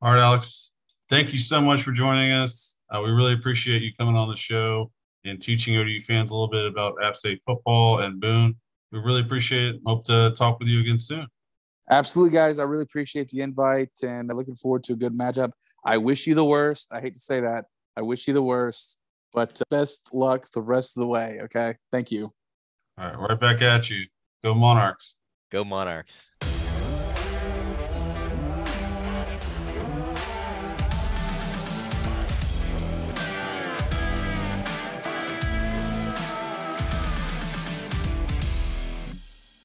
All 0.02 0.14
right, 0.14 0.22
Alex. 0.22 0.74
Thank 1.10 1.32
you 1.32 1.40
so 1.40 1.60
much 1.60 1.82
for 1.82 1.92
joining 1.92 2.32
us. 2.32 2.78
Uh, 2.90 3.02
we 3.04 3.10
really 3.10 3.34
appreciate 3.34 3.82
you 3.82 3.92
coming 3.98 4.16
on 4.16 4.30
the 4.30 4.36
show 4.36 4.92
and 5.26 5.42
teaching 5.42 5.76
ODU 5.76 6.02
fans 6.02 6.32
a 6.32 6.36
little 6.36 6.48
bit 6.48 6.66
about 6.66 6.96
App 7.04 7.16
State 7.16 7.42
football 7.46 8.00
and 8.02 8.22
Boone. 8.22 8.56
We 8.92 9.00
really 9.00 9.22
appreciate 9.22 9.76
it. 9.76 9.82
Hope 9.86 10.06
to 10.06 10.32
talk 10.38 10.60
with 10.60 10.68
you 10.68 10.80
again 10.82 11.00
soon. 11.00 11.28
Absolutely, 11.92 12.34
guys. 12.34 12.60
I 12.60 12.64
really 12.64 12.84
appreciate 12.84 13.30
the 13.30 13.42
invite, 13.42 13.90
and 14.04 14.30
I'm 14.30 14.38
looking 14.38 14.56
forward 14.56 14.84
to 14.86 14.94
a 14.94 14.96
good 14.96 15.14
matchup. 15.14 15.52
I 15.90 15.98
wish 15.98 16.28
you 16.28 16.36
the 16.36 16.46
worst. 16.46 16.90
I 16.92 17.02
hate 17.02 17.16
to 17.16 17.20
say 17.20 17.42
that. 17.42 17.66
I 17.98 18.04
wish 18.04 18.28
you 18.28 18.34
the 18.36 18.44
worst, 18.44 19.00
but 19.34 19.60
best 19.72 20.14
luck 20.14 20.46
the 20.54 20.62
rest 20.62 20.96
of 20.96 21.02
the 21.02 21.08
way. 21.08 21.40
Okay. 21.46 21.78
Thank 21.92 22.12
you. 22.12 22.32
All 23.00 23.06
right, 23.06 23.18
right 23.18 23.40
back 23.40 23.64
at 23.64 23.90
you. 23.90 24.06
Go 24.44 24.54
Monarchs. 24.54 25.16
Go 25.50 25.64
Monarchs. 25.64 26.28